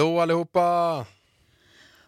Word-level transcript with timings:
Hallå 0.00 0.20
allihopa! 0.20 1.06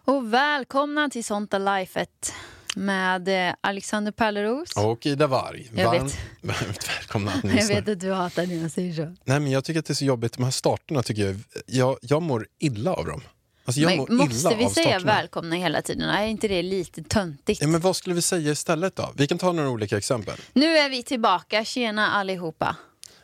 Och 0.05 0.33
välkomna 0.33 1.09
till 1.09 1.23
Sånt 1.23 1.53
är 1.53 1.79
lifet 1.79 2.33
med 2.75 3.47
eh, 3.47 3.55
Alexander 3.61 4.11
Pärleros. 4.11 4.77
Och 4.77 5.05
Ida 5.05 5.27
Warg. 5.27 5.69
Jag 5.75 5.85
Varmt, 5.85 6.17
varmt 6.41 6.89
välkomna 6.89 7.31
Jag 7.43 7.67
vet 7.67 7.89
att 7.89 7.99
du 7.99 8.11
hatar 8.11 8.47
när 8.47 8.55
jag 8.55 8.71
säger 8.71 8.93
så. 8.93 9.15
Nej, 9.23 9.39
men 9.39 9.51
jag 9.51 9.63
tycker 9.63 9.79
att 9.79 9.85
det 9.85 9.93
är 9.93 9.95
så 9.95 10.05
jobbigt, 10.05 10.33
de 10.33 10.43
här 10.43 10.51
starterna 10.51 11.03
tycker 11.03 11.25
jag, 11.25 11.39
jag, 11.65 11.97
jag 12.01 12.21
mår 12.21 12.47
illa 12.59 12.93
av 12.93 13.05
dem. 13.05 13.21
Alltså 13.65 13.81
jag 13.81 13.97
mår 13.97 14.07
Men 14.07 14.17
måste 14.17 14.35
illa 14.35 14.55
vi 14.55 14.65
av 14.65 14.69
säga 14.69 14.87
starterna. 14.87 15.13
välkomna 15.13 15.55
hela 15.55 15.81
tiden? 15.81 16.09
Är 16.09 16.25
inte 16.25 16.47
det 16.47 16.61
lite 16.61 17.03
töntigt? 17.03 17.61
Ja, 17.61 17.67
men 17.67 17.81
vad 17.81 17.95
skulle 17.95 18.15
vi 18.15 18.21
säga 18.21 18.51
istället 18.51 18.95
då? 18.95 19.13
Vi 19.15 19.27
kan 19.27 19.37
ta 19.37 19.51
några 19.51 19.69
olika 19.69 19.97
exempel. 19.97 20.37
Nu 20.53 20.77
är 20.77 20.89
vi 20.89 21.03
tillbaka, 21.03 21.65
tjena 21.65 22.11
allihopa. 22.11 22.75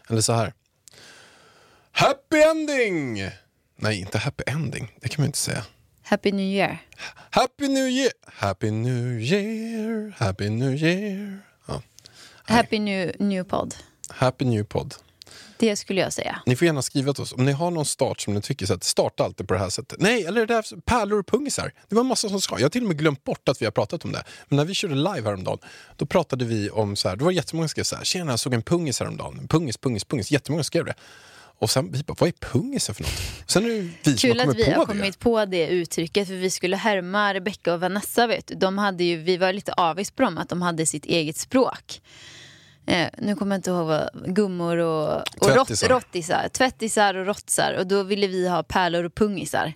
Eller 0.09 0.21
så 0.21 0.33
här. 0.33 0.53
Happy 1.91 2.37
ending! 2.37 3.29
Nej, 3.81 3.99
inte 3.99 4.17
happy 4.17 4.43
ending. 4.47 4.91
Det 5.01 5.09
kan 5.09 5.21
man 5.21 5.25
inte 5.25 5.37
säga. 5.37 5.65
Happy 6.03 6.31
New 6.31 6.45
Year. 6.45 6.77
Happy 7.29 7.67
new 7.67 7.87
year! 7.87 8.11
Happy 8.25 8.71
new 8.71 9.21
year! 9.21 10.13
Happy 10.17 10.49
new 10.49 10.75
year! 10.75 11.39
Ja. 11.67 11.81
Happy 12.43 12.79
New, 12.79 13.11
new 13.19 13.43
Pod. 13.43 13.75
Happy 14.09 14.45
new 14.45 14.63
podd. 14.63 14.95
Det 15.57 15.75
skulle 15.75 16.01
jag 16.01 16.13
säga. 16.13 16.41
Ni 16.45 16.55
får 16.55 16.65
gärna 16.65 16.81
skriva 16.81 17.13
till 17.13 17.23
oss 17.23 17.33
om 17.33 17.45
ni 17.45 17.51
har 17.51 17.71
någon 17.71 17.85
start 17.85 18.19
som 18.19 18.33
ni 18.33 18.41
tycker 18.41 18.65
så 18.65 18.73
att 18.73 18.83
starta 18.83 19.23
alltid 19.23 19.47
på 19.47 19.53
det 19.53 19.59
här 19.59 19.69
sättet. 19.69 19.99
Nej, 20.01 20.25
eller 20.25 20.45
det 20.45 20.53
där 20.53 20.81
pärlor 20.81 21.19
och 21.19 21.27
pungisar. 21.27 21.73
Det 21.87 21.95
var 21.95 22.01
en 22.01 22.07
massa 22.07 22.29
som 22.29 22.41
ska. 22.41 22.55
Jag 22.55 22.65
har 22.65 22.69
till 22.69 22.81
och 22.81 22.87
med 22.87 22.97
glömt 22.97 23.23
bort 23.23 23.49
att 23.49 23.61
vi 23.61 23.65
har 23.65 23.71
pratat 23.71 24.05
om 24.05 24.11
det. 24.11 24.23
Men 24.47 24.57
när 24.57 24.65
vi 24.65 24.73
körde 24.73 24.95
live 24.95 25.21
häromdagen, 25.23 25.59
då 25.95 26.05
pratade 26.05 26.45
vi 26.45 26.69
om 26.69 26.95
så 26.95 27.09
här, 27.09 27.15
då 27.15 27.25
var 27.25 27.31
det 27.31 27.35
jättemånga 27.35 27.67
som 27.67 27.69
skrev 27.69 27.83
så 27.83 27.95
här, 27.95 28.03
tjena 28.03 28.31
jag 28.31 28.39
såg 28.39 28.53
en 28.53 28.61
pungis 28.61 28.99
häromdagen. 28.99 29.47
Pungis, 29.47 29.77
pungis, 29.77 30.03
pungis. 30.05 30.31
Jättemånga 30.31 30.63
skrev 30.63 30.85
det. 30.85 30.93
Och 31.59 31.69
sen 31.69 31.91
vi 31.91 32.03
bara, 32.03 32.15
vad 32.19 32.27
är 32.29 32.33
pungisen 32.33 32.95
för 32.95 33.03
något? 33.03 33.11
Sen 33.45 33.65
är 33.65 33.69
det 33.69 34.11
vi 34.11 34.17
Kul 34.17 34.39
att 34.39 34.55
vi 34.55 34.65
på 34.65 34.71
har 34.71 34.79
det. 34.79 34.85
kommit 34.85 35.19
på 35.19 35.45
det 35.45 35.67
uttrycket 35.67 36.27
för 36.27 36.33
vi 36.35 36.49
skulle 36.49 36.75
härma 36.75 37.33
Rebecca 37.33 37.73
och 37.73 37.79
Vanessa. 37.79 38.27
Vet 38.27 38.47
du. 38.47 38.55
De 38.55 38.77
hade 38.77 39.03
ju, 39.03 39.17
vi 39.17 39.37
var 39.37 39.53
lite 39.53 39.73
avis 39.73 40.11
på 40.11 40.23
dem 40.23 40.37
att 40.37 40.49
de 40.49 40.61
hade 40.61 40.85
sitt 40.85 41.05
eget 41.05 41.37
språk. 41.37 42.01
Eh, 42.85 43.07
nu 43.17 43.35
kommer 43.35 43.55
jag 43.55 43.59
inte 43.59 43.69
ihåg 43.69 43.87
vad 43.87 44.09
gummor 44.35 44.77
och, 44.77 45.13
och 45.17 45.47
rott, 45.49 45.67
Tvättisar. 45.67 45.89
rottisar. 45.89 46.49
Tvättisar 46.49 47.13
och 47.15 47.25
rottsar. 47.25 47.73
Och 47.73 47.87
då 47.87 48.03
ville 48.03 48.27
vi 48.27 48.47
ha 48.49 48.63
pärlor 48.63 49.03
och 49.03 49.15
pungisar. 49.15 49.73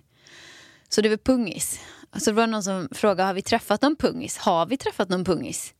Så 0.88 1.00
det 1.00 1.08
var 1.08 1.16
pungis. 1.16 1.80
Så 2.16 2.30
det 2.30 2.36
var 2.36 2.46
någon 2.46 2.62
som 2.62 2.88
frågade, 2.92 3.26
har 3.26 3.34
vi 3.34 3.42
träffat 3.42 3.82
någon 3.82 3.96
pungis? 3.96 4.36
Har 4.36 4.66
vi 4.66 4.76
träffat 4.76 5.08
någon 5.08 5.24
pungis? 5.24 5.74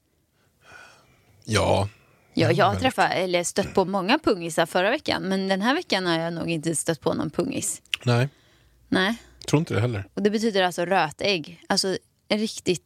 Ja, 1.44 1.88
Ja, 2.34 2.50
jag 2.52 2.64
har 2.64 2.72
väldigt. 2.72 2.82
träffat, 2.94 3.10
eller 3.14 3.44
stött 3.44 3.74
på 3.74 3.84
många 3.84 4.18
pungisar 4.18 4.66
förra 4.66 4.90
veckan. 4.90 5.22
Men 5.22 5.48
den 5.48 5.62
här 5.62 5.74
veckan 5.74 6.06
har 6.06 6.18
jag 6.18 6.32
nog 6.32 6.50
inte 6.50 6.76
stött 6.76 7.00
på 7.00 7.14
någon 7.14 7.30
pungis. 7.30 7.82
nej, 8.04 8.28
Nej. 8.88 9.16
tror 9.46 9.60
inte 9.60 9.74
det 9.74 9.80
heller. 9.80 10.04
Och 10.14 10.22
det 10.22 10.30
betyder 10.30 10.62
alltså 10.62 10.84
rötägg. 10.84 11.60
Alltså 11.68 11.96
en 12.28 12.38
riktigt 12.38 12.82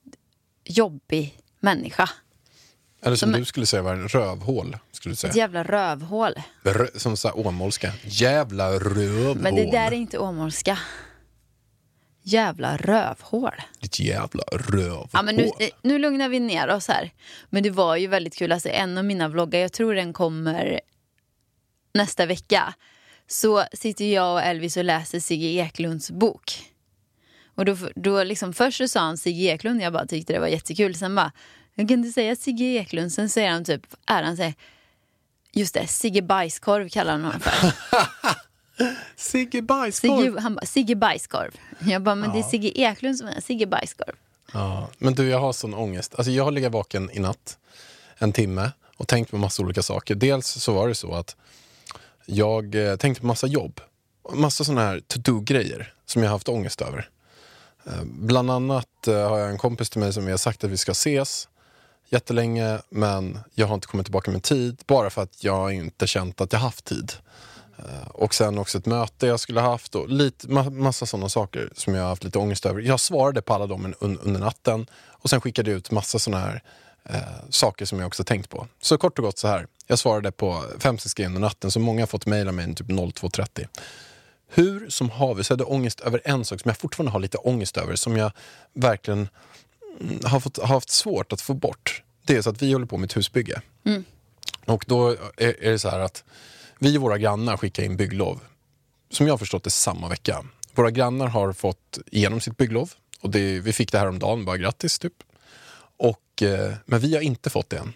jobbig 0.64 1.38
människa. 1.60 2.10
Eller 3.02 3.16
som 3.16 3.30
Som- 3.32 3.40
du 3.40 3.44
skulle 3.44 3.66
säga 3.66 3.82
var 3.82 3.94
en 3.94 4.08
rövhål. 4.08 4.76
Skulle 4.92 5.10
du 5.10 5.14
Ett 5.14 5.18
säga. 5.18 5.32
jävla 5.34 5.62
rövhål. 5.64 6.32
Rö- 6.62 6.98
som 6.98 7.16
här 7.24 7.46
åmålska. 7.46 7.92
Jävla 8.04 8.70
rövhål. 8.72 9.38
Men 9.38 9.54
det 9.54 9.70
där 9.70 9.86
är 9.86 9.92
inte 9.92 10.18
åmålska. 10.18 10.78
Jävla 12.28 12.76
rövhål. 12.76 13.54
Ditt 13.80 13.98
jävla 13.98 14.42
rövhål. 14.52 15.08
Ja, 15.12 15.22
men 15.22 15.36
nu, 15.36 15.44
eh, 15.44 15.68
nu 15.82 15.98
lugnar 15.98 16.28
vi 16.28 16.40
ner 16.40 16.68
oss 16.68 16.88
här. 16.88 17.10
Men 17.50 17.62
det 17.62 17.70
var 17.70 17.96
ju 17.96 18.06
väldigt 18.06 18.36
kul. 18.36 18.52
Alltså, 18.52 18.68
en 18.68 18.98
av 18.98 19.04
mina 19.04 19.28
vloggar, 19.28 19.60
jag 19.60 19.72
tror 19.72 19.94
den 19.94 20.12
kommer 20.12 20.80
nästa 21.94 22.26
vecka. 22.26 22.74
Så 23.26 23.64
sitter 23.72 24.04
jag 24.04 24.32
och 24.32 24.42
Elvis 24.42 24.76
och 24.76 24.84
läser 24.84 25.20
Sigge 25.20 25.46
Eklunds 25.46 26.10
bok. 26.10 26.72
Och 27.54 27.64
då, 27.64 27.76
då 27.94 28.24
liksom, 28.24 28.52
först 28.52 28.78
så 28.78 28.88
sa 28.88 29.00
han 29.00 29.18
Sigge 29.18 29.52
Eklund, 29.52 29.82
jag 29.82 29.92
bara 29.92 30.06
tyckte 30.06 30.32
det 30.32 30.40
var 30.40 30.46
jättekul. 30.46 30.94
Sen 30.94 31.14
bara, 31.14 31.32
jag 31.74 31.88
kan 31.88 31.98
inte 31.98 32.12
säga 32.12 32.36
Sigge 32.36 32.64
Eklund. 32.64 33.12
Sen 33.12 33.28
säger 33.28 33.50
han 33.50 33.64
typ, 33.64 33.86
är 34.06 34.22
han 34.22 34.36
säger, 34.36 34.54
just 35.52 35.74
det, 35.74 35.86
Sigge 35.86 36.22
Bajskorv 36.22 36.88
kallar 36.88 37.12
han 37.12 37.24
honom 37.24 37.40
för. 37.40 37.72
Sigge 39.16 39.62
Bajskorv. 39.62 40.22
Sigge, 40.22 40.40
han 40.40 40.54
bara, 40.54 40.66
Sigge 40.66 40.96
Bajskorv. 40.96 41.50
Jag 41.78 42.02
bara, 42.02 42.14
men 42.14 42.32
det 42.32 42.38
är 42.38 42.42
Sigge 42.42 42.80
Eklund 42.80 43.18
som 43.18 43.28
är 43.28 43.40
Sigge 43.40 43.66
Bajskorv. 43.66 44.14
Ja, 44.52 44.88
men 44.98 45.14
du, 45.14 45.28
jag 45.28 45.40
har 45.40 45.52
sån 45.52 45.74
ångest. 45.74 46.14
Alltså, 46.14 46.30
jag 46.30 46.44
har 46.44 46.50
legat 46.50 46.72
vaken 46.72 47.10
i 47.12 47.18
natt 47.18 47.58
en 48.18 48.32
timme 48.32 48.70
och 48.96 49.08
tänkt 49.08 49.30
på 49.30 49.36
massa 49.36 49.62
olika 49.62 49.82
saker. 49.82 50.14
Dels 50.14 50.46
så 50.46 50.72
var 50.72 50.88
det 50.88 50.94
så 50.94 51.14
att 51.14 51.36
jag 52.26 52.74
eh, 52.74 52.96
tänkte 52.96 53.20
på 53.20 53.26
massa 53.26 53.46
jobb. 53.46 53.80
Massa 54.32 54.64
såna 54.64 54.80
här 54.80 55.00
to-do-grejer 55.00 55.92
som 56.06 56.22
jag 56.22 56.30
haft 56.30 56.48
ångest 56.48 56.82
över. 56.82 57.08
Eh, 57.86 58.04
bland 58.04 58.50
annat 58.50 59.06
eh, 59.06 59.28
har 59.28 59.38
jag 59.38 59.50
en 59.50 59.58
kompis 59.58 59.90
till 59.90 60.00
mig 60.00 60.12
som 60.12 60.24
vi 60.24 60.30
har 60.30 60.38
sagt 60.38 60.64
att 60.64 60.70
vi 60.70 60.76
ska 60.76 60.92
ses 60.92 61.48
jättelänge 62.08 62.78
men 62.88 63.38
jag 63.54 63.66
har 63.66 63.74
inte 63.74 63.86
kommit 63.86 64.06
tillbaka 64.06 64.30
med 64.30 64.42
tid 64.42 64.82
bara 64.86 65.10
för 65.10 65.22
att 65.22 65.44
jag 65.44 65.72
inte 65.72 66.06
känt 66.06 66.40
att 66.40 66.52
jag 66.52 66.60
haft 66.60 66.84
tid. 66.84 67.12
Eh, 67.78 68.08
Och 68.08 68.34
sen 68.34 68.58
också 68.58 68.78
ett 68.78 68.86
möte 68.86 69.26
jag 69.26 69.40
skulle 69.40 69.60
ha 69.60 69.70
haft 69.70 69.94
och 69.94 70.08
lite, 70.08 70.46
ma- 70.46 70.70
massa 70.70 71.06
sådana 71.06 71.28
saker 71.28 71.70
som 71.76 71.94
jag 71.94 72.04
haft 72.04 72.24
lite 72.24 72.38
ångest 72.38 72.66
över. 72.66 72.80
Jag 72.80 73.00
svarade 73.00 73.42
på 73.42 73.54
alla 73.54 73.66
dem 73.66 73.94
un, 74.00 74.18
under 74.18 74.40
natten 74.40 74.86
och 75.06 75.30
sen 75.30 75.40
skickade 75.40 75.70
jag 75.70 75.78
ut 75.78 75.90
massa 75.90 76.18
sådana 76.18 76.44
här 76.44 76.62
eh, 77.04 77.20
saker 77.50 77.84
som 77.84 77.98
jag 77.98 78.06
också 78.06 78.24
tänkt 78.24 78.50
på. 78.50 78.66
Så 78.80 78.98
kort 78.98 79.18
och 79.18 79.24
gott 79.24 79.38
så 79.38 79.48
här. 79.48 79.66
Jag 79.86 79.98
svarade 79.98 80.32
på 80.32 80.64
fem, 80.78 80.98
sex 80.98 81.14
grejer 81.14 81.28
under 81.28 81.40
natten 81.40 81.70
så 81.70 81.80
många 81.80 82.02
har 82.02 82.06
fått 82.06 82.26
mejla 82.26 82.52
mig 82.52 82.74
typ 82.74 82.86
02.30. 82.86 83.66
Hur 84.50 84.90
som 84.90 85.10
haver 85.10 85.42
så 85.42 85.52
hade 85.54 85.64
jag 85.64 85.70
ångest 85.72 86.00
över 86.00 86.20
en 86.24 86.44
sak 86.44 86.60
som 86.60 86.68
jag 86.68 86.78
fortfarande 86.78 87.12
har 87.12 87.20
lite 87.20 87.38
ångest 87.38 87.76
över 87.76 87.96
som 87.96 88.16
jag 88.16 88.32
verkligen 88.74 89.28
mm, 90.00 90.18
har, 90.24 90.40
fått, 90.40 90.56
har 90.58 90.66
haft 90.66 90.90
svårt 90.90 91.32
att 91.32 91.40
få 91.40 91.54
bort. 91.54 92.02
Det 92.26 92.36
är 92.36 92.42
så 92.42 92.50
att 92.50 92.62
vi 92.62 92.72
håller 92.72 92.86
på 92.86 92.96
med 92.96 93.06
ett 93.10 93.16
husbygge. 93.16 93.60
Och 94.66 94.84
då 94.88 95.10
är, 95.10 95.16
är 95.64 95.70
det 95.70 95.78
så 95.78 95.88
här 95.88 95.98
att 96.00 96.24
vi 96.78 96.98
och 96.98 97.02
våra 97.02 97.18
grannar 97.18 97.56
skickar 97.56 97.82
in 97.82 97.96
bygglov. 97.96 98.40
Som 99.10 99.26
jag 99.26 99.32
har 99.32 99.38
förstått 99.38 99.64
det 99.64 99.70
samma 99.70 100.08
vecka. 100.08 100.44
Våra 100.74 100.90
grannar 100.90 101.26
har 101.26 101.52
fått 101.52 101.98
igenom 102.10 102.40
sitt 102.40 102.56
bygglov. 102.56 102.92
Och 103.20 103.30
det, 103.30 103.60
vi 103.60 103.72
fick 103.72 103.92
det 103.92 103.98
här 103.98 104.08
om 104.08 104.18
dagen, 104.18 104.44
bara 104.44 104.56
grattis 104.56 104.98
typ. 104.98 105.14
Och, 105.96 106.42
eh, 106.42 106.74
men 106.86 107.00
vi 107.00 107.14
har 107.14 107.22
inte 107.22 107.50
fått 107.50 107.70
det 107.70 107.76
än. 107.76 107.92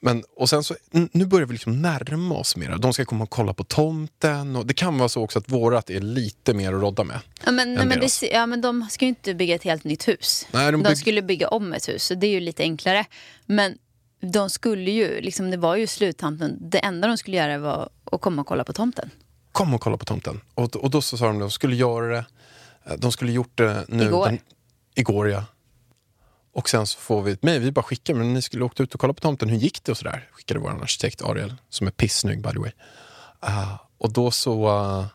Men, 0.00 0.24
och 0.36 0.48
sen 0.48 0.64
så, 0.64 0.74
nu 0.90 1.26
börjar 1.26 1.46
vi 1.46 1.52
liksom 1.52 1.82
närma 1.82 2.34
oss 2.34 2.56
mer. 2.56 2.76
De 2.78 2.92
ska 2.92 3.04
komma 3.04 3.24
och 3.24 3.30
kolla 3.30 3.54
på 3.54 3.64
tomten. 3.64 4.56
Och 4.56 4.66
det 4.66 4.74
kan 4.74 4.98
vara 4.98 5.08
så 5.08 5.22
också 5.22 5.38
att 5.38 5.48
vårat 5.48 5.90
är 5.90 6.00
lite 6.00 6.54
mer 6.54 6.72
att 6.72 6.80
rodda 6.80 7.04
med. 7.04 7.20
Ja 7.44 7.52
men, 7.52 7.74
nej, 7.74 7.86
men, 7.86 8.00
det, 8.00 8.22
ja, 8.32 8.46
men 8.46 8.60
de 8.60 8.86
ska 8.90 9.04
ju 9.04 9.08
inte 9.08 9.34
bygga 9.34 9.54
ett 9.54 9.62
helt 9.62 9.84
nytt 9.84 10.08
hus. 10.08 10.46
Nej, 10.50 10.72
de 10.72 10.82
de 10.82 10.96
skulle 10.96 11.22
bygga 11.22 11.48
om 11.48 11.72
ett 11.72 11.88
hus, 11.88 12.04
så 12.04 12.14
det 12.14 12.26
är 12.26 12.30
ju 12.30 12.40
lite 12.40 12.62
enklare. 12.62 13.04
Men 13.46 13.78
de 14.24 14.50
skulle 14.50 14.90
ju, 14.90 15.20
liksom, 15.20 15.50
det 15.50 15.56
var 15.56 15.76
ju 15.76 15.86
sluttamten. 15.86 16.58
Det 16.60 16.78
enda 16.78 17.08
de 17.08 17.18
skulle 17.18 17.36
göra 17.36 17.58
var 17.58 17.88
att 18.12 18.20
komma 18.20 18.42
och 18.42 18.48
kolla 18.48 18.64
på 18.64 18.72
tomten. 18.72 19.10
Kom 19.52 19.74
och 19.74 19.80
kolla 19.80 19.96
på 19.96 20.04
tomten. 20.04 20.40
Och, 20.54 20.76
och 20.76 20.90
då 20.90 21.02
så 21.02 21.16
sa 21.18 21.26
de 21.26 21.36
att 21.36 21.40
de 21.40 21.50
skulle 21.50 21.76
göra 21.76 22.06
det. 22.06 22.24
eh, 22.84 22.92
De 22.98 23.12
skulle 23.12 23.32
gjort 23.32 23.58
det 23.58 23.84
nu. 23.88 24.04
Igår. 24.04 24.26
Den, 24.26 24.38
igår 24.94 25.28
ja. 25.30 25.44
Och 26.52 26.68
sen 26.68 26.86
så 26.86 26.98
får 26.98 27.22
vi 27.22 27.32
ett 27.32 27.42
mejl, 27.42 27.62
vi 27.62 27.72
bara 27.72 27.82
skickar, 27.82 28.14
men 28.14 28.34
ni 28.34 28.42
skulle 28.42 28.64
åkt 28.64 28.80
ut 28.80 28.94
och 28.94 29.00
kolla 29.00 29.12
på 29.14 29.20
tomten, 29.20 29.48
hur 29.48 29.56
gick 29.58 29.84
det 29.84 29.92
och 29.92 29.98
sådär? 29.98 30.28
Skickade 30.32 30.60
vår 30.60 30.70
arkitekt 30.70 31.22
Ariel, 31.22 31.54
som 31.68 31.86
är 31.86 31.90
pissnygg 31.90 32.42
by 32.42 32.50
the 32.52 32.58
way. 32.58 32.70
Ah, 33.40 33.78
och 33.98 34.12
då 34.12 34.30
så 34.30 34.68
eh, 34.68 35.06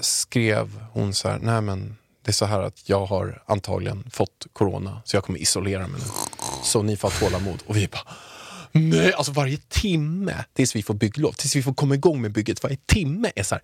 skrev 0.00 0.80
hon 0.92 1.14
så 1.14 1.28
här, 1.28 1.38
nej 1.38 1.60
men 1.60 1.96
det 2.24 2.30
är 2.30 2.32
så 2.32 2.44
här 2.44 2.60
att 2.62 2.88
jag 2.88 3.06
har 3.06 3.42
antagligen 3.46 4.10
fått 4.10 4.46
corona, 4.52 5.02
så 5.04 5.16
jag 5.16 5.24
kommer 5.24 5.38
isolera 5.38 5.86
mig 5.88 6.00
nu. 6.00 6.06
Så 6.62 6.82
ni 6.82 6.96
får 6.96 7.10
ha 7.10 7.18
tålamod. 7.18 7.62
Och 7.66 7.76
vi 7.76 7.88
bara, 7.88 8.02
nej, 8.72 9.12
alltså 9.12 9.32
varje 9.32 9.56
timme 9.56 10.44
tills 10.52 10.76
vi 10.76 10.82
får 10.82 10.94
bygglov, 10.94 11.32
tills 11.32 11.56
vi 11.56 11.62
får 11.62 11.74
komma 11.74 11.94
igång 11.94 12.22
med 12.22 12.32
bygget, 12.32 12.62
varje 12.62 12.76
timme 12.86 13.32
är 13.36 13.42
så 13.42 13.54
här, 13.54 13.62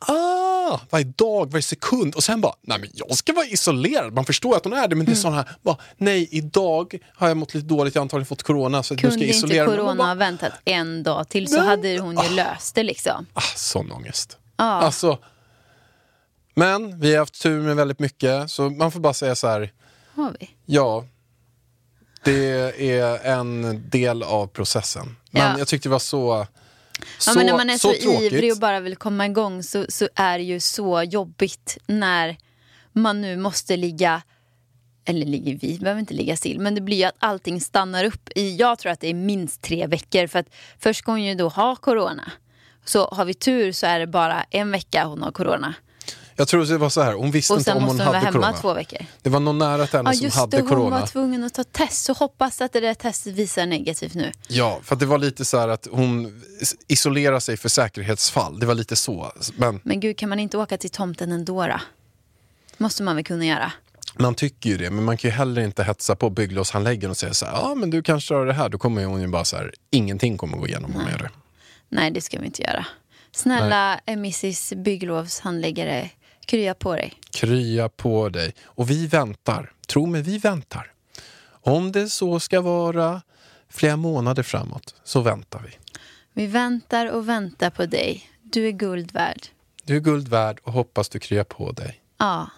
ah, 0.00 0.80
varje 0.90 1.04
dag, 1.04 1.50
varje 1.50 1.62
sekund. 1.62 2.14
Och 2.14 2.24
sen 2.24 2.40
bara, 2.40 2.54
nej 2.60 2.78
men 2.80 2.90
jag 2.94 3.16
ska 3.16 3.32
vara 3.32 3.46
isolerad. 3.46 4.12
Man 4.12 4.24
förstår 4.24 4.56
att 4.56 4.64
hon 4.64 4.72
är 4.72 4.88
det, 4.88 4.96
men 4.96 5.06
det 5.06 5.12
är 5.12 5.16
sån 5.16 5.34
här, 5.34 5.48
bara, 5.62 5.76
nej 5.96 6.28
idag 6.30 6.98
har 7.14 7.28
jag 7.28 7.36
mått 7.36 7.54
lite 7.54 7.66
dåligt, 7.66 7.94
jag 7.94 8.00
har 8.00 8.04
antagligen 8.04 8.26
fått 8.26 8.42
corona, 8.42 8.82
så 8.82 8.94
nu 8.94 8.98
ska 8.98 9.08
Kunde 9.08 9.24
jag 9.24 9.34
inte 9.34 9.38
isolera. 9.46 9.66
Man 9.66 9.76
corona 9.76 10.06
ha 10.06 10.14
väntat 10.14 10.52
en 10.64 11.02
dag 11.02 11.28
till 11.28 11.48
så 11.48 11.56
Nej. 11.56 11.66
hade 11.66 11.98
hon 11.98 12.18
ju 12.22 12.34
löst 12.34 12.74
det 12.74 12.82
liksom. 12.82 13.26
Ah, 13.32 13.40
sån 13.56 13.92
ångest. 13.92 14.38
Ja. 14.56 14.64
Alltså, 14.64 15.18
men 16.54 17.00
vi 17.00 17.12
har 17.12 17.18
haft 17.18 17.42
tur 17.42 17.60
med 17.60 17.76
väldigt 17.76 17.98
mycket, 17.98 18.50
så 18.50 18.70
man 18.70 18.92
får 18.92 19.00
bara 19.00 19.14
säga 19.14 19.34
så 19.34 19.46
här, 19.46 19.72
Har 20.14 20.36
vi? 20.40 20.50
ja, 20.66 21.04
det 22.24 22.90
är 22.90 23.24
en 23.38 23.82
del 23.90 24.22
av 24.22 24.46
processen. 24.46 25.16
Men 25.30 25.42
Ja. 25.42 25.58
jag 25.58 25.68
tyckte 25.68 25.88
det 25.88 25.92
var 25.92 25.98
så, 25.98 26.46
så, 27.18 27.30
Ja, 27.30 27.34
men 27.36 27.46
när 27.46 27.52
man 27.52 27.70
är 27.70 27.78
så, 27.78 27.88
tråkigt. 27.92 28.32
ivrig 28.32 28.52
och 28.52 28.58
bara 28.58 28.80
vill 28.80 28.96
komma 28.96 29.26
igång 29.26 29.62
så, 29.62 29.86
så 29.88 30.08
är 30.14 30.38
det 30.38 30.44
ju 30.44 30.60
så 30.60 31.02
jobbigt 31.02 31.78
när 31.86 32.36
man 32.92 33.20
nu 33.20 33.36
måste 33.36 33.76
ligga 33.76 34.22
eller 35.04 35.26
ligger 35.26 35.58
vi, 35.58 35.78
behöver 35.78 36.00
inte 36.00 36.14
ligga 36.14 36.36
still, 36.36 36.60
men 36.60 36.74
det 36.74 36.80
blir 36.80 36.96
ju 36.96 37.04
att 37.04 37.14
allting 37.18 37.60
stannar 37.60 38.04
upp 38.04 38.28
i, 38.34 38.56
jag 38.56 38.78
tror 38.78 38.92
att 38.92 39.00
det 39.00 39.08
är 39.08 39.14
minst 39.14 39.62
tre 39.62 39.86
veckor 39.86 40.26
för 40.26 40.38
att 40.38 40.46
först 40.78 40.98
ska 41.00 41.10
hon 41.12 41.22
ju 41.22 41.34
då 41.34 41.48
ha 41.48 41.76
corona. 41.76 42.32
Så 42.84 43.06
har 43.06 43.24
vi 43.24 43.34
tur 43.34 43.72
så 43.72 43.86
är 43.86 43.98
det 44.00 44.06
bara 44.06 44.42
en 44.50 44.70
vecka 44.70 45.04
hon 45.04 45.22
har 45.22 45.32
corona. 45.32 45.74
Jag 46.36 46.48
tror 46.48 46.64
det 46.64 46.78
var 46.78 46.88
så 46.88 47.02
här, 47.02 47.12
hon 47.12 47.30
visste 47.30 47.52
Och 47.52 47.58
inte 47.58 47.70
sen 47.70 47.76
om 47.76 47.82
hon 47.82 47.88
måste 47.96 48.02
hon 48.04 48.12
vara 48.12 48.18
hade 48.18 48.26
hemma 48.26 48.46
corona. 48.46 48.60
två 48.60 48.74
veckor. 48.74 48.98
Det 49.22 49.30
var 49.30 49.40
någon 49.40 49.58
nära 49.58 49.86
till 49.86 49.96
henne 49.96 50.10
Ja 50.14 50.30
som 50.30 50.40
hade 50.40 50.56
det, 50.56 50.60
hon 50.62 50.68
corona. 50.68 51.00
var 51.00 51.06
tvungen 51.06 51.44
att 51.44 51.54
ta 51.54 51.64
test. 51.64 52.04
Så 52.04 52.12
hoppas 52.12 52.60
att 52.60 52.72
det 52.72 52.80
där 52.80 52.94
testet 52.94 53.34
visar 53.34 53.66
negativt 53.66 54.14
nu. 54.14 54.32
Ja, 54.48 54.80
för 54.82 54.96
det 54.96 55.06
var 55.06 55.18
lite 55.18 55.44
så 55.44 55.58
här 55.58 55.68
att 55.68 55.88
hon 55.90 56.42
isolerar 56.88 57.40
sig 57.40 57.56
för 57.56 57.68
säkerhetsfall. 57.68 58.58
Det 58.60 58.66
var 58.66 58.74
lite 58.74 58.96
så. 58.96 59.32
Men 59.56 59.80
Men 59.82 60.00
gud, 60.00 60.18
kan 60.18 60.28
man 60.28 60.38
inte 60.40 60.58
åka 60.58 60.78
till 60.78 60.90
tomten 60.90 61.32
ändå 61.32 61.66
då? 61.66 61.80
Måste 62.78 63.02
man 63.02 63.16
väl 63.16 63.24
kunna 63.24 63.44
göra? 63.44 63.72
man 64.16 64.34
tycker 64.34 64.70
ju 64.70 64.76
det, 64.76 64.90
men 64.90 65.04
man 65.04 65.16
kan 65.16 65.30
ju 65.30 65.36
heller 65.36 65.62
inte 65.62 65.84
hetsa 65.84 66.16
på 66.16 66.30
bygglovshandläggaren 66.30 67.10
och 67.10 67.16
säga 67.16 67.34
så 67.34 67.46
här, 67.46 67.52
ja 67.52 67.74
men 67.74 67.90
du 67.90 68.02
kanske 68.02 68.34
har 68.34 68.46
det 68.46 68.52
här. 68.52 68.68
Då 68.68 68.78
kommer 68.78 69.04
hon 69.04 69.20
ju 69.20 69.26
bara 69.26 69.44
så 69.44 69.56
här, 69.56 69.74
ingenting 69.90 70.36
kommer 70.38 70.56
gå 70.58 70.66
igenom 70.68 70.96
om 70.96 71.00
jag 71.02 71.10
gör 71.10 71.18
det. 71.18 71.30
Nej, 71.88 72.10
det 72.10 72.20
ska 72.20 72.38
vi 72.38 72.46
inte 72.46 72.62
göra. 72.62 72.86
Snälla 73.32 74.00
Mrs 74.06 74.72
bygglovshandläggare, 74.76 76.10
krya 76.44 76.74
på 76.74 76.94
dig. 76.94 77.14
Krya 77.30 77.88
på 77.88 78.28
dig. 78.28 78.54
Och 78.64 78.90
vi 78.90 79.06
väntar. 79.06 79.72
Tro 79.86 80.06
mig, 80.06 80.22
vi 80.22 80.38
väntar. 80.38 80.92
Om 81.46 81.92
det 81.92 82.08
så 82.08 82.40
ska 82.40 82.60
vara 82.60 83.22
flera 83.68 83.96
månader 83.96 84.42
framåt, 84.42 84.94
så 85.04 85.20
väntar 85.20 85.62
vi. 85.66 85.78
Vi 86.32 86.46
väntar 86.46 87.06
och 87.06 87.28
väntar 87.28 87.70
på 87.70 87.86
dig. 87.86 88.30
Du 88.42 88.68
är 88.68 88.72
guld 88.72 89.12
värd. 89.12 89.46
Du 89.84 89.96
är 89.96 90.00
guld 90.00 90.28
värd 90.28 90.60
och 90.62 90.72
hoppas 90.72 91.08
du 91.08 91.18
kryar 91.18 91.44
på 91.44 91.72
dig. 91.72 92.00
Ja. 92.18 92.50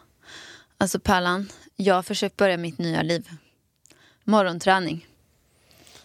Alltså 0.79 1.01
Pallan, 1.01 1.49
jag 1.77 1.95
har 1.95 2.03
försökt 2.03 2.37
börja 2.37 2.57
mitt 2.57 2.79
nya 2.79 3.03
liv. 3.03 3.29
Morgonträning. 4.25 5.07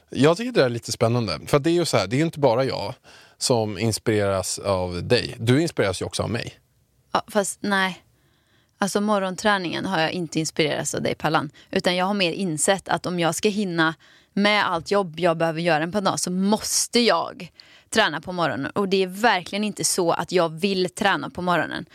Jag 0.09 0.37
tycker 0.37 0.51
det 0.51 0.59
där 0.59 0.65
är 0.65 0.69
lite 0.69 0.91
spännande. 0.91 1.39
För 1.45 1.59
det 1.59 1.69
är 1.69 1.73
ju 1.73 1.85
så 1.85 1.97
här, 1.97 2.07
det 2.07 2.15
är 2.15 2.17
ju 2.17 2.25
inte 2.25 2.39
bara 2.39 2.63
jag 2.63 2.93
som 3.37 3.77
inspireras 3.79 4.59
av 4.59 5.03
dig. 5.03 5.35
Du 5.39 5.61
inspireras 5.61 6.01
ju 6.01 6.05
också 6.05 6.23
av 6.23 6.29
mig. 6.29 6.60
Ja, 7.11 7.23
fast 7.27 7.59
nej. 7.61 8.03
Alltså 8.77 9.01
morgonträningen 9.01 9.85
har 9.85 9.99
jag 9.99 10.11
inte 10.11 10.39
inspirerats 10.39 10.95
av 10.95 11.01
dig 11.01 11.15
Pallan. 11.15 11.49
Utan 11.71 11.95
jag 11.95 12.05
har 12.05 12.13
mer 12.13 12.31
insett 12.31 12.89
att 12.89 13.05
om 13.05 13.19
jag 13.19 13.35
ska 13.35 13.49
hinna 13.49 13.95
med 14.33 14.65
allt 14.69 14.91
jobb 14.91 15.19
jag 15.19 15.37
behöver 15.37 15.61
göra 15.61 15.83
en 15.83 15.91
par 15.91 16.01
dag 16.01 16.19
så 16.19 16.31
måste 16.31 16.99
jag 16.99 17.51
träna 17.89 18.21
på 18.21 18.31
morgonen. 18.31 18.71
Och 18.71 18.89
det 18.89 19.03
är 19.03 19.07
verkligen 19.07 19.63
inte 19.63 19.83
så 19.83 20.11
att 20.11 20.31
jag 20.31 20.49
vill 20.49 20.89
träna 20.89 21.29
på 21.29 21.41
morgonen. 21.41 21.85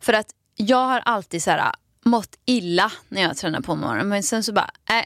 För 0.00 0.12
att 0.12 0.26
jag 0.56 0.86
har 0.86 1.00
alltid 1.00 1.42
så 1.42 1.50
här, 1.50 1.72
mått 2.04 2.38
illa 2.44 2.92
när 3.08 3.22
jag 3.22 3.36
tränar 3.36 3.60
på 3.60 3.74
morgonen. 3.74 4.08
Men 4.08 4.22
sen 4.22 4.42
så 4.44 4.52
bara, 4.52 4.70
äh, 4.90 5.04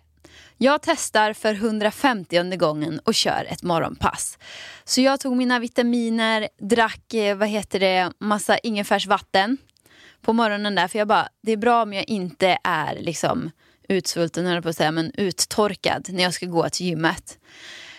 jag 0.59 0.83
testar 0.83 1.33
för 1.33 1.55
150 1.55 2.57
gången 2.57 3.01
och 3.05 3.15
kör 3.15 3.47
ett 3.51 3.63
morgonpass. 3.63 4.39
Så 4.85 5.01
jag 5.01 5.21
tog 5.21 5.37
mina 5.37 5.59
vitaminer, 5.59 6.49
drack 6.61 7.15
eh, 7.15 7.37
vad 7.37 7.49
heter 7.49 7.81
det, 7.81 8.13
massa 8.19 8.59
ingefärsvatten 8.59 9.59
på 10.23 10.33
morgonen 10.33 10.75
där. 10.75 10.89
För 10.89 10.99
jag 10.99 11.09
bara, 11.09 11.29
det 11.43 11.53
är 11.53 11.57
bra 11.57 11.83
om 11.83 11.93
jag 11.93 12.09
inte 12.09 12.59
är 12.65 12.99
liksom 13.01 13.51
utsvulten, 13.89 14.47
höll 14.47 14.55
jag 14.55 14.63
på 14.63 14.69
att 14.69 14.77
säga, 14.77 14.91
men 14.91 15.13
uttorkad 15.15 16.07
när 16.09 16.23
jag 16.23 16.35
ska 16.35 16.47
gå 16.47 16.69
till 16.69 16.87
gymmet. 16.87 17.39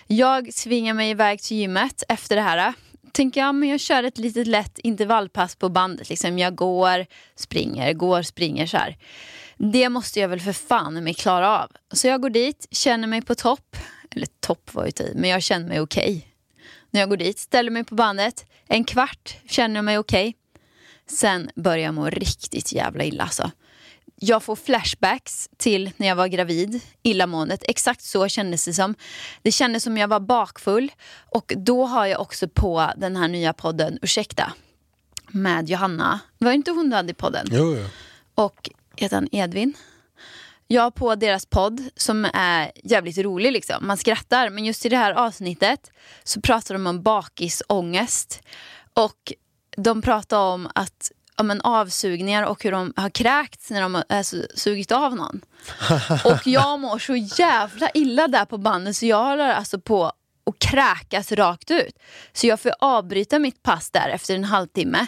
Jag 0.08 0.54
svingar 0.54 0.94
mig 0.94 1.10
iväg 1.10 1.42
till 1.42 1.58
gymmet 1.58 2.04
efter 2.10 2.36
det 2.36 2.42
här. 2.42 2.74
Tänker 3.12 3.42
jag, 3.42 3.56
men 3.56 3.70
jag 3.70 3.80
kör 3.80 4.04
ett 4.04 4.18
litet 4.18 4.48
lätt 4.48 4.80
intervallpass 4.80 5.56
på 5.56 5.70
bandet. 5.70 6.10
Liksom. 6.10 6.40
Jag 6.40 6.56
går, 6.56 7.06
springer, 7.36 7.94
går, 7.94 8.22
springer 8.22 8.66
så 8.66 8.78
här. 8.78 8.98
Det 9.60 9.90
måste 9.90 10.20
jag 10.20 10.28
väl 10.30 10.40
för 10.40 10.54
fan 10.54 11.04
mig 11.04 11.14
klara 11.14 11.60
av. 11.60 11.72
Så 11.92 12.08
jag 12.08 12.22
går 12.22 12.30
dit, 12.30 12.68
känner 12.72 13.08
mig 13.08 13.22
på 13.22 13.36
topp. 13.36 13.78
Eller 14.12 14.28
topp 14.40 14.74
var 14.74 14.86
ju 14.86 14.92
tid, 14.92 15.16
men 15.16 15.30
jag 15.30 15.44
känner 15.44 15.68
mig 15.68 15.80
okej. 15.80 16.28
När 16.92 17.00
jag 17.00 17.10
går 17.10 17.18
dit, 17.18 17.40
ställer 17.40 17.72
mig 17.72 17.84
på 17.84 17.96
bandet, 17.96 18.46
en 18.68 18.84
kvart, 18.84 19.38
känner 19.50 19.82
mig 19.82 19.98
okej. 19.98 20.36
Sen 21.10 21.50
börjar 21.56 21.86
jag 21.86 21.94
må 21.94 22.10
riktigt 22.10 22.74
jävla 22.74 23.04
illa 23.04 23.24
alltså. 23.24 23.52
Jag 24.16 24.44
får 24.44 24.56
flashbacks 24.56 25.50
till 25.58 25.92
när 25.98 26.08
jag 26.08 26.16
var 26.16 26.28
gravid, 26.28 26.82
illamåendet. 27.04 27.64
Exakt 27.68 28.02
så 28.02 28.28
kändes 28.28 28.66
det 28.66 28.74
som. 28.74 28.96
Det 29.42 29.52
kändes 29.52 29.84
som 29.84 29.98
jag 29.98 30.08
var 30.08 30.20
bakfull. 30.20 30.92
Och 31.32 31.54
då 31.58 31.86
har 31.86 32.06
jag 32.06 32.22
också 32.22 32.48
på 32.48 32.92
den 32.98 33.16
här 33.16 33.28
nya 33.28 33.54
podden 33.54 34.00
Ursäkta 34.02 34.54
med 35.28 35.70
Johanna. 35.70 36.20
Var 36.38 36.52
inte 36.52 36.72
hon 36.72 36.90
du 36.90 36.96
hade 36.96 37.12
i 37.12 37.14
podden? 37.14 37.48
Jo, 37.52 37.76
jo. 37.76 37.86
och 38.36 38.70
heter 39.00 39.16
han 39.16 39.28
Edvin. 39.32 39.74
Jag 40.68 40.96
på 40.96 41.16
deras 41.16 41.46
podd 41.46 41.90
som 41.96 42.28
är 42.34 42.72
jävligt 42.84 43.18
rolig 43.18 43.52
liksom. 43.52 43.88
Man 43.88 43.98
skrattar 43.98 44.50
men 44.50 44.66
just 44.66 44.86
i 44.86 44.90
det 44.90 44.98
här 44.98 45.12
avsnittet 45.14 45.92
så 46.24 46.42
pratar 46.42 46.76
de 46.76 46.88
om 46.88 47.02
bakisångest. 47.02 48.42
Och 48.94 49.34
de 49.78 50.02
pratar 50.02 50.40
om 50.40 50.70
att 50.76 51.12
ja, 51.38 51.44
men 51.44 51.62
avsugningar 51.62 52.44
och 52.44 52.64
hur 52.64 52.72
de 52.72 52.94
har 52.96 53.10
kräkts 53.10 53.70
när 53.70 53.82
de 53.82 53.96
har 53.96 54.04
alltså, 54.10 54.36
sugit 54.56 54.92
av 54.92 55.16
någon. 55.16 55.42
Och 56.26 56.48
jag 56.48 56.80
mår 56.80 57.00
så 57.00 57.16
jävla 57.16 57.90
illa 57.94 58.28
där 58.28 58.46
på 58.46 58.58
bandet 58.58 58.96
så 58.96 59.06
jag 59.06 59.24
håller 59.24 59.50
alltså 59.50 59.80
på 59.80 60.06
att 60.06 60.60
kräkas 60.60 61.32
rakt 61.32 61.72
ut. 61.72 62.00
Så 62.34 62.48
jag 62.48 62.60
får 62.60 62.72
avbryta 62.80 63.40
mitt 63.40 63.64
pass 63.64 63.90
där 63.92 64.10
efter 64.10 64.36
en 64.36 64.44
halvtimme 64.44 65.08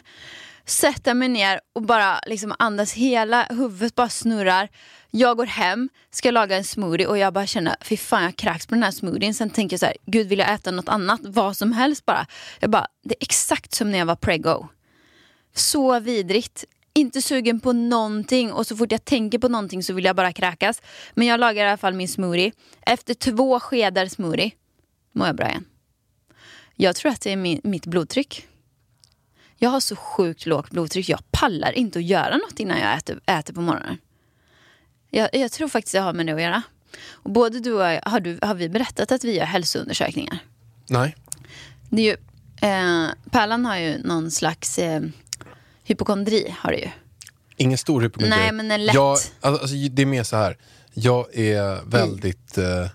sätta 0.65 1.13
mig 1.13 1.27
ner 1.27 1.59
och 1.73 1.81
bara 1.81 2.19
liksom 2.25 2.55
andas, 2.59 2.93
hela 2.93 3.43
huvudet 3.43 3.95
bara 3.95 4.09
snurrar. 4.09 4.69
Jag 5.11 5.37
går 5.37 5.45
hem, 5.45 5.89
ska 6.11 6.31
laga 6.31 6.57
en 6.57 6.63
smoothie 6.63 7.07
och 7.07 7.17
jag 7.17 7.33
bara 7.33 7.47
känner, 7.47 7.75
fy 7.81 7.97
fan 7.97 8.23
jag 8.23 8.35
kräks 8.35 8.67
på 8.67 8.75
den 8.75 8.83
här 8.83 8.91
smoothien. 8.91 9.33
Sen 9.33 9.49
tänker 9.49 9.73
jag 9.73 9.79
så 9.79 9.85
här, 9.85 9.95
gud 10.05 10.27
vill 10.27 10.39
jag 10.39 10.53
äta 10.53 10.71
något 10.71 10.89
annat, 10.89 11.19
vad 11.23 11.57
som 11.57 11.71
helst 11.71 12.05
bara. 12.05 12.27
Jag 12.59 12.69
bara, 12.69 12.87
det 13.03 13.13
är 13.13 13.23
exakt 13.23 13.73
som 13.73 13.91
när 13.91 13.99
jag 13.99 14.05
var 14.05 14.15
prego. 14.15 14.67
Så 15.55 15.99
vidrigt. 15.99 16.65
Inte 16.93 17.21
sugen 17.21 17.59
på 17.59 17.73
någonting 17.73 18.53
och 18.53 18.67
så 18.67 18.75
fort 18.75 18.91
jag 18.91 19.05
tänker 19.05 19.39
på 19.39 19.47
någonting 19.47 19.83
så 19.83 19.93
vill 19.93 20.05
jag 20.05 20.15
bara 20.15 20.33
kräkas. 20.33 20.81
Men 21.13 21.27
jag 21.27 21.39
lagar 21.39 21.65
i 21.65 21.67
alla 21.67 21.77
fall 21.77 21.93
min 21.93 22.07
smoothie. 22.07 22.51
Efter 22.81 23.13
två 23.13 23.59
skedar 23.59 24.05
smoothie 24.05 24.51
mår 25.11 25.27
jag 25.27 25.35
bra 25.35 25.49
igen. 25.49 25.65
Jag 26.75 26.95
tror 26.95 27.11
att 27.11 27.21
det 27.21 27.31
är 27.31 27.35
min, 27.35 27.61
mitt 27.63 27.85
blodtryck. 27.85 28.47
Jag 29.63 29.69
har 29.69 29.79
så 29.79 29.95
sjukt 29.95 30.45
lågt 30.45 30.69
blodtryck. 30.69 31.09
Jag 31.09 31.19
pallar 31.31 31.71
inte 31.71 31.99
att 31.99 32.05
göra 32.05 32.37
något 32.37 32.59
innan 32.59 32.79
jag 32.79 32.97
äter, 32.97 33.19
äter 33.25 33.53
på 33.53 33.61
morgonen. 33.61 33.97
Jag, 35.09 35.29
jag 35.33 35.51
tror 35.51 35.67
faktiskt 35.67 35.93
jag 35.93 36.01
har 36.01 36.13
med 36.13 36.25
det 36.25 36.33
att 36.33 36.41
göra. 36.41 36.61
Och 37.11 37.31
både 37.31 37.59
du 37.59 37.73
och 37.73 37.81
jag, 37.81 38.01
har, 38.01 38.19
du, 38.19 38.39
har 38.41 38.55
vi 38.55 38.69
berättat 38.69 39.11
att 39.11 39.23
vi 39.23 39.37
gör 39.37 39.45
hälsoundersökningar? 39.45 40.37
Nej. 40.87 41.15
Det 41.89 42.01
är 42.01 42.05
ju, 42.05 42.17
eh, 42.69 43.09
Pärlan 43.31 43.65
har 43.65 43.77
ju 43.77 43.97
någon 43.97 44.31
slags 44.31 44.79
eh, 44.79 45.01
hypokondri. 45.83 46.55
Har 46.59 46.71
det 46.71 46.77
ju. 46.77 46.89
Ingen 47.57 47.77
stor 47.77 48.01
hypokondri. 48.01 48.37
Nej, 48.37 48.51
men 48.51 48.71
en 48.71 48.85
lätt. 48.85 48.95
Jag, 48.95 49.17
alltså, 49.41 49.75
det 49.91 50.01
är 50.01 50.05
mer 50.05 50.23
så 50.23 50.35
här. 50.35 50.57
Jag 50.93 51.35
är 51.37 51.89
väldigt... 51.89 52.57
Eh, 52.57 52.87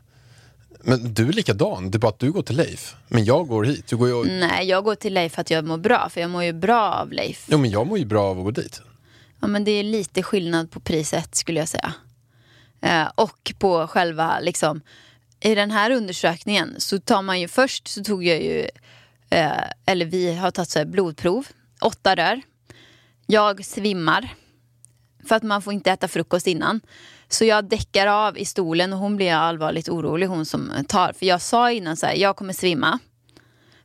men 0.89 1.15
du 1.15 1.29
är 1.29 1.33
likadan, 1.33 1.91
det 1.91 1.97
är 1.97 1.99
bara 1.99 2.09
att 2.09 2.19
du 2.19 2.33
går 2.33 2.43
till 2.43 2.57
Leif. 2.57 2.95
Men 3.09 3.25
jag 3.25 3.49
går 3.49 3.65
hit. 3.65 3.87
Du 3.87 3.97
går 3.97 4.09
ju, 4.09 4.39
Nej, 4.39 4.69
jag 4.69 4.85
går 4.85 4.95
till 4.95 5.15
Leif 5.15 5.33
för 5.33 5.41
att 5.41 5.51
jag 5.51 5.65
mår 5.65 5.79
bra. 5.79 6.09
För 6.09 6.21
jag 6.21 6.31
mår 6.31 6.45
ju 6.45 6.53
bra 6.53 6.93
av 6.93 7.13
Leif. 7.13 7.47
Jo, 7.49 7.59
men 7.59 7.71
jag 7.71 7.87
mår 7.87 7.99
ju 7.99 8.05
bra 8.05 8.23
av 8.25 8.39
att 8.39 8.45
gå 8.45 8.51
dit. 8.51 8.81
Ja, 9.41 9.47
men 9.47 9.65
det 9.65 9.71
är 9.71 9.83
lite 9.83 10.23
skillnad 10.23 10.71
på 10.71 10.81
priset 10.81 11.35
skulle 11.35 11.61
jag 11.61 11.69
säga. 11.69 11.93
Eh, 12.81 13.07
och 13.15 13.53
på 13.59 13.87
själva, 13.87 14.41
liksom, 14.41 14.81
i 15.41 15.55
den 15.55 15.71
här 15.71 15.91
undersökningen 15.91 16.75
så 16.79 16.99
tar 17.01 17.23
man 17.23 17.41
ju 17.41 17.49
först 17.49 17.89
så 17.89 18.05
tog 18.05 18.25
jag 18.25 18.43
ju, 18.43 18.69
eh, 19.31 19.63
eller 19.87 20.07
vi 20.07 20.35
har 20.35 20.51
tagit 20.51 20.71
så 20.71 20.79
här 20.79 20.87
blodprov, 20.87 21.47
åtta 21.81 22.17
rör. 22.17 22.43
Jag 23.27 23.65
svimmar 23.65 24.35
för 25.29 25.35
att 25.35 25.43
man 25.43 25.63
får 25.63 25.73
inte 25.73 25.91
äta 25.91 26.09
frukost 26.09 26.47
innan. 26.47 26.81
Så 27.29 27.45
jag 27.45 27.69
däckar 27.69 28.07
av 28.07 28.39
i 28.39 28.45
stolen 28.45 28.93
och 28.93 28.99
hon 28.99 29.17
blir 29.17 29.33
allvarligt 29.33 29.89
orolig 29.89 30.27
hon 30.27 30.47
som 30.47 30.73
tar. 30.89 31.13
För 31.13 31.27
jag 31.27 31.41
sa 31.41 31.71
innan 31.71 31.97
så 31.97 32.07
här, 32.07 32.15
jag 32.15 32.37
kommer 32.37 32.53
svimma. 32.53 32.99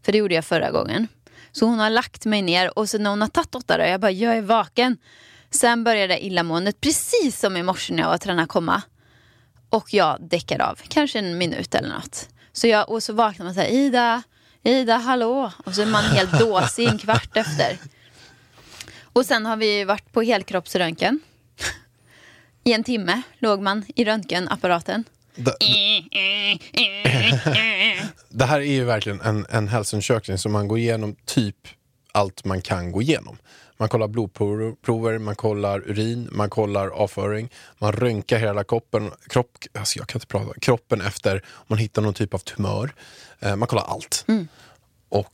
För 0.05 0.12
det 0.12 0.17
gjorde 0.17 0.36
jag 0.36 0.45
förra 0.45 0.71
gången. 0.71 1.07
Så 1.51 1.65
hon 1.65 1.79
har 1.79 1.89
lagt 1.89 2.25
mig 2.25 2.41
ner 2.41 2.79
och 2.79 2.89
så 2.89 2.98
när 2.98 3.10
hon 3.10 3.21
har 3.21 3.27
tagit 3.27 3.55
åtta 3.55 3.77
dagar, 3.77 3.91
jag 3.91 4.01
bara, 4.01 4.12
jag 4.12 4.38
är 4.38 4.41
vaken. 4.41 4.98
Sen 5.50 5.83
började 5.83 6.25
illamåendet 6.25 6.81
precis 6.81 7.39
som 7.39 7.57
i 7.57 7.63
morse 7.63 7.93
när 7.93 8.03
jag 8.03 8.10
var 8.10 8.17
tränad 8.17 8.50
komma. 8.50 8.81
Och 9.69 9.93
jag 9.93 10.17
däckar 10.29 10.62
av, 10.62 10.79
kanske 10.88 11.19
en 11.19 11.38
minut 11.38 11.75
eller 11.75 11.89
något. 11.89 12.29
Så 12.53 12.67
jag, 12.67 12.89
och 12.89 13.03
så 13.03 13.13
vaknar 13.13 13.45
man 13.45 13.53
så 13.53 13.60
här, 13.60 13.67
Ida, 13.67 14.24
Ida, 14.63 14.98
hallå. 14.98 15.51
Och 15.65 15.75
så 15.75 15.81
är 15.81 15.86
man 15.86 16.03
helt 16.03 16.31
dåsig 16.39 16.88
en 16.88 16.98
kvart 16.98 17.38
efter. 17.38 17.77
Och 19.13 19.25
sen 19.25 19.45
har 19.45 19.57
vi 19.57 19.83
varit 19.83 20.12
på 20.12 20.21
helkroppsröntgen. 20.21 21.19
I 22.63 22.73
en 22.73 22.83
timme 22.83 23.21
låg 23.39 23.61
man 23.61 23.85
i 23.95 24.05
röntgenapparaten. 24.05 25.03
Det, 25.35 25.55
det 28.29 28.45
här 28.45 28.59
är 28.59 28.73
ju 28.73 28.83
verkligen 28.83 29.21
en, 29.21 29.45
en 29.49 29.67
hälsoundersökning 29.67 30.37
som 30.37 30.51
man 30.51 30.67
går 30.67 30.79
igenom 30.79 31.15
typ 31.25 31.67
allt 32.11 32.45
man 32.45 32.61
kan 32.61 32.91
gå 32.91 33.01
igenom. 33.01 33.37
Man 33.77 33.89
kollar 33.89 34.07
blodprover, 34.07 35.17
man 35.17 35.35
kollar 35.35 35.89
urin, 35.89 36.29
man 36.31 36.49
kollar 36.49 36.87
avföring, 36.87 37.49
man 37.77 37.91
röntgar 37.91 38.39
hela 38.39 38.63
kroppen, 38.63 39.11
kropp, 39.27 39.57
alltså 39.73 39.99
jag 39.99 40.07
kan 40.07 40.17
inte 40.17 40.27
prata, 40.27 40.59
kroppen 40.59 41.01
efter 41.01 41.35
om 41.53 41.65
man 41.67 41.77
hittar 41.77 42.01
någon 42.01 42.13
typ 42.13 42.33
av 42.33 42.37
tumör. 42.37 42.93
Eh, 43.39 43.55
man 43.55 43.67
kollar 43.67 43.83
allt. 43.83 44.25
Och 45.09 45.33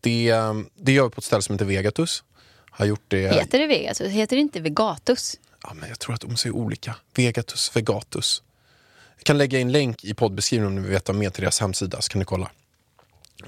det, 0.00 0.34
det 0.74 0.92
gör 0.92 1.04
vi 1.04 1.10
på 1.10 1.18
ett 1.18 1.24
ställe 1.24 1.42
som 1.42 1.54
heter 1.54 1.64
Vegatus. 1.64 2.24
Har 2.70 2.86
gjort 2.86 3.04
det... 3.08 3.34
Heter 3.34 3.58
det 3.58 3.66
Vegatus? 3.66 4.12
Heter 4.12 4.36
det 4.36 4.42
inte 4.42 4.60
Vegatus? 4.60 5.36
Ja, 5.66 5.74
men 5.74 5.88
jag 5.88 5.98
tror 5.98 6.14
att 6.14 6.20
de 6.20 6.36
säger 6.36 6.56
olika. 6.56 6.96
Vegatus, 7.14 7.76
Vegatus. 7.76 8.42
Jag 9.16 9.24
kan 9.24 9.38
lägga 9.38 9.58
in 9.58 9.72
länk 9.72 10.04
i 10.04 10.14
poddbeskrivningen 10.14 10.66
om 10.72 10.74
ni 10.76 10.80
vill 10.82 10.90
veta 10.90 11.12
mer 11.12 11.30
till 11.30 11.42
deras 11.42 11.60
hemsida 11.60 12.02
så 12.02 12.08
kan 12.10 12.18
ni 12.18 12.24
kolla. 12.24 12.50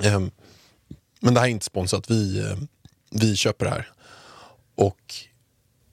Ehm, 0.03 0.31
men 1.21 1.35
det 1.35 1.41
här 1.41 1.47
är 1.47 1.51
inte 1.51 1.65
sponsrat. 1.67 2.11
Vi, 2.11 2.39
eh, 2.41 2.57
vi 3.11 3.37
köper 3.37 3.65
det 3.65 3.71
här. 3.71 3.91
Och 4.75 5.15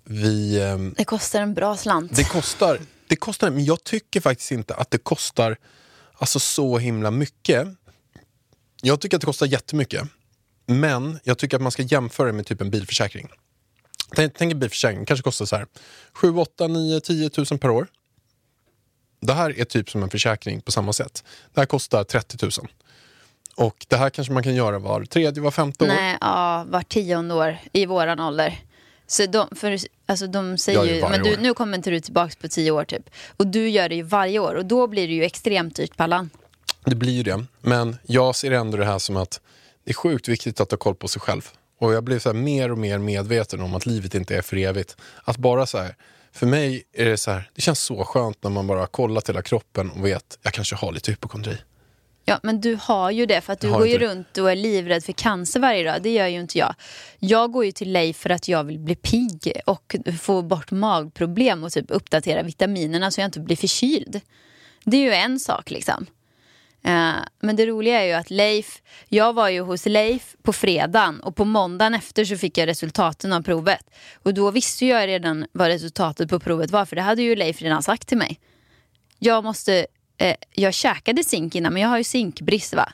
vi... 0.04 0.62
ehm, 0.62 0.94
Det 0.98 1.06
kostar 1.06 1.42
en 1.42 1.54
bra 1.54 1.78
slant. 1.78 2.16
det 2.16 2.24
kostar, 2.24 2.80
det 3.08 3.16
kostar, 3.16 3.50
men 3.52 3.66
jag 3.66 3.84
tycker 3.84 4.22
faktiskt 4.22 4.52
inte 4.52 4.76
att 4.76 4.92
det 4.92 4.98
kostar 4.98 5.58
alltså 6.14 6.40
så 6.40 6.78
himla 6.78 7.12
mycket. 7.12 7.68
Jag 8.82 9.02
tycker 9.02 9.18
att 9.18 9.22
det 9.22 9.26
kostar 9.26 9.46
jättemycket. 9.46 10.08
Men 10.66 11.20
jag 11.24 11.38
tycker 11.38 11.58
att 11.58 11.64
man 11.64 11.72
ska 11.72 11.82
jämföra 11.84 12.28
det 12.28 12.34
med 12.34 12.46
typ 12.46 12.62
en 12.62 12.70
bilförsäkring. 12.72 13.28
Tänk, 14.16 14.34
tänk 14.38 14.52
en 14.52 14.60
bilförsäkring, 14.60 15.06
kanske 15.06 15.24
kostar 15.24 15.46
så 15.46 15.56
här 15.56 15.66
7, 16.14 16.38
8, 16.38 16.68
9, 16.68 17.00
10 17.00 17.30
000 17.38 17.60
per 17.60 17.70
år. 17.70 17.88
Det 19.22 19.34
här 19.34 19.60
är 19.60 19.66
typ 19.66 19.90
som 19.90 20.04
en 20.04 20.10
försäkring 20.10 20.62
på 20.62 20.72
samma 20.72 20.94
sätt. 20.94 21.24
Det 21.54 21.62
här 21.62 21.66
kostar 21.66 22.04
30 22.04 22.38
000. 22.42 22.52
Och 23.56 23.86
det 23.90 23.96
här 23.96 24.10
kanske 24.10 24.34
man 24.34 24.44
kan 24.44 24.56
göra 24.56 24.80
var 24.80 25.06
tredje, 25.06 25.44
var 25.44 25.52
femte 25.52 25.84
år. 25.84 25.88
Nej, 25.88 26.18
ja, 26.22 26.66
var 26.70 26.82
tionde 26.82 27.34
år 27.34 27.58
i 27.74 27.86
våran 27.86 28.20
ålder. 28.20 28.60
Så 29.08 29.26
de, 29.26 29.48
för, 29.56 29.78
alltså 30.06 30.28
de 30.28 30.58
säger 30.58 30.84
ju, 30.84 31.02
men 31.02 31.24
du, 31.24 31.38
nu 31.38 31.54
kommer 31.54 31.78
inte 31.78 31.90
du 31.90 32.00
tillbaka 32.00 32.34
på 32.42 32.48
tio 32.48 32.72
år 32.72 32.86
typ. 32.86 33.10
Och 33.38 33.48
du 33.48 33.70
gör 33.70 33.90
det 33.90 33.96
ju 33.96 34.02
varje 34.04 34.40
år 34.40 34.56
och 34.56 34.66
då 34.66 34.88
blir 34.88 35.08
det 35.08 35.14
ju 35.14 35.24
extremt 35.24 35.76
dyrt 35.76 35.98
Pallan. 35.98 36.30
Det 36.86 36.96
blir 36.96 37.14
ju 37.14 37.24
det. 37.24 37.46
Men 37.62 37.98
jag 38.04 38.36
ser 38.36 38.52
ändå 38.52 38.78
det 38.78 38.86
här 38.86 39.00
som 39.00 39.18
att 39.18 39.42
det 39.84 39.92
är 39.92 39.94
sjukt 39.94 40.28
viktigt 40.28 40.60
att 40.60 40.72
ha 40.72 40.78
koll 40.78 40.96
på 40.96 41.08
sig 41.08 41.22
själv. 41.22 41.50
Och 41.78 41.94
jag 41.94 42.04
blir 42.04 42.20
så 42.20 42.34
mer 42.34 42.72
och 42.72 42.78
mer 42.78 42.98
medveten 42.98 43.62
om 43.62 43.76
att 43.76 43.86
livet 43.86 44.16
inte 44.16 44.38
är 44.38 44.42
för 44.42 44.58
evigt. 44.58 44.98
Att 45.24 45.38
bara 45.38 45.66
så 45.66 45.78
här, 45.78 45.96
för 46.32 46.46
mig 46.46 46.84
är 46.94 47.06
det 47.06 47.18
så 47.18 47.32
här, 47.32 47.50
det 47.54 47.62
känns 47.62 47.80
så 47.80 48.04
skönt 48.04 48.44
när 48.44 48.52
man 48.52 48.68
bara 48.68 48.88
kollat 48.88 49.30
hela 49.30 49.42
kroppen 49.42 49.90
och 49.90 50.06
vet, 50.06 50.40
jag 50.42 50.54
kanske 50.54 50.76
har 50.76 50.92
lite 50.92 51.12
hypokondri. 51.12 51.58
Ja, 52.28 52.40
men 52.44 52.62
du 52.62 52.78
har 52.82 53.12
ju 53.12 53.26
det 53.26 53.42
för 53.42 53.54
att 53.54 53.60
du 53.60 53.72
går 53.72 53.88
ju 53.88 53.98
det. 53.98 54.06
runt 54.06 54.38
och 54.38 54.52
är 54.52 54.56
livrädd 54.56 55.04
för 55.04 55.14
cancer 55.14 55.60
varje 55.60 55.84
dag. 55.84 56.02
Det 56.02 56.14
gör 56.14 56.28
ju 56.28 56.40
inte 56.40 56.58
jag. 56.58 56.76
Jag 57.20 57.52
går 57.52 57.66
ju 57.66 57.72
till 57.72 57.92
Leif 57.92 58.18
för 58.18 58.30
att 58.30 58.48
jag 58.48 58.64
vill 58.64 58.80
bli 58.80 58.96
pigg 58.96 59.62
och 59.66 59.96
få 60.22 60.42
bort 60.42 60.72
magproblem 60.72 61.64
och 61.64 61.72
typ 61.72 61.86
uppdatera 61.90 62.44
vitaminerna 62.44 63.12
så 63.12 63.22
jag 63.22 63.28
inte 63.28 63.40
blir 63.40 63.56
förkyld. 63.56 64.22
Det 64.84 64.98
är 64.98 65.02
ju 65.02 65.14
en 65.14 65.40
sak 65.40 65.72
liksom. 65.72 66.06
Eh, 66.86 67.14
men 67.40 67.56
det 67.56 67.66
roliga 67.66 68.02
är 68.02 68.06
ju 68.06 68.14
att 68.14 68.30
Leif, 68.30 68.82
jag 69.10 69.34
var 69.34 69.50
ju 69.50 69.62
hos 69.62 69.86
Leif 69.86 70.36
på 70.44 70.54
fredagen 70.54 71.20
och 71.20 71.36
på 71.36 71.46
måndagen 71.46 71.94
efter 71.94 72.26
så 72.26 72.38
fick 72.38 72.58
jag 72.58 72.68
resultaten 72.68 73.34
av 73.34 73.42
provet. 73.42 73.90
Och 74.24 74.34
då 74.34 74.52
visste 74.52 74.86
jag 74.86 75.08
redan 75.08 75.46
vad 75.52 75.68
resultatet 75.68 76.30
på 76.30 76.40
provet 76.40 76.72
var 76.72 76.86
för 76.86 76.96
det 76.96 77.02
hade 77.02 77.22
ju 77.22 77.36
Leif 77.36 77.62
redan 77.62 77.84
sagt 77.84 78.08
till 78.08 78.18
mig 78.18 78.40
jag 79.20 79.44
måste, 79.44 79.86
eh, 80.18 80.36
jag 80.52 80.74
käkade 80.74 81.24
zink 81.24 81.56
innan 81.56 81.74
men 81.74 81.82
jag 81.82 81.90
har 81.90 81.98
ju 81.98 82.04
zinkbrist 82.04 82.74
va. 82.74 82.94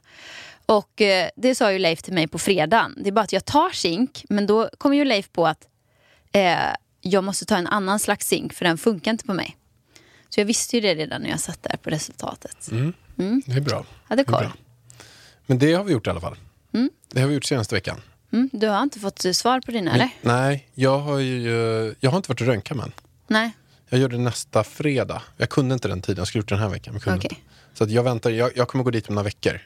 Och 0.66 1.02
eh, 1.02 1.30
det 1.36 1.56
sa 1.56 1.72
ju 1.72 1.80
Leif 1.80 2.02
till 2.02 2.14
mig 2.14 2.28
på 2.28 2.40
fredagen. 2.40 2.96
Det 2.98 3.10
är 3.10 3.12
bara 3.12 3.22
att 3.22 3.34
jag 3.34 3.46
tar 3.46 3.70
zink 3.70 4.26
men 4.30 4.48
då 4.48 4.70
kommer 4.78 4.96
ju 4.96 5.06
Leif 5.06 5.32
på 5.32 5.48
att 5.48 5.68
eh, 6.32 6.56
jag 7.02 7.24
måste 7.24 7.46
ta 7.46 7.58
en 7.58 7.68
annan 7.68 8.00
slags 8.00 8.28
zink 8.28 8.54
för 8.54 8.66
den 8.66 8.78
funkar 8.78 9.12
inte 9.12 9.26
på 9.26 9.34
mig. 9.34 9.58
Så 10.34 10.40
jag 10.40 10.46
visste 10.46 10.78
ju 10.78 10.82
det 10.82 10.96
redan 10.96 11.22
när 11.22 11.30
jag 11.30 11.40
satt 11.40 11.64
där 11.64 11.78
på 11.78 11.90
resultatet. 11.90 12.70
Det 13.46 13.54
är 13.54 13.62
bra. 13.62 13.86
Hade 14.04 14.24
Det 14.24 14.30
är 14.30 14.34
koll. 14.34 14.48
Men 15.46 15.60
det 15.60 15.74
har 15.74 15.84
vi 15.84 15.94
gjort 15.94 16.08
i 16.08 16.10
alla 16.10 16.22
fall. 16.22 16.38
Det 17.14 17.22
har 17.22 17.28
vi 17.28 17.34
gjort 17.34 17.46
senaste 17.46 17.76
veckan. 17.76 18.02
Mm, 18.34 18.50
du 18.54 18.68
har 18.68 18.84
inte 18.84 19.00
fått 19.00 19.26
eh, 19.26 19.32
svar 19.32 19.62
på 19.62 19.72
dina 19.72 19.94
eller? 19.94 20.10
Nej, 20.22 20.68
jag 20.74 21.00
har 21.00 21.20
ju 21.20 21.96
jag 22.00 22.12
har 22.12 22.18
inte 22.18 22.30
varit 22.30 22.42
och 22.42 22.48
röntgat 22.48 22.78
men. 22.78 22.92
Nej. 23.28 23.52
Jag 23.90 24.00
gör 24.00 24.10
det 24.10 24.18
nästa 24.18 24.64
fredag. 24.64 25.22
Jag 25.38 25.50
kunde 25.50 25.74
inte 25.74 25.88
den 25.88 26.02
tiden, 26.02 26.18
jag 26.18 26.28
skulle 26.28 26.40
gjort 26.40 26.50
det 26.50 26.56
den 26.56 26.64
här 26.64 26.70
veckan. 26.70 26.94
Men 26.94 27.02
kunde 27.02 27.24
inte. 27.24 27.36
Så 27.74 27.86
jag 27.88 28.04
väntar, 28.04 28.30
jag, 28.30 28.52
jag 28.56 28.68
kommer 28.68 28.84
gå 28.84 28.92
dit 28.92 29.10
om 29.10 29.16
några 29.16 29.24
veckor. 29.24 29.62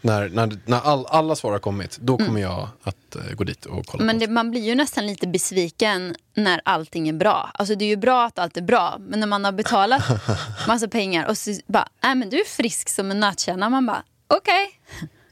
När, 0.00 0.28
när, 0.28 0.58
när 0.64 0.80
all, 0.80 1.06
alla 1.06 1.36
svar 1.36 1.52
har 1.52 1.58
kommit, 1.58 1.98
då 2.00 2.18
kommer 2.18 2.40
jag 2.40 2.68
att 2.82 3.16
eh, 3.16 3.34
gå 3.34 3.44
dit 3.44 3.66
och 3.66 3.86
kolla 3.86 4.04
Mm. 4.04 4.06
Men 4.06 4.20
på 4.20 4.26
det, 4.26 4.32
man 4.32 4.50
blir 4.50 4.60
ju 4.60 4.74
nästan 4.74 5.06
lite 5.06 5.26
besviken 5.28 6.14
när 6.34 6.60
allting 6.64 7.08
är 7.08 7.12
bra. 7.12 7.50
Alltså 7.54 7.74
det 7.74 7.84
är 7.84 7.88
ju 7.88 7.96
bra 7.96 8.24
att 8.26 8.38
allt 8.38 8.56
är 8.56 8.62
bra, 8.62 8.96
men 9.00 9.20
när 9.20 9.26
man 9.26 9.44
har 9.44 9.52
betalat 9.52 10.02
massa 10.68 10.88
pengar 10.88 11.26
och 11.26 11.38
så 11.38 11.54
bara, 11.66 11.88
nej 12.02 12.14
men 12.14 12.30
du 12.30 12.40
är 12.40 12.44
frisk 12.44 12.88
som 12.88 13.10
en 13.10 13.20
nötkärna. 13.20 13.68
Man 13.68 13.86
bara, 13.86 14.02
okej, 14.26 14.80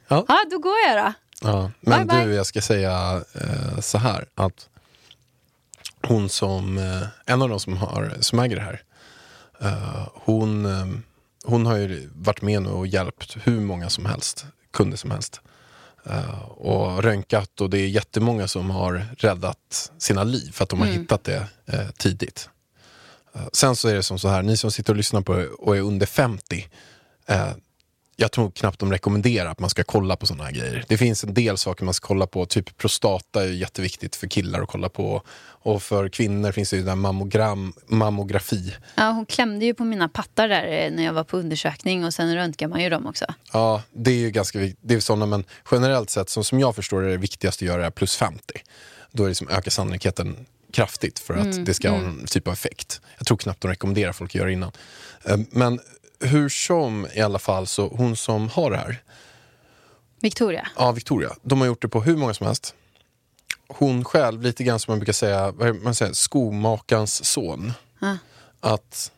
Ja. 0.09 0.25
ja 0.29 0.39
då 0.51 0.59
går 0.59 0.77
jag 0.87 1.05
då. 1.05 1.13
Ja, 1.43 1.71
men 1.81 2.07
Bye, 2.07 2.17
bye. 2.17 2.27
du, 2.27 2.35
jag 2.35 2.47
ska 2.47 2.61
säga 2.61 3.23
eh, 3.35 3.81
så 3.81 3.99
här 3.99 4.27
att 4.35 4.69
hon 6.03 6.29
som, 6.29 6.79
eh, 6.79 7.33
en 7.33 7.43
av 7.43 7.49
de 7.49 7.61
som, 7.61 7.77
har, 7.77 8.17
som 8.21 8.39
äger 8.39 8.57
det 8.57 8.63
här, 8.63 8.83
eh, 9.61 10.09
hon, 10.15 10.67
eh, 10.67 10.87
hon 11.45 11.67
har 11.67 11.77
ju 11.77 12.11
varit 12.15 12.43
med 12.43 12.63
nu 12.63 12.69
och 12.69 12.87
hjälpt 12.87 13.37
hur 13.43 13.61
många 13.61 13.91
som 13.91 14.07
helst, 14.07 14.47
kunder 14.73 14.97
som 14.97 15.11
helst. 15.11 15.41
Eh, 16.05 16.41
och 16.43 17.03
röntgat 17.03 17.61
och 17.61 17.71
det 17.71 17.79
är 17.79 17.89
jättemånga 17.89 18.49
som 18.49 18.71
har 18.71 19.07
räddat 19.19 19.93
sina 19.99 20.25
liv 20.25 20.51
för 20.53 20.65
att 20.65 20.71
de 20.71 20.81
har 20.81 20.87
hittat 20.87 21.25
det 21.25 21.47
eh, 21.67 21.89
tidigt. 21.99 22.49
Eh, 23.35 23.49
sen 23.53 23.77
så 23.77 23.89
är 23.89 23.95
det 23.95 24.03
som 24.03 24.19
så 24.19 24.29
här, 24.29 24.43
ni 24.43 24.57
som 24.57 24.71
sitter 24.71 24.93
och 24.93 24.97
lyssnar 24.97 25.21
på 25.21 25.33
och 25.59 25.77
är 25.77 25.81
under 25.81 26.07
50, 26.07 26.69
eh, 27.27 27.49
jag 28.21 28.33
tror 28.33 28.51
knappt 28.51 28.79
de 28.79 28.93
rekommenderar 28.93 29.51
att 29.51 29.61
man 29.61 29.71
ska 29.71 29.85
kolla 29.85 30.17
på 30.17 30.27
sådana 30.27 30.45
här 30.45 30.53
grejer. 30.53 30.85
Det 30.89 30.99
finns 30.99 31.25
en 31.25 31.35
del 31.35 31.57
saker 31.59 31.85
man 31.85 31.95
ska 31.95 32.07
kolla 32.07 32.27
på, 32.27 32.47
typ 32.47 32.77
prostata 32.77 33.45
är 33.45 33.49
jätteviktigt 33.49 34.17
för 34.17 34.27
killar 34.27 34.61
att 34.61 34.69
kolla 34.69 34.89
på. 34.89 35.23
Och 35.41 35.83
för 35.83 36.09
kvinnor 36.09 36.53
finns 36.53 36.71
det 36.71 36.77
ju 36.77 36.83
där 36.83 36.95
mammogram, 36.95 37.73
mammografi. 37.87 38.75
Ja, 38.95 39.11
hon 39.11 39.27
klämde 39.27 39.65
ju 39.65 39.75
på 39.75 39.85
mina 39.85 40.09
pattar 40.09 40.49
där 40.49 40.65
eh, 40.65 40.91
när 40.91 41.05
jag 41.05 41.13
var 41.13 41.25
på 41.25 41.37
undersökning 41.37 42.05
och 42.05 42.15
sen 42.15 42.35
röntgar 42.35 42.69
man 42.69 42.83
ju 42.83 42.91
dem 42.91 43.07
också. 43.07 43.25
Ja, 43.53 43.83
det 43.93 44.11
är 44.11 44.19
ju 44.19 44.31
ganska 44.31 44.59
viktigt. 44.59 44.81
Det 44.83 44.95
är 44.95 45.01
sådana, 45.01 45.27
men 45.27 45.45
generellt 45.71 46.11
sett, 46.11 46.31
som, 46.31 46.45
som 46.45 46.61
jag 46.61 46.77
förstår 46.77 47.01
det, 47.01 47.07
är 47.09 47.11
det 47.11 47.17
viktigaste 47.17 47.65
att 47.65 47.69
göra 47.69 47.87
är 47.87 47.91
plus 47.91 48.17
50. 48.17 48.43
Då 49.13 49.25
är 49.25 49.29
det 49.29 49.35
som 49.35 49.49
ökar 49.49 49.71
sannolikheten 49.71 50.47
kraftigt 50.73 51.19
för 51.19 51.35
att 51.35 51.67
det 51.67 51.75
ska 51.75 51.91
ha 51.91 51.99
någon 51.99 52.25
typ 52.27 52.47
av 52.47 52.53
effekt. 52.53 53.01
Jag 53.19 53.27
tror 53.27 53.37
knappt 53.37 53.61
de 53.61 53.69
rekommenderar 53.69 54.13
folk 54.13 54.31
att 54.31 54.35
göra 54.35 54.51
innan. 54.51 54.73
Eh, 55.25 55.37
Men 55.51 55.81
hur 56.21 56.49
som 56.49 57.07
i 57.15 57.21
alla 57.21 57.39
fall, 57.39 57.67
så 57.67 57.89
hon 57.89 58.17
som 58.17 58.49
har 58.49 58.71
det 58.71 58.77
här, 58.77 59.03
Victoria. 60.21 60.69
Ja, 60.77 60.93
Victoria. 60.93 61.31
De 61.43 61.61
har 61.61 61.67
gjort 61.67 61.83
det 61.83 61.89
på 61.89 62.03
hur 62.03 62.17
många 62.17 62.35
som 62.35 62.47
helst. 62.47 62.75
Hon 63.69 64.05
själv, 64.05 64.43
lite 64.43 64.65
grann 64.65 64.79
som 64.81 64.93
man 64.93 64.99
brukar 64.99 65.13
säga, 65.13 65.53
man 65.83 65.95
säger 65.95 66.13
skomakarens 66.13 67.25
son. 67.25 67.73
Att 68.61 69.11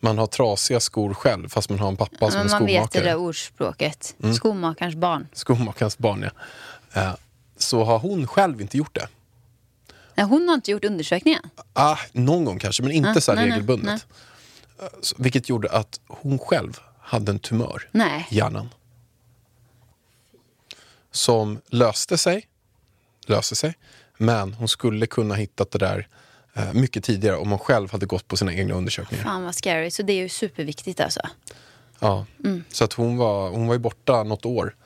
man 0.00 0.18
har 0.18 0.26
trasiga 0.26 0.80
skor 0.80 1.14
själv 1.14 1.48
fast 1.48 1.70
man 1.70 1.78
har 1.78 1.88
en 1.88 1.96
pappa 1.96 2.30
som 2.30 2.38
Men 2.40 2.46
är 2.46 2.50
man 2.50 2.66
vet 2.66 2.82
det 2.82 2.88
skomakare. 2.88 3.04
där 3.04 3.16
ordspråket. 3.16 4.14
Mm. 4.22 4.34
Skomakarens 4.34 4.94
barn. 4.96 5.28
Skomakarens 5.32 5.98
barn, 5.98 6.22
ja. 6.94 7.00
Eh, 7.02 7.14
Så 7.56 7.84
har 7.84 7.98
hon 7.98 8.26
själv 8.26 8.60
inte 8.60 8.76
gjort 8.78 8.94
det. 8.94 9.08
Nej, 10.14 10.26
hon 10.26 10.48
har 10.48 10.54
inte 10.54 10.70
gjort 10.70 10.84
undersökningen. 10.84 11.42
Ah, 11.72 11.96
någon 12.12 12.44
gång 12.44 12.58
kanske, 12.58 12.82
men 12.82 12.92
inte 12.92 13.10
Ah, 13.10 13.20
så 13.20 13.32
nej, 13.34 13.42
nej, 13.44 13.50
regelbundet. 13.52 14.00
Så- 14.00 14.06
Vilket 15.16 15.48
gjorde 15.48 15.70
att 15.70 16.00
hon 16.08 16.38
själv 16.38 16.80
hade 17.00 17.32
en 17.32 17.38
tumör 17.38 17.88
Nej. 17.92 18.26
i 18.30 18.36
hjärnan. 18.36 18.68
Som 21.10 21.60
löste 21.66 22.18
sig, 22.18 22.48
löste 23.26 23.56
sig, 23.56 23.74
men 24.18 24.52
hon 24.54 24.68
skulle 24.68 25.06
kunna 25.06 25.34
hitta 25.34 25.64
det 25.70 25.78
där 25.78 26.08
eh, 26.54 26.72
mycket 26.72 27.04
tidigare 27.04 27.36
om 27.36 27.48
man 27.48 27.58
själv 27.58 27.92
hade 27.92 28.06
gått 28.06 28.28
på 28.28 28.36
sina 28.36 28.54
egna 28.54 28.74
undersökningar. 28.74 29.24
Fan 29.24 29.44
vad 29.44 29.54
scary. 29.54 29.90
Så 29.90 30.02
det 30.02 30.12
är 30.12 30.22
ju 30.22 30.28
superviktigt 30.28 31.00
alltså. 31.00 31.20
Ja. 31.98 32.26
Mm. 32.44 32.64
Så 32.68 32.84
att 32.84 32.92
hon, 32.92 33.16
var, 33.16 33.50
hon 33.50 33.66
var 33.66 33.74
ju 33.74 33.78
borta 33.78 34.22
något 34.22 34.46
år 34.46 34.76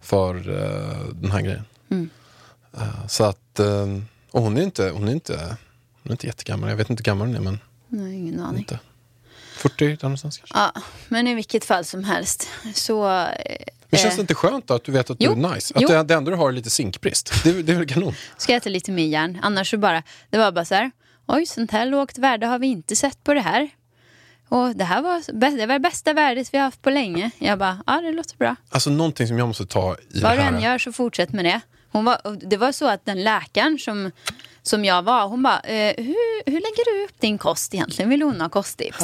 för 0.00 0.34
eh, 0.36 1.14
den 1.14 1.30
här 1.30 1.40
grejen. 1.40 1.64
Mm. 1.90 2.10
Eh, 2.76 3.06
så 3.06 3.24
att, 3.24 3.58
eh, 3.58 3.86
och 4.30 4.42
hon 4.42 4.56
är, 4.56 4.62
inte, 4.62 4.90
hon, 4.90 5.08
är 5.08 5.12
inte, 5.12 5.56
hon 6.02 6.10
är 6.10 6.10
inte 6.10 6.26
jättegammal, 6.26 6.70
jag 6.70 6.76
vet 6.76 6.90
inte 6.90 7.00
hur 7.00 7.04
gammal 7.04 7.26
hon 7.26 7.36
är 7.36 7.40
men 7.40 7.58
Nej, 7.88 8.14
ingen 8.14 8.40
aning. 8.40 8.58
inte. 8.58 8.78
40 9.58 9.86
där 9.86 9.98
någonstans 10.02 10.38
kanske. 10.38 10.58
Ja, 10.58 10.72
men 11.08 11.26
i 11.26 11.34
vilket 11.34 11.64
fall 11.64 11.84
som 11.84 12.04
helst 12.04 12.48
så... 12.74 13.02
Men 13.90 13.98
känns 14.00 14.14
det 14.14 14.18
eh, 14.18 14.20
inte 14.20 14.34
skönt 14.34 14.66
då 14.66 14.74
att 14.74 14.84
du 14.84 14.92
vet 14.92 15.10
att 15.10 15.16
Jo. 15.20 15.34
du 15.34 15.46
är 15.46 15.54
nice? 15.54 15.74
Att 15.74 15.82
Jo. 15.82 15.88
det, 15.88 16.02
det 16.02 16.14
enda 16.14 16.30
du 16.30 16.36
har 16.36 16.48
är 16.48 16.52
lite 16.52 16.70
zinkbrist. 16.70 17.32
Det, 17.44 17.62
det 17.62 17.72
är 17.72 17.76
väl 17.76 17.88
kanon? 17.88 18.14
Ska 18.36 18.54
äta 18.54 18.70
lite 18.70 18.90
mer 18.92 19.06
järn. 19.06 19.38
Annars 19.42 19.70
så 19.70 19.78
bara, 19.78 20.02
det 20.30 20.38
var 20.38 20.52
bara 20.52 20.64
så 20.64 20.74
här. 20.74 20.90
Oj, 21.26 21.46
sånt 21.46 21.70
här 21.70 21.86
lågt 21.86 22.18
värde 22.18 22.46
har 22.46 22.58
vi 22.58 22.66
inte 22.66 22.96
sett 22.96 23.24
på 23.24 23.34
det 23.34 23.40
här. 23.40 23.70
Och 24.48 24.76
det 24.76 24.84
här 24.84 25.02
var, 25.02 25.22
det 25.56 25.66
var 25.66 25.74
det 25.74 25.78
bästa 25.80 26.12
värdet 26.12 26.54
vi 26.54 26.58
har 26.58 26.64
haft 26.64 26.82
på 26.82 26.90
länge. 26.90 27.30
Jag 27.38 27.58
bara, 27.58 27.82
ja 27.86 28.00
det 28.00 28.12
låter 28.12 28.36
bra. 28.36 28.56
Alltså 28.70 28.90
någonting 28.90 29.26
som 29.28 29.38
jag 29.38 29.48
måste 29.48 29.66
ta 29.66 29.96
i 30.14 30.20
Vad 30.20 30.32
det 30.32 30.36
du 30.36 30.42
här. 30.42 30.52
än 30.52 30.62
gör 30.62 30.78
så 30.78 30.92
fortsätt 30.92 31.32
med 31.32 31.44
det. 31.44 31.60
Hon 31.90 32.04
var, 32.04 32.20
det 32.50 32.56
var 32.56 32.72
så 32.72 32.88
att 32.88 33.04
den 33.04 33.24
läkaren 33.24 33.78
som, 33.78 34.10
som 34.68 34.84
jag 34.84 35.02
var, 35.02 35.28
hon 35.28 35.42
bara, 35.42 35.60
eh, 35.60 35.94
hur, 35.96 36.50
hur 36.50 36.60
lägger 36.60 36.98
du 36.98 37.04
upp 37.04 37.20
din 37.20 37.38
kost 37.38 37.74
egentligen? 37.74 38.08
Vill 38.10 38.22
hon 38.22 38.40
ha 38.40 38.48
kosttips? 38.48 38.98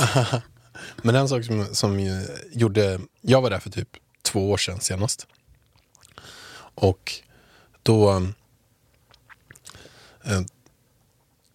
Men 1.03 1.15
en 1.15 1.29
sak 1.29 1.45
som, 1.45 1.75
som 1.75 2.19
gjorde, 2.53 3.01
jag 3.21 3.43
var 3.43 3.51
där 3.51 3.59
för 3.59 3.71
typ 3.71 3.89
två 4.23 4.51
år 4.51 4.57
sedan 4.57 4.81
senast. 4.81 5.27
Och 6.75 7.13
då 7.83 8.11
eh, 10.25 10.41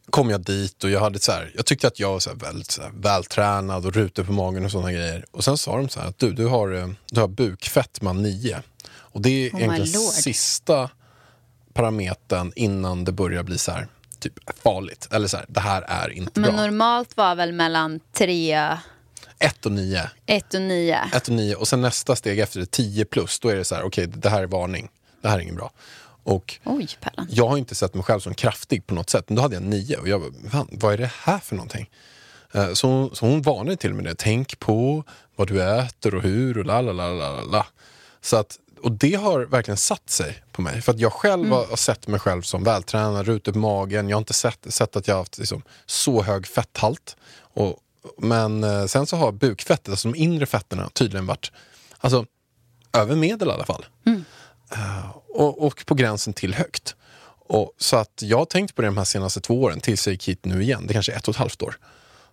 kom 0.09 0.29
jag 0.29 0.41
dit 0.41 0.83
och 0.83 0.89
jag 0.89 0.99
hade 0.99 1.19
så 1.19 1.31
här, 1.31 1.51
jag 1.55 1.65
tyckte 1.65 1.87
att 1.87 1.99
jag 1.99 2.11
var 2.11 2.19
så 2.19 2.29
här 2.29 2.37
väldigt 2.37 2.71
så 2.71 2.81
här 2.81 2.91
vältränad 2.93 3.85
och 3.85 3.93
rutor 3.93 4.23
på 4.23 4.31
magen 4.31 4.65
och 4.65 4.71
sådana 4.71 4.91
grejer. 4.91 5.25
Och 5.31 5.43
sen 5.43 5.57
sa 5.57 5.77
de 5.77 5.89
så 5.89 5.99
här 5.99 6.07
att 6.07 6.19
du, 6.19 6.33
du 6.33 6.45
har, 6.45 6.73
eh, 6.73 6.89
du 7.11 7.21
har 7.21 7.27
bukfettma 7.27 8.13
9. 8.13 8.61
Och 8.91 9.21
det 9.21 9.29
är 9.29 9.55
Oh 9.55 9.61
egentligen 9.61 10.01
sista 10.01 10.89
parametern 11.73 12.51
innan 12.55 13.03
det 13.03 13.11
börjar 13.11 13.43
bli 13.43 13.57
så 13.57 13.71
här 13.71 13.87
typ 14.19 14.33
farligt. 14.63 15.07
Eller 15.11 15.27
så 15.27 15.37
här, 15.37 15.45
det 15.49 15.59
här 15.59 15.81
är 15.81 16.09
inte 16.09 16.39
Men 16.39 16.51
bra. 16.55 16.61
normalt 16.61 17.17
var 17.17 17.35
väl 17.35 17.53
mellan 17.53 17.99
3, 18.13 18.77
1 19.39 19.65
och 19.65 19.71
9. 19.71 20.09
1 20.25 20.53
och 20.53 20.61
9. 20.61 20.99
1 21.13 21.27
och 21.27 21.33
9 21.33 21.55
och 21.55 21.67
sen 21.67 21.81
nästa 21.81 22.15
steg 22.15 22.39
efter 22.39 22.59
det 22.59 22.71
10 22.71 23.05
plus, 23.05 23.39
då 23.39 23.49
är 23.49 23.55
det 23.55 23.65
så 23.65 23.75
här, 23.75 23.83
okej 23.83 24.07
det 24.07 24.29
här 24.29 24.41
är 24.43 24.47
varning. 24.47 24.89
Det 25.21 25.27
här 25.29 25.37
är 25.37 25.41
inget 25.41 25.55
bra. 25.55 25.71
Och 26.23 26.59
Oj, 26.63 26.87
Pellan. 27.01 27.27
jag 27.29 27.47
har 27.47 27.57
inte 27.57 27.75
sett 27.75 27.93
mig 27.93 28.03
själv 28.03 28.19
som 28.19 28.33
kraftig 28.33 28.87
på 28.87 28.93
något 28.93 29.09
sätt, 29.09 29.25
men 29.29 29.35
då 29.35 29.41
hade 29.41 29.55
jag 29.55 29.63
9 29.63 29.97
och 29.97 30.07
jag 30.07 30.21
bara, 30.51 30.65
vad 30.71 30.93
är 30.93 30.97
det 30.97 31.11
här 31.23 31.39
för 31.39 31.55
någonting? 31.55 31.89
Eh, 32.53 32.73
Så, 32.73 32.87
hon- 32.87 33.15
så 33.15 33.25
hon 33.25 33.41
varnade 33.41 33.75
till 33.77 33.93
mig 33.93 34.05
det, 34.05 34.15
tänk 34.17 34.59
på 34.59 35.03
vad 35.35 35.47
du 35.47 35.63
äter 35.63 36.15
och 36.15 36.21
hur 36.23 36.57
och 36.57 36.65
la 36.65 36.81
la 36.81 36.91
la 36.91 37.07
la, 37.13 37.41
la. 37.41 37.65
Så 38.21 38.37
att, 38.37 38.57
och 38.83 38.91
det 38.91 39.13
har 39.13 39.39
verkligen 39.39 39.77
satt 39.77 40.09
sig 40.09 40.43
på 40.51 40.61
mig. 40.61 40.81
För 40.81 40.91
att 40.91 40.99
jag 40.99 41.13
själv 41.13 41.49
har, 41.49 41.65
har 41.65 41.75
sett 41.75 42.07
mig 42.07 42.19
själv 42.19 42.41
som 42.41 42.63
vältränad, 42.63 43.25
rutor 43.25 43.51
på 43.51 43.59
magen. 43.59 44.09
Jag 44.09 44.17
har 44.17 44.21
inte 44.21 44.33
sett, 44.33 44.73
sett 44.73 44.95
att 44.95 45.07
jag 45.07 45.15
har 45.15 45.21
haft 45.21 45.37
liksom, 45.37 45.61
så 45.85 46.21
hög 46.23 46.47
fetthalt. 46.47 47.15
Och, 47.39 47.79
men 48.17 48.63
eh, 48.63 48.85
sen 48.85 49.07
så 49.07 49.17
har 49.17 49.31
bukfettet, 49.31 49.89
alltså 49.89 50.11
de 50.11 50.17
inre 50.17 50.45
fetterna, 50.45 50.89
tydligen 50.93 51.25
varit 51.25 51.51
alltså, 51.97 52.25
över 52.93 53.15
medel 53.15 53.47
i 53.47 53.51
alla 53.51 53.65
fall. 53.65 53.85
Eh, 54.71 55.09
och, 55.29 55.65
och 55.65 55.85
på 55.85 55.95
gränsen 55.95 56.33
till 56.33 56.53
högt. 56.53 56.95
Och, 57.47 57.73
så 57.77 57.97
att 57.97 58.21
jag 58.21 58.37
har 58.37 58.45
tänkt 58.45 58.75
på 58.75 58.81
det 58.81 58.87
de 58.87 58.97
här 58.97 59.03
senaste 59.03 59.41
två 59.41 59.61
åren, 59.61 59.79
tills 59.79 60.07
jag 60.07 60.11
gick 60.11 60.27
hit 60.27 60.45
nu 60.45 60.63
igen. 60.63 60.87
Det 60.87 60.93
kanske 60.93 61.11
är 61.11 61.17
ett 61.17 61.27
och 61.27 61.33
ett 61.33 61.39
halvt 61.39 61.61
år. 61.61 61.77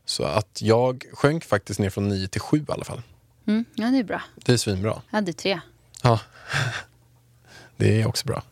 Så 0.04 0.24
att 0.24 0.62
jag 0.62 1.04
sjönk 1.12 1.44
faktiskt 1.44 1.80
ner 1.80 1.90
från 1.90 2.08
9 2.08 2.28
till 2.28 2.40
7 2.40 2.58
i 2.68 2.72
alla 2.72 2.84
fall. 2.84 3.02
Mm, 3.46 3.64
ja, 3.74 3.86
det 3.86 3.98
är 3.98 4.04
bra. 4.04 4.22
Det 4.36 4.52
är 4.52 4.56
svinbra. 4.56 5.02
Jag 5.10 5.16
hade 5.16 5.32
3. 5.32 5.60
Ja. 6.06 6.20
Det 7.76 8.00
är 8.02 8.08
också 8.08 8.26
bra. 8.26 8.42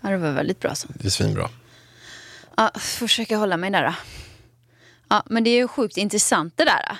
Ja, 0.00 0.08
det 0.10 0.16
var 0.16 0.32
väldigt 0.32 0.60
bra 0.60 0.74
så. 0.74 0.88
Det 0.94 1.06
är 1.06 1.10
svinbra. 1.10 1.48
Ja, 2.56 2.70
försöka 2.78 3.36
hålla 3.36 3.56
mig 3.56 3.70
där 3.70 3.82
då. 3.84 3.94
Ja, 5.08 5.22
men 5.26 5.44
det 5.44 5.50
är 5.50 5.56
ju 5.56 5.68
sjukt 5.68 5.96
intressant 5.96 6.52
det 6.56 6.64
där. 6.64 6.96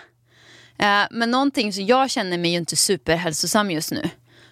Eh, 0.79 1.07
men 1.11 1.31
någonting 1.31 1.73
som 1.73 1.87
jag 1.87 2.11
känner 2.11 2.39
mig 2.39 2.51
ju 2.51 2.57
inte 2.57 2.77
superhälsosam 2.77 3.71
just 3.71 3.91
nu. 3.93 4.11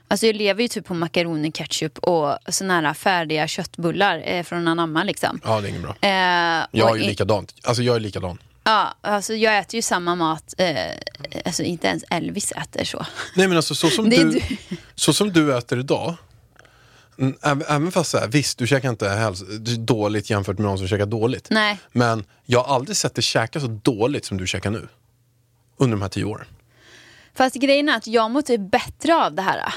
Alltså 0.09 0.27
jag 0.27 0.37
lever 0.37 0.63
ju 0.63 0.69
typ 0.69 0.87
på 0.87 0.95
makaroner, 0.95 1.51
ketchup 1.51 1.99
och 1.99 2.39
såna 2.49 2.81
här 2.81 2.95
färdiga 2.95 3.49
köttbullar 3.49 4.23
eh, 4.25 4.43
från 4.43 4.69
Anamma 4.69 5.05
liksom. 5.05 5.41
Ja, 5.45 5.61
det 5.61 5.67
är 5.67 5.71
inget 5.71 5.83
bra. 5.83 5.95
Eh, 6.01 6.67
Jag 6.71 6.91
är 6.91 6.95
ju 6.97 7.03
likadant. 7.07 7.55
Alltså 7.63 7.83
jag 7.83 7.97
är 7.97 8.01
likadan. 8.01 8.39
Ja, 8.65 8.95
alltså 9.01 9.35
jag 9.35 9.59
äter 9.59 9.75
ju 9.75 9.83
samma 9.83 10.15
mat. 10.15 10.55
Eh, 10.59 10.75
alltså 11.45 11.63
inte 11.63 11.87
ens 11.87 12.05
Elvis 12.11 12.53
äter 12.53 12.85
så. 12.85 13.07
Nej 13.37 13.49
men 13.49 13.57
alltså 13.57 13.75
så 13.75 13.91
som, 13.91 14.11
du, 14.11 14.31
du. 14.31 14.41
så 14.95 15.13
som 15.13 15.33
du 15.33 15.57
äter 15.59 15.79
idag. 15.79 16.15
även- 17.43 17.93
fast 17.93 18.11
så 18.11 18.19
här, 18.19 18.29
visst 18.29 18.59
du 18.59 18.67
käkar 18.67 18.89
inte 18.91 19.09
är 19.09 19.77
dåligt 19.77 20.31
jämfört 20.31 20.59
med 20.59 20.67
någon 20.67 20.79
som 20.79 20.89
käkar 20.89 21.07
dåligt. 21.07 21.49
Nej. 21.51 21.79
Men 21.93 22.25
jag 22.45 22.63
har 22.65 22.75
aldrig 22.75 22.97
sett 22.97 23.15
dig 23.15 23.23
käka 23.23 23.61
så 23.61 23.67
dåligt 23.67 24.25
som 24.25 24.37
du 24.39 24.47
käkar 24.47 24.71
nu. 24.71 24.89
Under 25.77 25.97
de 25.97 26.03
här 26.03 26.09
tio 26.09 26.25
åren. 26.25 26.47
Fast 27.35 27.57
grejen 27.57 27.89
är 27.89 27.97
att 27.97 28.07
jag 28.07 28.31
mår 28.31 28.43
typ 28.43 28.71
bättre 28.71 29.15
av 29.17 29.35
det 29.35 29.43
här. 29.43 29.75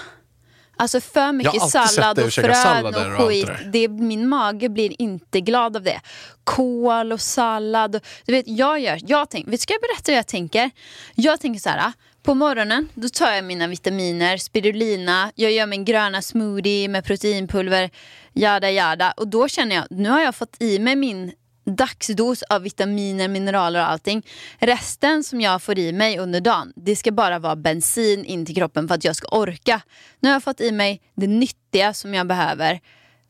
Alltså 0.77 1.01
för 1.01 1.31
mycket 1.31 1.61
sallad 1.69 2.19
och 2.19 2.33
frön 2.33 2.85
och 2.85 3.27
skit. 3.27 3.49
det 3.73 3.87
min 3.87 4.29
mage 4.29 4.69
blir 4.69 5.01
inte 5.01 5.41
glad 5.41 5.75
av 5.75 5.83
det. 5.83 6.01
Kål 6.43 7.11
och 7.11 7.21
sallad. 7.21 7.99
Du 8.25 8.33
vet, 8.33 8.47
jag 8.47 8.79
gör, 8.79 8.99
jag 9.07 9.29
tänker, 9.29 9.51
vet, 9.51 9.61
ska 9.61 9.73
jag 9.73 9.81
berätta 9.81 10.11
hur 10.11 10.15
jag 10.15 10.27
tänker? 10.27 10.71
Jag 11.15 11.39
tänker 11.39 11.59
så 11.59 11.69
här, 11.69 11.93
på 12.23 12.33
morgonen 12.33 12.89
då 12.93 13.09
tar 13.09 13.31
jag 13.31 13.43
mina 13.43 13.67
vitaminer, 13.67 14.37
spirulina, 14.37 15.31
jag 15.35 15.51
gör 15.51 15.65
min 15.65 15.85
gröna 15.85 16.21
smoothie 16.21 16.87
med 16.87 17.05
proteinpulver, 17.05 17.89
jada 18.33 18.71
jada. 18.71 19.11
Och 19.17 19.27
då 19.27 19.47
känner 19.47 19.75
jag, 19.75 19.85
nu 19.89 20.09
har 20.09 20.21
jag 20.21 20.35
fått 20.35 20.55
i 20.59 20.79
mig 20.79 20.95
min 20.95 21.31
dagsdos 21.67 22.43
av 22.43 22.61
vitaminer, 22.61 23.27
mineraler 23.27 23.79
och 23.79 23.89
allting. 23.89 24.25
Resten 24.59 25.23
som 25.23 25.41
jag 25.41 25.61
får 25.61 25.79
i 25.79 25.91
mig 25.91 26.19
under 26.19 26.41
dagen, 26.41 26.73
det 26.75 26.95
ska 26.95 27.11
bara 27.11 27.39
vara 27.39 27.55
bensin 27.55 28.25
in 28.25 28.45
till 28.45 28.55
kroppen 28.55 28.87
för 28.87 28.95
att 28.95 29.03
jag 29.03 29.15
ska 29.15 29.27
orka. 29.37 29.81
Nu 30.19 30.29
har 30.29 30.35
jag 30.35 30.43
fått 30.43 30.61
i 30.61 30.71
mig 30.71 31.01
det 31.15 31.27
nyttiga 31.27 31.93
som 31.93 32.13
jag 32.13 32.27
behöver. 32.27 32.79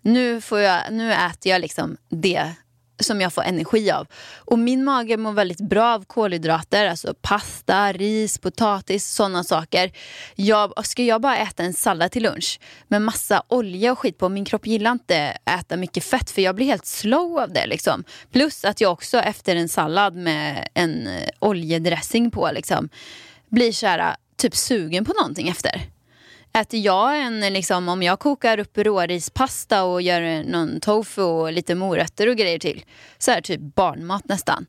Nu, 0.02 0.42
får 0.42 0.60
jag, 0.60 0.82
nu 0.92 1.14
äter 1.14 1.52
jag 1.52 1.62
liksom 1.62 1.98
det 2.10 2.54
som 3.00 3.22
jag 3.22 3.34
får 3.34 3.44
energi 3.44 3.92
av. 3.92 4.08
Och 4.36 4.60
min 4.60 4.84
mage 4.84 5.18
mår 5.18 5.32
väldigt 5.32 5.62
bra 5.62 5.94
av 5.94 6.06
kolhydrater, 6.06 6.88
alltså 6.88 7.14
pasta, 7.22 7.94
ris, 7.94 8.38
potatis, 8.38 9.06
sådana 9.14 9.44
saker. 9.44 9.92
Jag, 10.36 10.86
ska 10.86 11.04
jag 11.04 11.22
bara 11.22 11.38
äta 11.38 11.64
en 11.64 11.74
sallad 11.74 12.12
till 12.12 12.24
lunch 12.24 12.60
med 12.88 13.02
massa 13.02 13.44
olja 13.48 13.92
och 13.92 14.00
skit 14.00 14.18
på, 14.18 14.30
min 14.30 14.46
kropp 14.46 14.68
gillar 14.68 14.92
inte 14.92 15.38
äta 15.46 15.78
mycket 15.78 16.04
fett 16.04 16.32
för 16.32 16.42
jag 16.42 16.56
blir 16.56 16.66
helt 16.66 16.86
slow 16.86 17.40
av 17.40 17.54
det. 17.54 17.66
Liksom. 17.68 18.04
Plus 18.32 18.66
att 18.66 18.82
jag 18.82 18.92
också 18.92 19.18
efter 19.18 19.56
en 19.56 19.70
sallad 19.70 20.16
med 20.16 20.68
en 20.74 21.08
eh, 21.08 21.30
oljedressing 21.40 22.32
på 22.32 22.50
liksom, 22.54 22.90
blir 23.50 23.72
så 23.72 23.88
här, 23.88 24.00
eh, 24.00 24.16
typ 24.38 24.56
sugen 24.56 25.06
på 25.06 25.14
någonting 25.14 25.50
efter. 25.50 25.97
Äter 26.58 26.80
jag 26.80 27.22
en, 27.22 27.40
liksom, 27.40 27.90
om 27.90 28.04
jag 28.04 28.20
kokar 28.20 28.60
upp 28.60 28.78
rårispasta 28.78 29.84
och 29.84 30.02
gör 30.02 30.44
någon 30.44 30.80
tofu 30.80 31.22
och 31.22 31.54
lite 31.54 31.76
morötter 31.76 32.30
och 32.30 32.36
grejer 32.36 32.60
till, 32.60 32.86
så 33.18 33.32
här 33.32 33.42
typ 33.42 33.60
barnmat 33.60 34.28
nästan. 34.28 34.66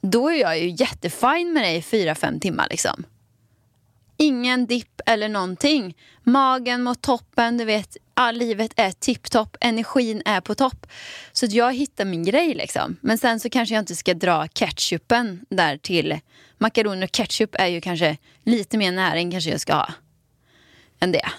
Då 0.00 0.28
är 0.28 0.34
jag 0.34 0.58
ju 0.58 0.74
jättefin 0.78 1.52
med 1.52 1.62
det 1.62 1.76
i 1.76 1.82
fyra 1.82 2.14
fem 2.14 2.40
timmar 2.40 2.66
liksom. 2.70 3.04
Ingen 4.16 4.66
dipp 4.66 5.00
eller 5.06 5.28
någonting. 5.28 5.96
Magen 6.22 6.82
mot 6.82 7.02
toppen, 7.02 7.58
du 7.58 7.64
vet, 7.64 7.96
all 8.14 8.36
livet 8.36 8.72
är 8.76 8.90
tipptopp, 8.90 9.56
energin 9.60 10.22
är 10.24 10.40
på 10.40 10.54
topp. 10.54 10.86
Så 11.32 11.46
jag 11.46 11.74
hittar 11.74 12.04
min 12.04 12.24
grej 12.24 12.54
liksom. 12.54 12.96
Men 13.00 13.18
sen 13.18 13.40
så 13.40 13.50
kanske 13.50 13.74
jag 13.74 13.82
inte 13.82 13.96
ska 13.96 14.14
dra 14.14 14.48
ketchupen 14.48 15.46
där 15.48 15.76
till. 15.76 16.18
Makaroner 16.58 17.06
och 17.06 17.12
ketchup 17.12 17.54
är 17.54 17.66
ju 17.66 17.80
kanske 17.80 18.16
lite 18.44 18.78
mer 18.78 18.92
näring 18.92 19.30
kanske 19.30 19.50
jag 19.50 19.60
ska 19.60 19.74
ha 19.74 19.88
än 21.00 21.12
det. 21.12 21.30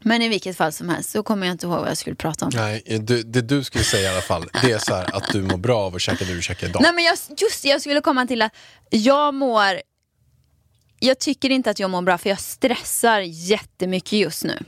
Men 0.00 0.22
i 0.22 0.28
vilket 0.28 0.56
fall 0.56 0.72
som 0.72 0.88
helst 0.88 1.10
så 1.10 1.22
kommer 1.22 1.46
jag 1.46 1.54
inte 1.54 1.66
ihåg 1.66 1.78
vad 1.78 1.90
jag 1.90 1.96
skulle 1.96 2.16
prata 2.16 2.44
om. 2.44 2.50
Nej, 2.54 2.82
det, 3.00 3.22
det 3.22 3.40
du 3.40 3.64
skulle 3.64 3.84
säga 3.84 4.10
i 4.10 4.12
alla 4.12 4.20
fall, 4.20 4.48
det 4.62 4.72
är 4.72 4.78
så 4.78 4.94
här 4.94 5.16
att 5.16 5.32
du 5.32 5.42
mår 5.42 5.56
bra 5.56 5.78
av 5.78 5.94
att 5.94 6.00
käka 6.00 6.24
det 6.24 6.34
du 6.34 6.42
käkar 6.42 6.68
idag. 6.68 6.82
Nej 6.82 6.92
men 6.92 7.04
jag, 7.04 7.18
just 7.36 7.62
det, 7.62 7.68
jag 7.68 7.80
skulle 7.80 8.00
komma 8.00 8.26
till 8.26 8.42
att 8.42 8.52
jag 8.90 9.34
mår 9.34 9.80
Jag 11.00 11.18
tycker 11.18 11.50
inte 11.50 11.70
att 11.70 11.78
jag 11.78 11.90
mår 11.90 12.02
bra 12.02 12.18
för 12.18 12.28
jag 12.28 12.40
stressar 12.40 13.20
jättemycket 13.20 14.12
just 14.12 14.44
nu. 14.44 14.58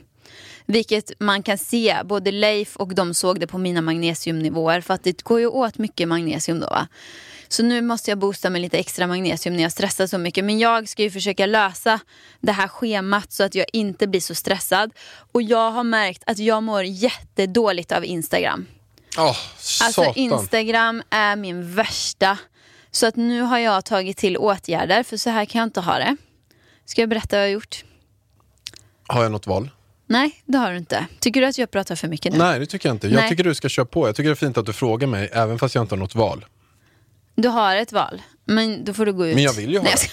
Vilket 0.65 1.11
man 1.19 1.43
kan 1.43 1.57
se, 1.57 2.01
både 2.05 2.31
Leif 2.31 2.75
och 2.75 2.95
de 2.95 3.13
såg 3.13 3.39
det 3.39 3.47
på 3.47 3.57
mina 3.57 3.81
magnesiumnivåer 3.81 4.81
för 4.81 4.93
att 4.93 5.03
det 5.03 5.23
går 5.23 5.39
ju 5.39 5.47
åt 5.47 5.77
mycket 5.77 6.07
magnesium 6.07 6.59
då 6.59 6.67
va. 6.67 6.87
Så 7.51 7.63
nu 7.63 7.81
måste 7.81 8.11
jag 8.11 8.17
boosta 8.17 8.49
med 8.49 8.61
lite 8.61 8.77
extra 8.77 9.07
magnesium 9.07 9.55
när 9.55 9.63
jag 9.63 9.71
stressar 9.71 10.07
så 10.07 10.17
mycket. 10.17 10.45
Men 10.45 10.59
jag 10.59 10.89
ska 10.89 11.03
ju 11.03 11.11
försöka 11.11 11.45
lösa 11.45 11.99
det 12.39 12.51
här 12.51 12.67
schemat 12.67 13.31
så 13.31 13.43
att 13.43 13.55
jag 13.55 13.65
inte 13.73 14.07
blir 14.07 14.21
så 14.21 14.35
stressad. 14.35 14.91
Och 15.31 15.41
jag 15.41 15.71
har 15.71 15.83
märkt 15.83 16.23
att 16.25 16.39
jag 16.39 16.63
mår 16.63 16.83
jättedåligt 16.83 17.91
av 17.91 18.05
Instagram. 18.05 18.65
Åh, 19.17 19.25
Alltså 19.27 19.91
satan. 19.91 20.13
Instagram 20.15 21.03
är 21.09 21.35
min 21.35 21.75
värsta. 21.75 22.37
Så 22.91 23.07
att 23.07 23.15
nu 23.15 23.41
har 23.41 23.59
jag 23.59 23.85
tagit 23.85 24.17
till 24.17 24.37
åtgärder 24.37 25.03
för 25.03 25.17
så 25.17 25.29
här 25.29 25.45
kan 25.45 25.59
jag 25.59 25.67
inte 25.67 25.81
ha 25.81 25.97
det. 25.97 26.17
Ska 26.85 27.01
jag 27.01 27.09
berätta 27.09 27.35
vad 27.35 27.41
jag 27.41 27.47
har 27.47 27.53
gjort? 27.53 27.83
Har 29.07 29.23
jag 29.23 29.31
något 29.31 29.47
val? 29.47 29.69
Nej, 30.07 30.41
det 30.45 30.57
har 30.57 30.71
du 30.71 30.77
inte. 30.77 31.05
Tycker 31.19 31.41
du 31.41 31.47
att 31.47 31.57
jag 31.57 31.71
pratar 31.71 31.95
för 31.95 32.07
mycket 32.07 32.33
nu? 32.33 32.39
Nej, 32.39 32.59
det 32.59 32.65
tycker 32.65 32.89
jag 32.89 32.95
inte. 32.95 33.07
Jag 33.07 33.15
Nej. 33.15 33.29
tycker 33.29 33.43
du 33.43 33.55
ska 33.55 33.69
köra 33.69 33.85
på. 33.85 34.07
Jag 34.07 34.15
tycker 34.15 34.29
det 34.29 34.33
är 34.33 34.35
fint 34.35 34.57
att 34.57 34.65
du 34.65 34.73
frågar 34.73 35.07
mig, 35.07 35.29
även 35.33 35.59
fast 35.59 35.75
jag 35.75 35.83
inte 35.83 35.95
har 35.95 35.99
något 35.99 36.15
val. 36.15 36.45
Du 37.41 37.47
har 37.47 37.75
ett 37.75 37.91
val, 37.91 38.21
men 38.45 38.85
då 38.85 38.93
får 38.93 39.05
du 39.05 39.13
gå 39.13 39.27
ut. 39.27 39.35
Men 39.35 39.43
jag 39.43 39.53
vill 39.53 39.71
ju 39.71 39.77
ha 39.77 39.83
Nej, 39.83 39.93
det. 40.01 40.07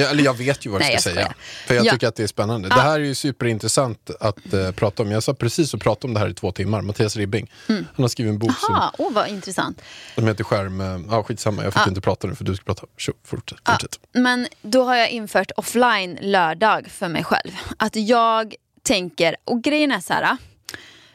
Ja, 0.00 0.06
eller 0.08 0.24
jag 0.24 0.34
vet 0.36 0.66
ju 0.66 0.70
vad 0.70 0.80
Nej, 0.80 0.88
jag 0.88 0.94
jag 0.94 1.00
ska 1.00 1.10
skojar. 1.10 1.24
säga. 1.26 1.34
För 1.66 1.74
jag 1.74 1.86
Ja. 1.86 1.92
tycker 1.92 2.08
att 2.08 2.16
det 2.16 2.22
är 2.22 2.26
spännande. 2.26 2.68
Det 2.68 2.74
här 2.80 2.94
är 3.00 3.04
ju 3.04 3.14
superintressant 3.14 4.10
att 4.20 4.52
eh, 4.52 4.70
prata 4.72 5.02
om. 5.02 5.10
Jag 5.10 5.22
sa 5.22 5.34
precis 5.34 5.74
att 5.74 5.80
prata 5.80 6.06
om 6.06 6.14
det 6.14 6.20
här 6.20 6.28
i 6.28 6.34
två 6.34 6.52
timmar. 6.52 6.80
Mattias 6.82 7.16
Ribbing. 7.16 7.50
Han 7.68 7.86
har 7.96 8.08
skrivit 8.08 8.30
en 8.32 8.38
bok 8.38 8.50
som, 8.58 8.74
Jaha, 8.74 8.92
åh 8.98 9.12
vad 9.12 9.28
intressant. 9.28 9.82
som 10.14 10.26
heter 10.28 10.44
Skärm... 10.44 10.80
eh, 10.80 11.00
Ja, 11.10 11.22
skitsamma. 11.22 11.64
Jag 11.64 11.74
fick 11.74 11.86
inte 11.86 12.00
prata 12.00 12.26
nu 12.26 12.34
för 12.34 12.44
du 12.44 12.56
ska 12.56 12.64
prata. 12.64 12.86
Tjo, 12.96 13.12
fortsätt. 13.24 13.58
fortsätt. 13.68 13.98
Men 14.12 14.48
då 14.62 14.84
har 14.84 14.96
jag 14.96 15.10
infört 15.10 15.50
offline 15.56 16.18
lördag 16.22 16.86
för 16.90 17.08
mig 17.08 17.24
själv. 17.24 17.50
Att 17.76 17.96
jag 17.96 18.54
tänker, 18.82 19.36
och 19.44 19.62
grejen 19.62 19.92
är 19.92 20.00
så 20.00 20.12
här. 20.12 20.36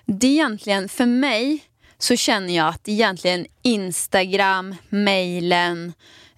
Det 0.06 0.28
är 0.28 0.32
egentligen, 0.32 0.90
för 0.90 1.06
mig 1.06 1.60
så 2.00 2.16
känner 2.16 2.56
jag 2.56 2.68
att 2.68 2.88
egentligen 2.88 3.46
Instagram, 3.62 4.76
mejlen 4.90 5.94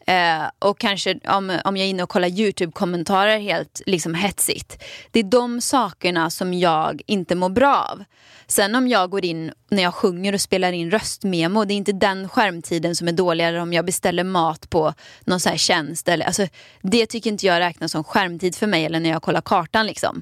eh, 0.08 0.44
och 0.60 0.80
kanske 0.80 1.20
om, 1.28 1.60
om 1.66 1.78
jag 1.78 1.86
är 1.86 1.90
inne 1.90 2.04
och 2.04 2.10
kollar 2.10 2.28
YouTube-kommentarer 2.28 3.40
helt 3.40 3.82
liksom 3.86 4.14
hetsigt. 4.14 4.84
Det 5.12 5.20
är 5.20 5.24
de 5.24 5.62
sakerna 5.62 6.30
som 6.30 6.54
jag 6.54 7.02
inte 7.06 7.36
mår 7.36 7.50
bra 7.50 7.88
av. 7.92 8.04
Sen 8.48 8.76
om 8.76 8.88
jag 8.88 9.10
går 9.10 9.26
in 9.26 9.52
när 9.72 9.84
jag 9.84 9.94
sjunger 9.94 10.34
och 10.34 10.42
spelar 10.42 10.72
in 10.72 10.92
röstmemo, 10.92 11.66
det 11.66 11.74
är 11.74 11.76
inte 11.76 11.92
den 11.92 12.30
skärmtiden 12.30 12.96
som 12.96 13.08
är 13.08 13.12
dålig. 13.12 13.48
Eller 13.48 13.60
om 13.60 13.74
jag 13.74 13.86
beställer 13.86 14.24
mat 14.24 14.70
på 14.70 14.94
någon 15.24 15.40
sån 15.40 15.50
här 15.50 15.58
tjänst. 15.58 16.08
Eller, 16.08 16.26
alltså, 16.26 16.48
det 16.82 17.06
tycker 17.06 17.30
inte 17.30 17.46
jag 17.46 17.60
räknas 17.60 17.92
som 17.92 18.04
skärmtid 18.04 18.56
för 18.56 18.68
mig 18.68 18.86
eller 18.86 19.00
när 19.00 19.10
jag 19.10 19.22
kollar 19.22 19.42
kartan. 19.42 19.86
Liksom. 19.86 20.22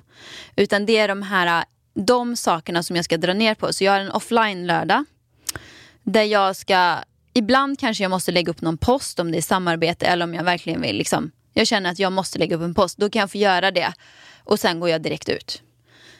Utan 0.55 0.85
det 0.85 0.97
är 0.97 1.07
de 1.07 1.21
här 1.21 1.65
de 1.93 2.35
sakerna 2.35 2.83
som 2.83 2.95
jag 2.95 3.05
ska 3.05 3.17
dra 3.17 3.33
ner 3.33 3.55
på. 3.55 3.73
Så 3.73 3.83
jag 3.83 3.91
har 3.91 3.99
en 3.99 4.11
offline 4.11 4.67
lördag. 4.67 5.05
Där 6.11 6.23
jag 6.23 6.55
ska, 6.55 6.97
ibland 7.33 7.79
kanske 7.79 8.03
jag 8.03 8.09
måste 8.09 8.31
lägga 8.31 8.51
upp 8.51 8.61
någon 8.61 8.77
post 8.77 9.19
om 9.19 9.31
det 9.31 9.37
är 9.37 9.41
samarbete 9.41 10.05
eller 10.05 10.25
om 10.25 10.33
jag 10.33 10.43
verkligen 10.43 10.81
vill 10.81 10.97
liksom, 10.97 11.31
jag 11.53 11.67
känner 11.67 11.91
att 11.91 11.99
jag 11.99 12.11
måste 12.11 12.39
lägga 12.39 12.55
upp 12.55 12.61
en 12.61 12.73
post, 12.73 12.97
då 12.97 13.09
kan 13.09 13.19
jag 13.19 13.31
få 13.31 13.37
göra 13.37 13.71
det. 13.71 13.93
Och 14.43 14.59
sen 14.59 14.79
går 14.79 14.89
jag 14.89 15.01
direkt 15.01 15.29
ut. 15.29 15.61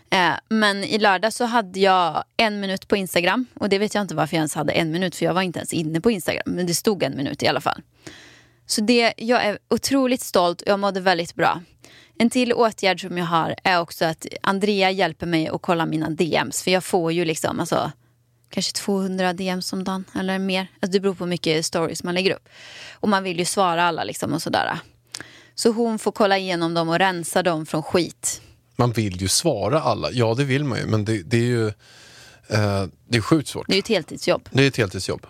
Eh, 0.10 0.34
men 0.50 0.84
i 0.84 1.00
lördag 1.00 1.34
så 1.34 1.46
hade 1.46 1.80
jag 1.80 2.24
en 2.38 2.60
minut 2.60 2.88
på 2.88 2.96
Instagram 2.96 3.46
och 3.54 3.70
det 3.70 3.80
vet 3.80 3.96
jag 3.96 4.02
inte 4.02 4.16
varför 4.16 4.36
jag 4.36 4.40
ens 4.40 4.56
hade 4.56 4.74
en 4.74 4.92
minut 4.92 5.16
för 5.16 5.26
jag 5.26 5.34
var 5.34 5.42
inte 5.42 5.60
ens 5.60 5.74
inne 5.74 6.02
på 6.02 6.12
Instagram. 6.12 6.44
Men 6.46 6.68
det 6.68 6.74
stod 6.74 7.04
en 7.04 7.18
minut 7.18 7.44
i 7.44 7.48
alla 7.48 7.62
fall. 7.62 7.82
Så 8.66 8.82
det, 8.82 9.14
jag 9.18 9.46
är 9.46 9.58
otroligt 9.70 10.22
stolt 10.22 10.62
och 10.62 10.68
jag 10.68 10.80
mådde 10.80 11.00
väldigt 11.00 11.36
bra. 11.36 11.62
En 12.20 12.30
till 12.30 12.54
åtgärd 12.54 13.02
som 13.02 13.18
jag 13.18 13.26
har 13.26 13.56
är 13.64 13.80
också 13.80 14.06
att 14.06 14.26
Andrea 14.42 14.92
hjälper 14.92 15.26
mig 15.26 15.48
att 15.48 15.62
kolla 15.62 15.86
mina 15.86 16.10
DMs. 16.10 16.64
För 16.64 16.72
jag 16.72 16.84
får 16.84 17.12
ju 17.12 17.26
liksom 17.26 17.60
alltså, 17.60 17.92
kanske 18.50 18.72
200 18.72 19.34
DMs 19.34 19.74
om 19.74 19.84
dagen 19.84 20.06
eller 20.16 20.40
mer. 20.40 20.68
Alltså 20.80 20.92
det 20.92 21.00
beror 21.00 21.14
på 21.14 21.24
hur 21.24 21.30
mycket 21.30 21.66
stories 21.66 22.04
man 22.04 22.14
lägger 22.14 22.32
upp. 22.36 22.50
Och 22.94 23.10
man 23.10 23.24
vill 23.24 23.40
ju 23.40 23.46
svara 23.46 23.84
alla 23.84 24.04
liksom 24.04 24.34
och 24.34 24.42
sådär. 24.42 24.80
Så 25.56 25.72
hon 25.72 26.00
får 26.00 26.12
kolla 26.12 26.38
igenom 26.38 26.74
dem 26.74 26.90
och 26.90 27.00
rensa 27.00 27.44
dem 27.44 27.66
från 27.66 27.84
skit. 27.84 28.42
Man 28.76 28.92
vill 28.92 29.22
ju 29.22 29.28
svara 29.28 29.82
alla. 29.82 30.12
Ja, 30.12 30.34
det 30.34 30.44
vill 30.44 30.64
man 30.64 30.80
ju. 30.80 30.86
Men 30.86 31.06
det, 31.06 31.24
det 31.24 31.38
är 31.38 31.42
ju 31.42 31.68
eh, 31.68 32.86
det 33.08 33.18
är 33.18 33.22
sjukt 33.22 33.48
svårt. 33.48 33.68
Det 33.68 33.74
är 33.74 33.76
ju 33.76 33.80
ett 33.80 33.88
heltidsjobb. 33.88 34.50
Det 34.52 34.64
är 34.64 34.68
ett 34.68 34.78
heltidsjobb. 34.78 35.28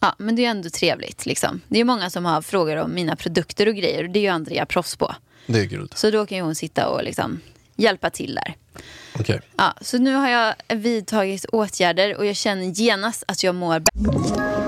Ja, 0.00 0.14
men 0.18 0.36
det 0.36 0.44
är 0.44 0.50
ändå 0.50 0.70
trevligt. 0.70 1.26
Liksom. 1.26 1.60
Det 1.68 1.80
är 1.80 1.84
många 1.84 2.10
som 2.10 2.24
har 2.24 2.42
frågor 2.42 2.76
om 2.76 2.94
mina 2.94 3.16
produkter 3.16 3.68
och 3.68 3.74
grejer 3.74 4.04
och 4.04 4.10
det 4.10 4.18
är 4.18 4.22
ju 4.22 4.28
Andrea 4.28 4.66
proffs 4.66 4.96
på. 4.96 5.14
Det 5.46 5.60
är 5.60 5.64
guld. 5.64 5.92
Så 5.96 6.10
då 6.10 6.26
kan 6.26 6.38
ju 6.38 6.44
hon 6.44 6.54
sitta 6.54 6.88
och 6.88 7.04
liksom 7.04 7.40
hjälpa 7.78 8.10
till 8.10 8.34
där. 8.34 8.54
Okej. 9.20 9.40
Ja, 9.56 9.74
så 9.80 9.98
nu 9.98 10.14
har 10.14 10.28
jag 10.28 10.54
vidtagit 10.68 11.44
åtgärder 11.44 12.16
och 12.16 12.26
jag 12.26 12.36
känner 12.36 12.64
genast 12.64 13.24
att 13.28 13.42
jag 13.42 13.54
mår 13.54 13.78
bättre. 13.80 14.67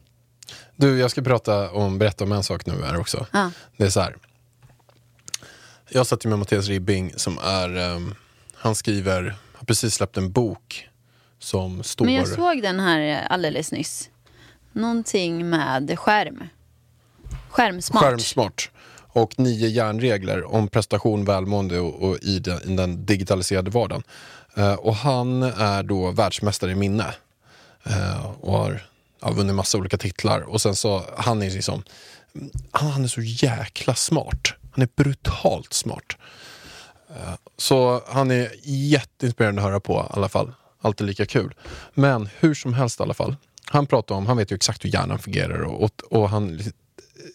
Du, 0.81 0.99
jag 0.99 1.11
ska 1.11 1.21
prata 1.21 1.71
om, 1.71 1.97
berätta 1.97 2.23
om 2.23 2.31
en 2.31 2.43
sak 2.43 2.65
nu 2.65 2.83
här 2.83 2.99
också. 2.99 3.25
Ja. 3.31 3.51
Det 3.77 3.83
är 3.83 3.89
så 3.89 3.99
här. 3.99 4.15
Jag 5.89 6.07
satt 6.07 6.25
ju 6.25 6.29
med 6.29 6.39
Mattias 6.39 6.67
Ribbing 6.67 7.13
som 7.15 7.37
är, 7.37 7.77
ehm, 7.77 8.15
han 8.55 8.75
skriver, 8.75 9.35
har 9.53 9.65
precis 9.65 9.93
släppt 9.93 10.17
en 10.17 10.31
bok 10.31 10.89
som 11.39 11.83
står... 11.83 12.05
Men 12.05 12.13
jag 12.13 12.27
såg 12.27 12.61
den 12.61 12.79
här 12.79 13.27
alldeles 13.29 13.71
nyss. 13.71 14.09
Någonting 14.71 15.49
med 15.49 15.99
skärm. 15.99 16.43
Skärmsmart. 17.49 18.03
Skärmsmart. 18.03 18.69
Och 19.07 19.39
nio 19.39 19.67
järnregler 19.67 20.55
om 20.55 20.67
prestation, 20.67 21.25
välmående 21.25 21.79
och, 21.79 22.09
och 22.09 22.17
i, 22.21 22.39
den, 22.39 22.71
i 22.71 22.75
den 22.75 23.05
digitaliserade 23.05 23.71
vardagen. 23.71 24.03
Eh, 24.55 24.73
och 24.73 24.95
han 24.95 25.43
är 25.43 25.83
då 25.83 26.11
världsmästare 26.11 26.71
i 26.71 26.75
minne. 26.75 27.13
Eh, 27.83 28.25
och 28.41 28.53
har 28.53 28.81
har 29.21 29.33
vunnit 29.33 29.55
massa 29.55 29.77
olika 29.77 29.97
titlar. 29.97 30.41
Och 30.41 30.61
sen 30.61 30.75
så, 30.75 31.03
han 31.17 31.41
är 31.41 31.49
liksom, 31.49 31.83
han, 32.71 32.91
han 32.91 33.03
är 33.03 33.07
så 33.07 33.21
jäkla 33.21 33.95
smart. 33.95 34.53
Han 34.71 34.81
är 34.81 34.89
brutalt 34.95 35.73
smart. 35.73 36.17
Eh, 37.09 37.33
så 37.57 38.03
han 38.07 38.31
är 38.31 38.51
jätteinspirerande 38.63 39.61
att 39.61 39.67
höra 39.67 39.79
på 39.79 40.07
i 40.09 40.17
alla 40.17 40.29
fall. 40.29 40.53
Alltid 40.81 41.07
lika 41.07 41.25
kul. 41.25 41.53
Men 41.93 42.29
hur 42.39 42.53
som 42.53 42.73
helst 42.73 42.99
i 42.99 43.03
alla 43.03 43.13
fall. 43.13 43.35
Han 43.65 43.87
pratar 43.87 44.15
om, 44.15 44.25
han 44.25 44.37
vet 44.37 44.51
ju 44.51 44.55
exakt 44.55 44.85
hur 44.85 44.89
hjärnan 44.89 45.19
fungerar 45.19 45.61
och, 45.61 45.83
och, 45.83 45.91
och 46.09 46.29
han 46.29 46.61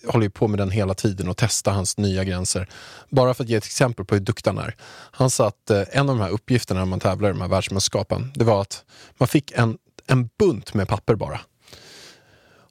håller 0.07 0.25
ju 0.25 0.31
på 0.31 0.49
med 0.49 0.59
den 0.59 0.71
hela 0.71 0.95
tiden 0.95 1.29
och 1.29 1.37
testar 1.37 1.73
hans 1.73 1.97
nya 1.97 2.25
gränser. 2.25 2.69
Bara 3.09 3.35
för 3.35 3.45
att 3.45 3.51
ge 3.51 3.57
ett 3.57 3.65
exempel 3.65 4.05
på 4.05 4.15
hur 4.15 4.23
duktig 4.23 4.51
han 4.51 4.59
är. 4.59 4.77
Han 5.11 5.31
sa 5.31 5.47
att 5.49 5.71
eh, 5.71 5.83
en 5.91 6.11
av 6.11 6.17
de 6.17 6.21
här 6.21 6.31
uppgifterna 6.31 6.81
när 6.81 6.87
man 6.87 7.01
tävlar 7.01 7.29
i 7.29 7.33
de 7.33 7.41
här 7.41 7.49
världsmästerskapen, 7.49 8.33
det 8.35 8.45
var 8.45 8.61
att 8.61 8.85
man 9.19 9.29
fick 9.29 9.53
en, 9.53 9.79
en 10.07 10.29
bunt 10.39 10.75
med 10.75 10.89
papper 10.89 11.15
bara. 11.15 11.41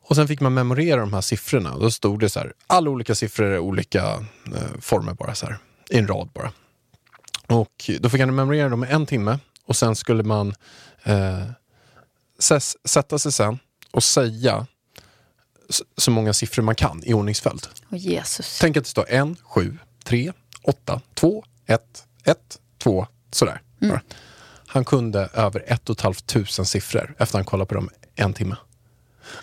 Och 0.08 0.16
sen 0.16 0.28
fick 0.28 0.42
man 0.42 0.54
memorera 0.54 1.00
de 1.00 1.14
här 1.14 1.22
siffrorna. 1.22 1.78
Då 1.78 1.92
stod 1.92 2.20
det 2.20 2.30
så 2.30 2.40
här, 2.40 2.54
alla 2.68 2.90
olika 2.90 3.16
siffror 3.16 3.56
i 3.56 3.60
olika 3.60 4.04
eh, 4.56 4.80
former 4.80 5.14
bara 5.14 5.36
så 5.36 5.46
här, 5.46 5.58
i 5.90 5.98
en 5.98 6.08
rad 6.08 6.30
bara. 6.34 6.52
Och 7.48 7.90
då 8.00 8.10
fick 8.10 8.20
han 8.20 8.36
memorera 8.36 8.70
dem 8.70 8.84
i 8.84 8.88
en 8.88 9.06
timme 9.06 9.40
och 9.66 9.76
sen 9.76 9.96
skulle 9.96 10.24
man 10.24 10.56
eh, 11.04 11.44
ses, 12.40 12.88
sätta 12.88 13.20
sig 13.20 13.32
sen 13.32 13.60
och 13.92 14.04
säga 14.04 14.68
så 15.98 16.12
många 16.12 16.34
siffror 16.34 16.64
man 16.64 16.76
kan 16.76 17.04
i 17.04 17.14
ordningsföljd. 17.14 17.68
Åh 17.92 17.98
Jesus. 17.98 18.58
Tänk 18.62 18.78
att 18.78 18.84
det 18.84 18.90
står 18.90 19.10
en, 19.10 19.36
sju, 19.44 19.78
tre, 20.04 20.32
åtta, 20.64 21.02
två, 21.14 21.44
ett, 21.66 22.04
ett, 22.24 22.60
två, 22.78 23.08
sådär. 23.32 23.62
Bara. 23.80 24.02
Han 24.68 24.86
kunde 24.86 25.30
över 25.34 25.64
ett 25.68 25.90
och 25.90 25.96
ett 25.98 26.02
halvt 26.02 26.28
tusen 26.28 26.66
siffror 26.66 27.16
efter 27.18 27.38
han 27.38 27.46
kollat 27.46 27.68
på 27.68 27.76
dem 27.76 27.90
en 28.16 28.34
timme. 28.34 28.56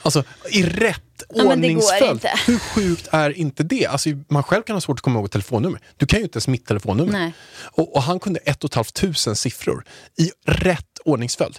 Alltså 0.03 0.25
i 0.51 0.63
rätt 0.63 1.03
Ja, 1.35 1.45
ordningsföljd. 1.53 2.27
Hur 2.47 2.59
sjukt 2.59 3.09
är 3.13 3.31
inte 3.31 3.63
det? 3.63 3.87
Alltså, 3.87 4.09
man 4.29 4.43
själv 4.43 4.63
kan 4.63 4.77
ha 4.77 4.81
svårt 4.81 4.99
att 4.99 5.03
komma 5.03 5.19
ihåg 5.19 5.27
ett 5.27 5.33
telefonnummer. 5.33 5.81
Du 5.97 6.07
kan 6.07 6.19
ju 6.19 6.25
inte 6.25 6.37
ens 6.37 6.49
mitt 6.49 6.67
telefonnummer. 6.67 7.33
Och, 7.63 7.97
och 7.97 8.03
han 8.03 8.21
kunde 8.21 8.41
ett 8.41 8.65
och 8.65 8.71
ett 8.71 8.75
halvt 8.75 8.95
tusen 8.95 9.37
siffror 9.37 9.85
i 10.19 10.31
rätt 10.45 10.99
ordningsföljd. 11.05 11.59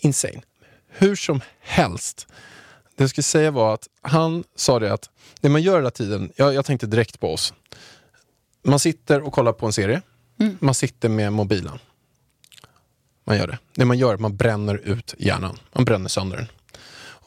Insane. 0.00 0.42
Hur 0.90 1.16
som 1.16 1.40
helst. 1.60 2.26
Det 2.96 3.02
jag 3.02 3.10
skulle 3.10 3.22
säga 3.22 3.50
var 3.50 3.74
att 3.74 3.88
han 4.02 4.44
sa 4.56 4.78
det 4.78 4.92
att 4.92 5.10
det 5.40 5.48
man 5.48 5.62
gör 5.62 5.76
hela 5.76 5.90
tiden, 5.90 6.32
jag, 6.36 6.54
jag 6.54 6.64
tänkte 6.64 6.86
direkt 6.86 7.20
på 7.20 7.32
oss. 7.32 7.54
Man 8.64 8.78
sitter 8.78 9.22
och 9.22 9.32
kollar 9.32 9.52
på 9.52 9.66
en 9.66 9.72
serie. 9.72 10.02
Man 10.58 10.74
sitter 10.74 11.08
med 11.08 11.32
mobilen. 11.32 11.78
Man 13.24 13.36
gör 13.36 13.46
det. 13.46 13.58
Det 13.74 13.84
man 13.84 13.98
gör 13.98 14.10
är 14.10 14.14
att 14.14 14.20
man 14.20 14.36
bränner 14.36 14.76
ut 14.76 15.14
hjärnan. 15.18 15.58
Man 15.72 15.84
bränner 15.84 16.08
sönder 16.08 16.36
den. 16.36 16.46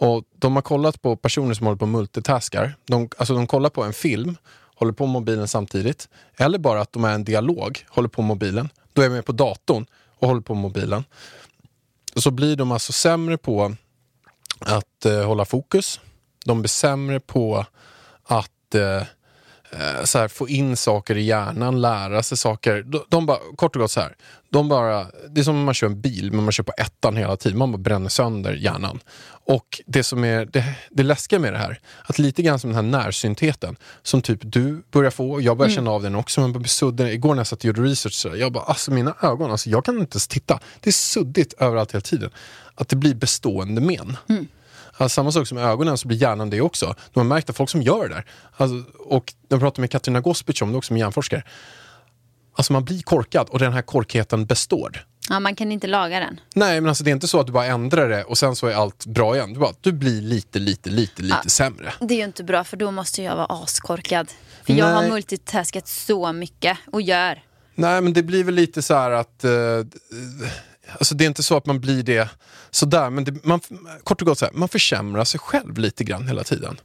Och 0.02 0.24
de 0.40 0.56
har 0.56 0.62
kollat 0.62 1.02
på 1.02 1.16
personer 1.16 1.54
som 1.54 1.66
håller 1.66 1.78
på 1.78 1.86
och 1.86 1.90
multitaskar. 1.90 2.76
De, 2.86 3.10
alltså 3.18 3.34
de 3.34 3.48
kollar 3.48 3.70
på 3.70 3.84
en 3.84 3.94
film, 3.94 4.38
håller 4.76 4.94
på 4.94 5.06
med 5.06 5.14
mobilen 5.14 5.48
samtidigt. 5.48 6.10
Eller 6.38 6.60
bara 6.60 6.82
att 6.82 6.94
de 6.94 7.04
är 7.04 7.14
en 7.14 7.24
dialog, 7.24 7.86
håller 7.90 8.10
på 8.10 8.22
med 8.22 8.28
mobilen. 8.28 8.70
Då 8.94 9.02
är 9.02 9.10
man 9.10 9.16
med 9.16 9.26
på 9.26 9.32
datorn 9.32 9.86
och 10.20 10.28
håller 10.28 10.42
på 10.42 10.54
med 10.54 10.62
mobilen. 10.62 11.04
Så 12.16 12.32
blir 12.32 12.56
de 12.56 12.72
alltså 12.72 12.92
sämre 12.92 13.38
på 13.38 13.76
att 14.60 15.06
eh, 15.06 15.24
hålla 15.26 15.46
fokus. 15.46 16.00
De 16.46 16.62
blir 16.62 16.70
sämre 16.70 17.20
på 17.20 17.66
att 18.24 18.76
eh, 18.76 19.04
så 20.04 20.20
här, 20.20 20.28
få 20.28 20.50
in 20.50 20.78
saker 20.78 21.18
i 21.18 21.24
hjärnan, 21.24 21.82
lära 21.82 22.24
sig 22.24 22.38
saker. 22.38 22.84
De, 22.84 23.04
de 23.10 23.26
bara, 23.26 23.38
kort 23.56 23.76
och 23.76 23.82
gott 23.82 23.92
så 23.92 24.00
här, 24.00 24.16
de 24.50 24.70
bara, 24.70 25.08
det 25.30 25.42
är 25.42 25.44
som 25.44 25.56
om 25.56 25.64
man 25.64 25.74
kör 25.74 25.88
en 25.88 26.02
bil, 26.02 26.32
men 26.32 26.44
man 26.44 26.52
kör 26.52 26.64
på 26.64 26.74
ettan 26.78 27.18
hela 27.18 27.38
tiden. 27.38 27.58
Man 27.58 27.72
bara 27.72 27.78
bränner 27.78 28.10
sönder 28.10 28.54
hjärnan. 28.54 29.00
Och 29.46 29.82
det 29.86 30.04
som 30.04 30.24
är 30.24 30.46
det, 30.46 30.76
det 30.90 31.04
läskiga 31.04 31.40
med 31.40 31.54
det 31.54 31.60
här, 31.60 31.80
att 32.04 32.20
lite 32.20 32.42
grann 32.42 32.60
som 32.60 32.70
den 32.70 32.76
här 32.76 33.04
närsyntheten, 33.04 33.76
som 34.04 34.22
typ 34.22 34.40
du 34.42 34.84
börjar 34.92 35.12
få, 35.12 35.42
jag 35.42 35.58
börjar 35.58 35.72
känna 35.72 35.92
av 35.92 36.04
den 36.04 36.16
också, 36.16 36.42
man 36.42 36.54
blir 36.54 36.64
suddig. 36.64 37.14
Igår 37.14 37.34
när 37.34 37.40
jag 37.40 37.48
satt 37.48 37.60
och 37.60 37.66
gjorde 37.66 37.82
research, 37.82 38.14
så 38.14 38.36
jag 38.36 38.52
bara, 38.52 38.64
alltså 38.64 38.92
mina 38.92 39.16
ögon, 39.22 39.52
alltså, 39.52 39.70
jag 39.70 39.86
kan 39.86 40.00
inte 40.00 40.16
ens 40.16 40.28
titta. 40.28 40.60
Det 40.80 40.90
är 40.90 40.94
suddigt 40.94 41.54
överallt 41.54 41.92
hela 41.92 42.02
tiden. 42.02 42.30
Att 42.76 42.90
det 42.90 42.96
blir 42.96 43.16
bestående 43.16 43.82
men. 43.82 44.18
Alltså, 45.02 45.16
samma 45.16 45.32
sak 45.32 45.48
som 45.48 45.58
ögonen 45.58 45.98
så 45.98 46.08
blir 46.08 46.18
hjärnan 46.18 46.50
det 46.50 46.62
också. 46.62 46.96
De 47.14 47.20
har 47.20 47.24
märkt 47.36 47.50
att 47.50 47.58
folk 47.58 47.70
som 47.70 47.82
gör 47.82 48.10
det 48.10 48.16
där, 48.16 48.26
alltså, 48.58 48.92
och 49.00 49.34
jag 49.48 49.60
pratade 49.60 49.82
med 49.82 49.92
Katarina 49.92 50.20
Gospic 50.20 50.62
om 50.62 50.72
det 50.72 50.78
också, 50.78 50.94
med 50.94 51.00
hjärnforskare. 51.00 51.44
Alltså 52.56 52.74
man 52.74 52.84
blir 52.86 53.02
korkad 53.02 53.50
och 53.50 53.60
den 53.60 53.74
här 53.74 53.82
korkheten 53.82 54.46
består. 54.46 55.06
Ja, 55.30 55.40
man 55.40 55.56
kan 55.56 55.72
inte 55.72 55.88
laga 55.88 56.20
den. 56.20 56.40
Nej 56.56 56.82
men 56.82 56.90
alltså 56.90 57.04
det 57.04 57.10
är 57.10 57.14
inte 57.14 57.28
så 57.28 57.40
att 57.40 57.46
du 57.48 57.54
bara 57.54 57.66
ändrar 57.66 58.10
det 58.10 58.24
och 58.24 58.38
sen 58.38 58.56
så 58.56 58.68
är 58.68 58.76
allt 58.76 59.06
bra 59.06 59.36
igen. 59.36 59.54
Du, 59.54 59.60
bara, 59.60 59.74
du 59.82 59.92
blir 59.92 60.22
lite, 60.22 60.60
lite, 60.60 60.90
lite, 60.90 61.22
lite 61.22 61.38
Ja. 61.44 61.50
sämre. 61.50 61.94
Det 62.00 62.14
är 62.14 62.18
ju 62.18 62.24
inte 62.24 62.44
bra 62.44 62.64
för 62.64 62.78
då 62.78 62.92
måste 62.92 63.24
jag 63.24 63.36
vara 63.36 63.46
askorkad. 63.46 64.32
För 64.64 64.74
jag 64.74 64.86
har 64.86 65.02
Nej. 65.02 65.12
multitaskat 65.12 65.88
så 65.88 66.34
mycket 66.34 66.78
och 66.92 67.02
gör. 67.02 67.44
Nej 67.76 68.02
men 68.02 68.14
det 68.14 68.24
blir 68.24 68.44
väl 68.44 68.56
lite 68.56 68.82
så 68.82 68.94
här 68.94 69.12
att 69.12 69.44
eh, 69.44 69.52
Alltså 70.88 71.16
det 71.16 71.26
är 71.26 71.28
inte 71.28 71.44
så 71.44 71.58
att 71.58 71.66
man 71.66 71.80
blir 71.80 72.04
det 72.04 72.30
sådär, 72.72 73.10
men 73.10 73.24
det, 73.24 73.46
man, 73.46 73.60
kort 74.04 74.22
och 74.22 74.28
gott 74.28 74.40
så 74.40 74.46
här, 74.46 74.54
man 74.54 74.70
försämrar 74.70 75.24
sig 75.24 75.40
själv 75.40 75.78
lite 75.78 76.04
grann 76.04 76.28
hela 76.28 76.44
tiden. 76.44 76.78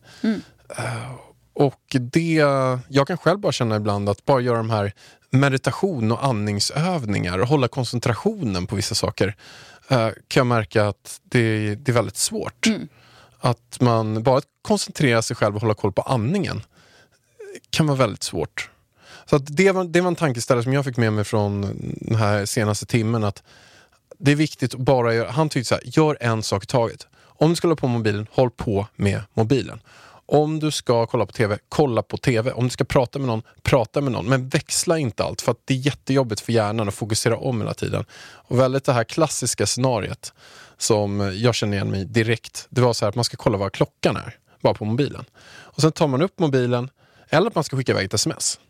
Eh, 0.79 1.15
och 1.53 1.97
det, 2.01 2.43
jag 2.89 3.07
kan 3.07 3.19
själv 3.19 3.39
bara 3.39 3.53
känna 3.53 3.77
ibland 3.77 4.09
att 4.09 4.25
bara 4.25 4.41
göra 4.41 4.57
de 4.57 4.71
här 4.71 4.93
meditation 5.31 6.13
och 6.13 6.25
andningsövningar 6.25 7.39
och 7.39 7.49
hålla 7.49 7.69
koncentrationen 7.69 8.67
på 8.67 8.77
vissa 8.77 8.95
saker 8.95 9.37
eh, 9.89 10.09
kan 10.29 10.41
jag 10.41 10.47
märka 10.47 10.89
att 10.89 11.21
det, 11.23 11.75
det 11.75 11.93
är 11.93 11.95
väldigt 11.95 12.17
svårt. 12.17 12.67
Att 13.41 13.81
man 13.81 14.23
bara 14.23 14.41
koncentrerar 14.63 15.21
sig 15.21 15.37
själv 15.37 15.55
och 15.55 15.61
hålla 15.61 15.75
koll 15.75 15.93
på 15.93 16.03
andningen 16.03 16.63
kan 17.71 17.87
vara 17.87 17.99
väldigt 17.99 18.23
svårt. 18.23 18.71
Så 19.31 19.39
det, 19.39 19.73
var, 19.73 19.85
det 19.85 20.01
var 20.01 20.09
en 20.09 20.17
tankeställare 20.17 20.63
som 20.63 20.73
jag 20.73 20.85
fick 20.85 20.97
med 20.97 21.13
mig 21.13 21.25
från 21.25 21.61
den 22.01 22.15
här 22.15 22.47
senaste 22.47 22.87
timmen. 22.87 23.25
Att 23.25 23.43
det 24.19 24.33
är 24.33 24.37
viktigt 24.37 24.75
att 24.75 24.81
bara 24.81 25.15
göra, 25.15 25.31
han 25.31 25.49
tyckte 25.49 25.69
så 25.69 25.75
här, 25.75 25.83
gör 25.85 26.17
en 26.21 26.43
sak 26.43 26.65
i 26.65 26.67
taget. 26.67 27.07
Om 27.39 27.51
du 27.51 27.57
ska 27.57 27.69
hålla 27.69 27.77
på 27.77 27.89
med 27.89 27.99
mobilen, 27.99 28.27
håll 28.31 28.51
på 28.51 28.87
med 28.97 29.23
mobilen. 29.35 29.81
Om 30.29 30.61
du 30.61 30.71
ska 30.71 31.07
kolla 31.07 31.27
på 31.27 31.33
TV, 31.33 31.59
kolla 31.69 32.03
på 32.03 32.17
TV. 32.17 32.53
Om 32.53 32.65
du 32.65 32.71
ska 32.71 32.85
prata 32.85 33.19
med 33.19 33.29
någon, 33.29 33.43
prata 33.63 34.01
med 34.01 34.13
någon. 34.13 34.27
Men 34.27 34.49
växla 34.49 34.99
inte 34.99 35.25
allt 35.25 35.43
för 35.43 35.53
att 35.53 35.61
det 35.65 35.75
är 35.75 35.79
jättejobbigt 35.79 36.41
för 36.41 36.53
hjärnan 36.53 36.89
att 36.89 36.95
fokusera 36.95 37.37
om 37.37 37.61
hela 37.61 37.75
tiden. 37.75 38.05
Och 38.19 38.59
väldigt 38.61 38.85
det 38.85 38.93
här 38.93 39.05
klassiska 39.05 39.67
scenariet 39.67 40.33
som 40.79 41.33
jag 41.35 41.55
känner 41.55 41.77
igen 41.77 41.91
mig 41.91 42.05
direkt. 42.05 42.67
Det 42.71 42.81
var 42.81 42.93
så 42.93 43.05
här 43.05 43.09
att 43.09 43.15
man 43.15 43.25
ska 43.25 43.37
kolla 43.37 43.59
vad 43.59 43.73
klockan 43.73 44.17
är, 44.17 44.37
bara 44.61 44.75
på 44.75 44.85
mobilen. 44.85 45.25
Och 45.47 45.81
sen 45.81 45.93
tar 45.93 46.09
man 46.09 46.23
upp 46.23 46.39
mobilen, 46.39 46.91
eller 47.29 47.47
att 47.47 47.55
man 47.55 47.65
ska 47.65 47.77
skicka 47.77 47.93
iväg 47.93 48.05
ett 48.05 48.15
sms. 48.15 48.61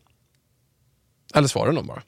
Eller 1.33 1.47
svara 1.47 1.71
någon 1.71 1.87
bara. 1.87 2.03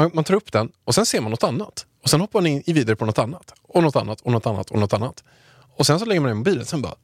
Man, 0.00 0.10
man 0.14 0.24
tar 0.24 0.34
upp 0.34 0.52
den 0.52 0.72
och 0.84 0.94
sen 0.94 1.06
ser 1.06 1.20
man 1.20 1.30
något 1.30 1.42
annat. 1.42 1.86
Och 2.02 2.10
sen 2.10 2.20
hoppar 2.20 2.40
man 2.40 2.46
in 2.46 2.62
i 2.66 2.72
vidare 2.72 2.96
på 2.96 3.06
något 3.06 3.18
annat. 3.18 3.52
Och 3.62 3.82
något 3.82 3.96
annat 3.96 4.20
och 4.20 4.32
något 4.32 4.46
annat 4.46 4.70
och 4.70 4.78
något 4.78 4.92
annat. 4.92 5.24
Och 5.76 5.86
sen 5.86 5.98
så 5.98 6.04
lägger 6.04 6.20
man 6.20 6.30
in 6.30 6.36
mobilen 6.36 6.64
sen 6.66 6.82
bara, 6.82 6.94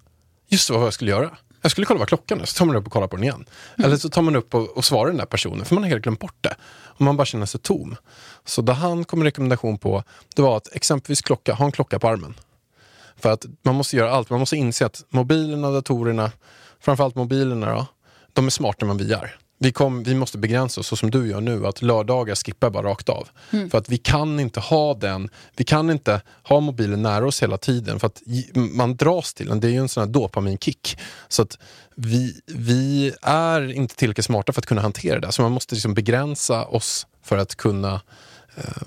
just 0.48 0.70
vad 0.70 0.82
jag 0.82 0.92
skulle 0.92 1.10
göra. 1.10 1.36
Jag 1.62 1.70
skulle 1.70 1.86
kolla 1.86 1.98
vad 1.98 2.08
klockan 2.08 2.40
är, 2.40 2.44
så 2.44 2.58
tar 2.58 2.66
man 2.66 2.76
upp 2.76 2.86
och 2.86 2.92
kollar 2.92 3.08
på 3.08 3.16
den 3.16 3.24
igen. 3.24 3.44
Eller 3.78 3.96
så 3.96 4.08
tar 4.08 4.22
man 4.22 4.36
upp 4.36 4.54
och, 4.54 4.76
och 4.76 4.84
svarar 4.84 5.06
den 5.06 5.16
där 5.16 5.26
personen, 5.26 5.64
för 5.64 5.74
man 5.74 5.84
har 5.84 5.90
helt 5.90 6.02
glömt 6.02 6.20
bort 6.20 6.36
det. 6.40 6.56
Och 6.84 7.00
man 7.00 7.16
bara 7.16 7.24
känner 7.24 7.46
sig 7.46 7.60
tom. 7.60 7.96
Så 8.44 8.62
det 8.62 8.72
han 8.72 9.04
kom 9.04 9.18
med 9.18 9.26
rekommendation 9.26 9.78
på, 9.78 10.02
det 10.34 10.42
var 10.42 10.56
att 10.56 10.74
exempelvis 10.74 11.20
klocka, 11.20 11.54
ha 11.54 11.64
en 11.64 11.72
klocka 11.72 11.98
på 11.98 12.08
armen. 12.08 12.34
För 13.16 13.32
att 13.32 13.46
man 13.62 13.74
måste 13.74 13.96
göra 13.96 14.10
allt, 14.10 14.30
man 14.30 14.40
måste 14.40 14.56
inse 14.56 14.86
att 14.86 15.04
mobilerna, 15.08 15.70
datorerna, 15.70 16.32
framförallt 16.80 17.14
mobilerna 17.14 17.74
då, 17.74 17.86
de 18.32 18.46
är 18.46 18.50
smartare 18.50 18.90
än 18.90 18.96
vad 18.96 19.06
vi 19.06 19.12
är. 19.12 19.36
Vi, 19.58 19.72
kom, 19.72 20.02
vi 20.02 20.14
måste 20.14 20.38
begränsa 20.38 20.80
oss 20.80 20.86
så 20.86 20.96
som 20.96 21.10
du 21.10 21.28
gör 21.28 21.40
nu, 21.40 21.66
att 21.66 21.82
lördagar 21.82 22.34
skippar 22.34 22.70
bara 22.70 22.88
rakt 22.88 23.08
av. 23.08 23.28
För 23.70 23.78
att 23.78 23.88
vi 23.88 23.98
kan 23.98 24.40
inte 24.40 24.60
ha 24.60 24.94
den, 24.94 25.30
vi 25.56 25.64
kan 25.64 25.90
inte 25.90 26.20
ha 26.42 26.60
mobilen 26.60 27.02
nära 27.02 27.26
oss 27.26 27.42
hela 27.42 27.58
tiden 27.58 28.00
för 28.00 28.06
att 28.06 28.22
man 28.54 28.96
dras 28.96 29.34
till 29.34 29.46
den, 29.46 29.60
det 29.60 29.68
är 29.68 29.70
ju 29.70 29.78
en 29.78 29.88
sån 29.88 30.00
här 30.00 30.08
dopaminkick. 30.08 30.98
Så 31.28 31.42
att 31.42 31.58
vi, 31.94 32.40
vi 32.46 33.12
är 33.22 33.72
inte 33.72 33.96
tillräckligt 33.96 34.26
smarta 34.26 34.52
för 34.52 34.60
att 34.60 34.66
kunna 34.66 34.80
hantera 34.80 35.20
det, 35.20 35.32
så 35.32 35.42
man 35.42 35.52
måste 35.52 35.74
liksom 35.74 35.94
begränsa 35.94 36.64
oss 36.64 37.06
för 37.22 37.38
att 37.38 37.54
kunna 37.54 38.00
eh, 38.56 38.82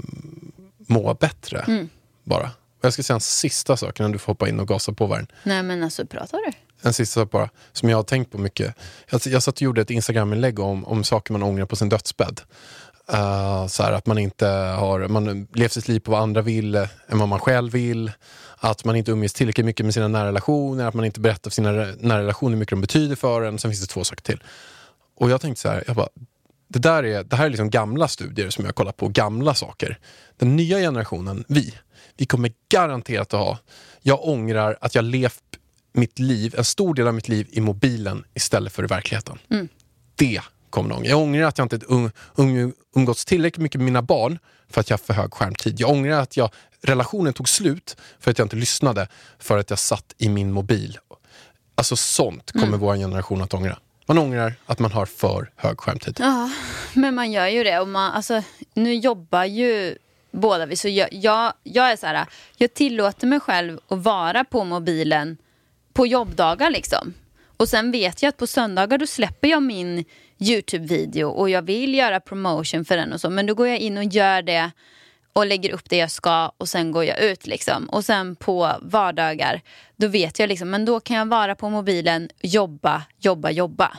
må 0.78 1.14
bättre. 1.14 1.88
Bara. 2.24 2.52
Och 2.80 2.86
jag 2.86 2.94
ska 2.94 3.04
säga 3.04 3.16
en 3.16 3.22
sista 3.22 3.78
sak 3.78 4.00
innan 4.00 4.12
du 4.12 4.18
får 4.18 4.34
hoppa 4.34 4.50
in 4.50 4.60
och 4.60 4.68
gasa 4.68 4.94
på 4.94 5.06
varandra. 5.06 5.34
Nej 5.44 5.64
men 5.64 5.84
alltså 5.84 6.06
pratar 6.06 6.38
du? 6.38 6.52
En 6.82 6.94
sista 6.94 7.22
sak 7.22 7.32
bara, 7.32 7.50
som 7.72 7.90
jag 7.90 7.98
har 7.98 8.04
tänkt 8.04 8.32
på 8.32 8.38
mycket. 8.38 8.76
Jag, 9.10 9.22
jag 9.26 9.44
satt 9.44 9.56
och 9.56 9.62
gjorde 9.62 9.82
ett 9.82 9.90
Instagram-inlägg 9.90 10.60
om, 10.60 10.86
om 10.86 11.04
saker 11.04 11.34
man 11.34 11.44
ångrar 11.44 11.66
på 11.66 11.76
sin 11.76 11.90
dödsbädd. 11.90 12.42
Uh, 13.14 13.68
så 13.68 13.84
här, 13.84 13.92
att 13.92 14.06
man 14.06 14.18
inte 14.18 14.48
har 14.48 15.08
man 15.08 15.48
levt 15.54 15.72
sitt 15.72 15.88
liv 15.88 16.00
på 16.00 16.12
vad 16.12 16.22
andra 16.22 16.42
vill 16.42 16.76
eh, 16.76 16.88
än 17.08 17.20
vad 17.20 17.28
man 17.28 17.40
själv 17.40 17.72
vill. 17.72 18.12
Att 18.58 18.86
man 18.86 18.96
inte 18.96 19.12
umgås 19.12 19.34
tillräckligt 19.34 19.66
mycket 19.66 19.86
med 19.86 19.94
sina 19.94 20.08
nära 20.08 20.28
relationer. 20.28 20.88
Att 20.88 20.94
man 20.94 21.06
inte 21.06 21.20
berättar 21.20 21.50
för 21.50 21.56
sina 21.56 21.72
nära 21.72 22.20
relationer 22.20 22.52
hur 22.52 22.60
mycket 22.60 22.72
de 22.72 22.82
betyder 22.82 23.16
för 23.16 23.42
en. 23.42 23.60
Sen 23.60 23.72
finns 23.72 23.82
det 23.82 23.94
två 23.94 24.04
saker 24.04 24.24
till. 24.24 24.44
Och 25.16 25.30
jag 25.30 25.42
tänkte 25.42 25.62
så 25.62 25.70
här, 25.70 25.84
jag 25.88 25.96
bara, 25.96 26.08
det, 26.68 26.80
där 26.80 27.06
är, 27.06 27.24
det 27.24 27.36
här 27.36 27.46
är 27.46 27.50
liksom 27.50 27.70
gamla 27.70 28.08
studier 28.08 28.50
som 28.50 28.66
jag 28.66 28.76
kollat 28.76 28.98
på, 28.98 29.08
gamla 29.08 29.54
saker. 29.54 30.00
Den 30.38 30.56
nya 30.56 30.78
generationen, 30.78 31.44
vi, 31.48 31.74
vi 32.18 32.26
kommer 32.26 32.52
garanterat 32.70 33.34
att 33.34 33.40
ha, 33.40 33.58
jag 34.02 34.28
ångrar 34.28 34.78
att 34.82 34.96
jag 34.96 35.06
levt 35.06 35.44
mitt 35.92 36.20
liv, 36.20 36.56
en 36.58 36.64
stor 36.64 36.94
del 36.94 37.08
av 37.08 37.14
mitt 37.14 37.28
liv 37.28 37.48
i 37.52 37.62
mobilen 37.62 38.24
istället 38.34 38.74
för 38.74 38.84
i 38.84 38.88
verkligheten. 38.88 39.40
Det 40.16 40.42
kommer 40.70 40.90
någon. 40.90 41.06
Jag 41.06 41.20
ångrar 41.20 41.44
att 41.44 41.58
jag 41.58 41.66
inte 41.66 41.86
um, 41.88 42.12
um, 42.36 42.74
umgåtts 42.96 43.26
tillräckligt 43.26 43.64
mycket 43.64 43.80
med 43.80 43.86
mina 43.86 44.02
barn 44.02 44.40
för 44.70 44.82
att 44.82 44.90
jag 44.90 44.98
har 44.98 45.04
för 45.04 45.14
hög 45.14 45.34
skärmtid. 45.34 45.80
Jag 45.80 45.90
ångrar 45.90 46.20
att 46.20 46.38
jag, 46.38 46.50
relationen 46.82 47.34
tog 47.34 47.50
slut 47.50 47.98
för 48.20 48.32
att 48.32 48.38
jag 48.38 48.46
inte 48.46 48.56
lyssnade 48.56 49.08
för 49.40 49.58
att 49.58 49.70
jag 49.70 49.80
satt 49.80 50.16
i 50.18 50.30
min 50.30 50.52
mobil. 50.52 50.98
Alltså 51.76 51.96
sånt 51.96 52.52
kommer 52.52 52.78
vår 52.78 52.96
generation 52.96 53.42
att 53.42 53.54
ångra. 53.54 53.78
Man 54.06 54.18
ångrar 54.18 54.54
att 54.66 54.80
man 54.80 54.92
har 54.92 55.06
för 55.06 55.52
hög 55.56 55.80
skärmtid. 55.80 56.18
Ja, 56.20 56.52
men 56.94 57.16
man 57.16 57.32
gör 57.32 57.48
ju 57.48 57.64
det. 57.64 57.80
Och 57.80 57.88
man, 57.88 58.12
alltså, 58.12 58.44
nu 58.74 58.94
jobbar 58.94 59.44
ju 59.44 59.98
båda 60.32 60.66
vi. 60.66 60.76
Så 60.76 60.88
jag, 60.88 61.14
jag, 61.14 61.54
jag 61.64 61.92
är 61.92 61.96
så 61.96 62.08
här, 62.08 62.26
jag 62.58 62.74
tillåter 62.74 63.28
mig 63.28 63.40
själv 63.40 63.80
att 63.88 64.00
vara 64.00 64.44
på 64.44 64.64
mobilen 64.64 65.38
på 66.00 66.08
jobbdagar 66.08 66.70
liksom. 66.70 67.14
Och 67.58 67.70
sen 67.70 67.92
vet 67.92 68.22
jag 68.22 68.30
att 68.30 68.38
på 68.38 68.48
söndagar 68.48 68.98
då 68.98 69.08
släpper 69.08 69.48
jag 69.48 69.64
min 69.64 70.06
YouTube-video 70.40 71.26
och 71.26 71.50
jag 71.50 71.62
vill 71.62 71.96
göra 71.96 72.20
promotion 72.20 72.86
för 72.86 72.98
den 72.98 73.14
och 73.14 73.22
så. 73.22 73.30
Men 73.30 73.46
då 73.46 73.54
går 73.54 73.68
jag 73.68 73.78
in 73.78 73.98
och 73.98 74.04
gör 74.04 74.42
det 74.42 74.72
och 75.34 75.46
lägger 75.46 75.72
upp 75.72 75.90
det 75.90 75.98
jag 75.98 76.12
ska 76.12 76.52
och 76.58 76.70
sen 76.70 76.92
går 76.92 77.06
jag 77.06 77.20
ut 77.20 77.48
liksom. 77.48 77.90
Och 77.90 78.06
sen 78.06 78.36
på 78.36 78.72
vardagar, 78.82 79.62
då 79.96 80.08
vet 80.08 80.40
jag 80.40 80.50
liksom, 80.50 80.70
men 80.70 80.86
då 80.86 81.00
kan 81.00 81.18
jag 81.18 81.26
vara 81.26 81.56
på 81.56 81.70
mobilen, 81.70 82.30
jobba, 82.42 83.04
jobba, 83.20 83.50
jobba. 83.52 83.98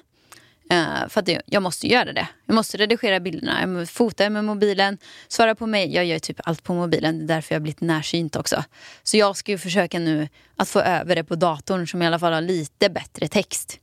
Uh, 0.73 1.09
för 1.09 1.21
att 1.21 1.27
det, 1.27 1.43
jag 1.47 1.63
måste 1.63 1.89
göra 1.89 2.13
det. 2.13 2.29
Jag 2.47 2.55
måste 2.55 2.77
redigera 2.77 3.21
bilderna, 3.21 3.61
jag 3.61 3.69
måste 3.69 3.95
fota 3.95 4.31
med 4.31 4.45
mobilen, 4.45 4.99
svara 5.29 5.55
på 5.55 5.67
mig. 5.67 5.95
Jag 5.95 6.05
gör 6.05 6.19
typ 6.19 6.41
allt 6.45 6.63
på 6.63 6.75
mobilen, 6.75 7.19
det 7.19 7.25
är 7.25 7.37
därför 7.37 7.55
jag 7.55 7.61
har 7.61 7.63
blivit 7.63 7.81
närsynt 7.81 8.37
också. 8.37 8.65
Så 9.03 9.17
jag 9.17 9.37
ska 9.37 9.53
ju 9.53 9.59
försöka 9.59 9.99
nu 9.99 10.29
att 10.57 10.69
få 10.69 10.81
över 10.81 11.17
det 11.17 11.25
på 11.25 11.35
datorn 11.35 11.87
som 11.87 12.03
i 12.03 12.07
alla 12.07 12.19
fall 12.19 12.33
har 12.33 12.41
lite 12.41 12.91
bättre 12.91 13.29
text. 13.29 13.81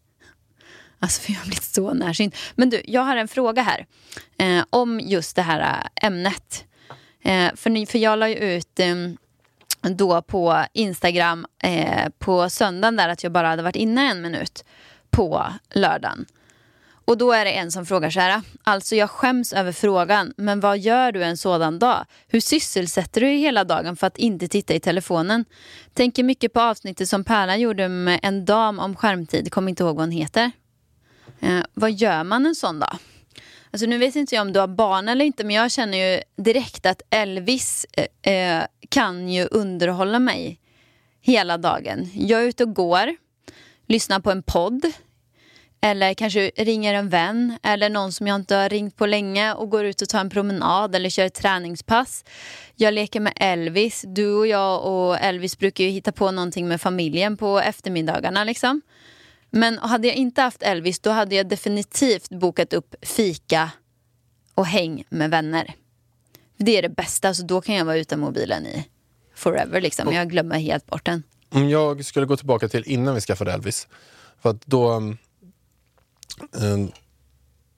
Alltså 1.00 1.22
för 1.22 1.32
jag 1.32 1.40
har 1.40 1.46
blivit 1.46 1.64
så 1.64 1.94
närsynt. 1.94 2.36
Men 2.56 2.70
du, 2.70 2.82
jag 2.86 3.02
har 3.02 3.16
en 3.16 3.28
fråga 3.28 3.62
här. 3.62 3.86
Eh, 4.38 4.66
om 4.70 5.00
just 5.00 5.36
det 5.36 5.42
här 5.42 5.60
eh, 5.60 6.08
ämnet. 6.08 6.66
Eh, 7.24 7.56
för, 7.56 7.70
ni, 7.70 7.86
för 7.86 8.00
jag 8.00 8.20
la 8.20 8.30
ju 8.30 8.36
ut 8.36 8.80
eh, 8.80 8.96
då 9.82 10.22
på 10.22 10.66
Instagram 10.74 11.46
eh, 11.64 12.10
på 12.20 12.50
söndagen 12.50 12.96
där 12.96 13.10
att 13.10 13.24
jag 13.24 13.32
bara 13.32 13.48
hade 13.48 13.64
varit 13.64 13.76
inne 13.76 14.12
en 14.12 14.22
minut 14.22 14.66
på 15.10 15.46
lördagen. 15.74 16.26
Och 17.08 17.18
då 17.18 17.32
är 17.32 17.46
det 17.46 17.52
en 17.52 17.72
som 17.72 17.86
frågar 17.86 18.10
så 18.10 18.20
här. 18.20 18.42
Alltså 18.64 18.96
jag 18.96 19.10
skäms 19.10 19.54
över 19.54 19.72
frågan, 19.72 20.34
men 20.38 20.60
vad 20.60 20.80
gör 20.80 21.12
du 21.12 21.24
en 21.24 21.38
sådan 21.38 21.80
dag? 21.80 22.06
Hur 22.28 22.40
sysselsätter 22.40 23.22
du 23.22 23.28
dig 23.28 23.38
hela 23.38 23.64
dagen 23.64 23.96
för 23.96 24.08
att 24.08 24.18
inte 24.18 24.48
titta 24.48 24.74
i 24.74 24.80
telefonen? 24.80 25.46
Tänker 25.94 26.24
mycket 26.24 26.54
på 26.54 26.62
avsnittet 26.62 27.10
som 27.10 27.24
Pärla 27.24 27.58
gjorde 27.58 27.90
med 27.90 28.20
en 28.24 28.46
dam 28.46 28.80
om 28.80 28.96
skärmtid. 28.96 29.52
Kommer 29.52 29.70
inte 29.70 29.84
ihåg 29.84 29.96
vad 29.96 30.06
hon 30.06 30.12
heter. 30.12 30.52
Eh, 31.40 31.60
vad 31.74 31.92
gör 31.92 32.24
man 32.24 32.46
en 32.46 32.56
sån 32.56 32.80
dag? 32.80 32.98
Alltså 33.72 33.88
nu 33.88 33.98
vet 33.98 34.16
inte 34.16 34.36
jag 34.36 34.42
om 34.42 34.54
du 34.54 34.60
har 34.60 34.68
barn 34.68 35.10
eller 35.10 35.26
inte 35.26 35.44
men 35.44 35.56
jag 35.56 35.72
känner 35.72 35.98
ju 35.98 36.22
direkt 36.36 36.86
att 36.86 37.02
Elvis 37.10 37.86
eh, 38.24 38.34
eh 38.34 38.64
kan 38.90 39.30
ju 39.30 39.48
underhålla 39.52 40.20
mig 40.20 40.60
hela 41.22 41.58
dagen. 41.58 42.10
Jag 42.14 42.42
är 42.42 42.46
ute 42.46 42.64
och 42.64 42.76
går, 42.76 43.16
lyssnar 43.88 44.20
på 44.20 44.32
en 44.32 44.44
podd, 44.44 44.92
eller 45.82 46.14
kanske 46.14 46.52
ringer 46.56 46.94
en 46.94 47.10
vän 47.10 47.58
eller 47.64 47.90
någon 47.90 48.12
som 48.12 48.28
jag 48.28 48.36
inte 48.36 48.56
har 48.56 48.70
ringt 48.70 48.96
på 48.96 49.06
länge 49.06 49.54
och 49.54 49.70
går 49.70 49.86
ut 49.86 50.02
och 50.02 50.10
tar 50.10 50.20
en 50.20 50.30
promenad 50.30 50.96
eller 50.96 51.10
kör 51.10 51.26
ett 51.26 51.34
träningspass. 51.34 52.26
Jag 52.76 52.94
leker 52.94 53.20
med 53.20 53.34
Elvis. 53.36 54.06
Du 54.08 54.34
och 54.34 54.48
jag 54.48 54.86
och 54.86 55.18
Elvis 55.20 55.58
brukar 55.58 55.84
ju 55.84 55.90
hitta 55.90 56.12
på 56.12 56.32
någonting 56.32 56.68
med 56.68 56.82
familjen 56.82 57.38
på 57.38 57.60
eftermiddagarna. 57.60 58.44
Liksom. 58.44 58.82
Men 59.50 59.78
hade 59.78 60.08
jag 60.08 60.16
inte 60.16 60.42
haft 60.42 60.64
Elvis 60.64 61.00
då 61.00 61.10
hade 61.10 61.36
jag 61.36 61.50
definitivt 61.50 62.30
bokat 62.30 62.74
upp 62.74 62.96
fika 63.02 63.72
och 64.54 64.66
häng 64.66 65.04
med 65.10 65.30
vänner. 65.30 65.74
Det 66.58 66.78
är 66.78 66.82
det 66.82 66.90
bästa, 66.90 67.34
så 67.34 67.44
då 67.44 67.62
kan 67.62 67.76
jag 67.76 67.86
vara 67.86 67.98
utan 67.98 68.20
mobilen 68.20 68.66
i 68.66 68.88
forever. 69.36 69.82
Liksom. 69.82 70.14
Jag 70.14 70.30
glömmer 70.30 70.60
helt 70.60 70.86
bort 70.86 71.06
den. 71.06 71.24
Om 71.50 71.70
jag 71.70 72.06
skulle 72.06 72.26
gå 72.26 72.38
tillbaka 72.38 72.68
till 72.68 72.84
innan 72.86 73.16
vi 73.16 73.22
skaffade 73.22 73.52
Elvis. 73.52 73.88
För 74.42 74.50
att 74.50 74.66
då... 74.66 75.02
Eh, 76.42 76.78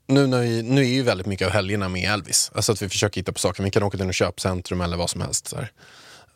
nu, 0.07 0.27
när 0.27 0.41
vi, 0.41 0.63
nu 0.63 0.81
är 0.81 0.85
ju 0.85 1.03
väldigt 1.03 1.27
mycket 1.27 1.47
av 1.47 1.53
helgerna 1.53 1.89
med 1.89 2.11
Elvis. 2.11 2.51
Alltså 2.55 2.71
att 2.71 2.81
vi 2.81 2.89
försöker 2.89 3.21
hitta 3.21 3.31
på 3.31 3.39
saker. 3.39 3.63
Vi 3.63 3.71
kan 3.71 3.83
åka 3.83 3.97
till 3.97 4.05
något 4.05 4.15
köpcentrum 4.15 4.81
eller 4.81 4.97
vad 4.97 5.09
som 5.09 5.21
helst. 5.21 5.47
Så 5.47 5.55
här, 5.55 5.71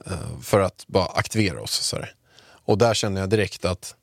eh, 0.05 0.41
för 0.41 0.59
att 0.59 0.83
bara 0.87 1.05
aktivera 1.05 1.61
oss. 1.61 1.71
Så 1.71 1.95
här. 1.95 2.13
Och 2.65 2.77
där 2.77 2.93
känner 2.93 3.21
jag 3.21 3.29
direkt 3.29 3.65
att 3.65 3.95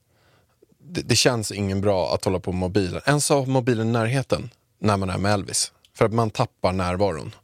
det, 0.79 1.01
det 1.01 1.17
känns 1.17 1.53
ingen 1.53 1.81
bra 1.81 2.15
att 2.15 2.25
hålla 2.25 2.41
på 2.41 2.53
med 2.53 2.59
mobilen. 2.59 3.01
Ens 3.07 3.29
ha 3.29 3.45
mobilen 3.45 3.89
i 3.89 3.93
närheten 3.93 4.51
när 4.79 4.97
man 4.97 5.11
är 5.11 5.19
med 5.19 5.33
Elvis. 5.33 5.73
För 5.95 6.05
att 6.05 6.13
man 6.13 6.31
tappar 6.31 6.73
närvaron. 6.73 7.35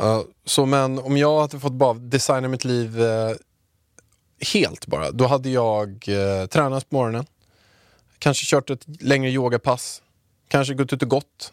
Eh, 0.00 0.20
så 0.44 0.66
men 0.66 0.98
om 0.98 1.16
jag 1.16 1.40
hade 1.40 1.60
fått 1.60 1.72
bara 1.72 1.94
designa 1.94 2.48
mitt 2.48 2.64
liv 2.64 2.98
helt 4.54 4.86
bara, 4.86 5.10
då 5.10 5.26
hade 5.26 5.50
jag 5.50 6.04
tränat 6.50 6.90
på 6.90 6.96
morgonen. 6.96 7.26
Kanske 8.18 8.46
kört 8.46 8.70
ett 8.70 9.02
längre 9.02 9.30
yogapass. 9.30 10.02
Kanske 10.48 10.74
gått 10.74 10.92
ut 10.92 11.02
och 11.02 11.08
gått. 11.08 11.52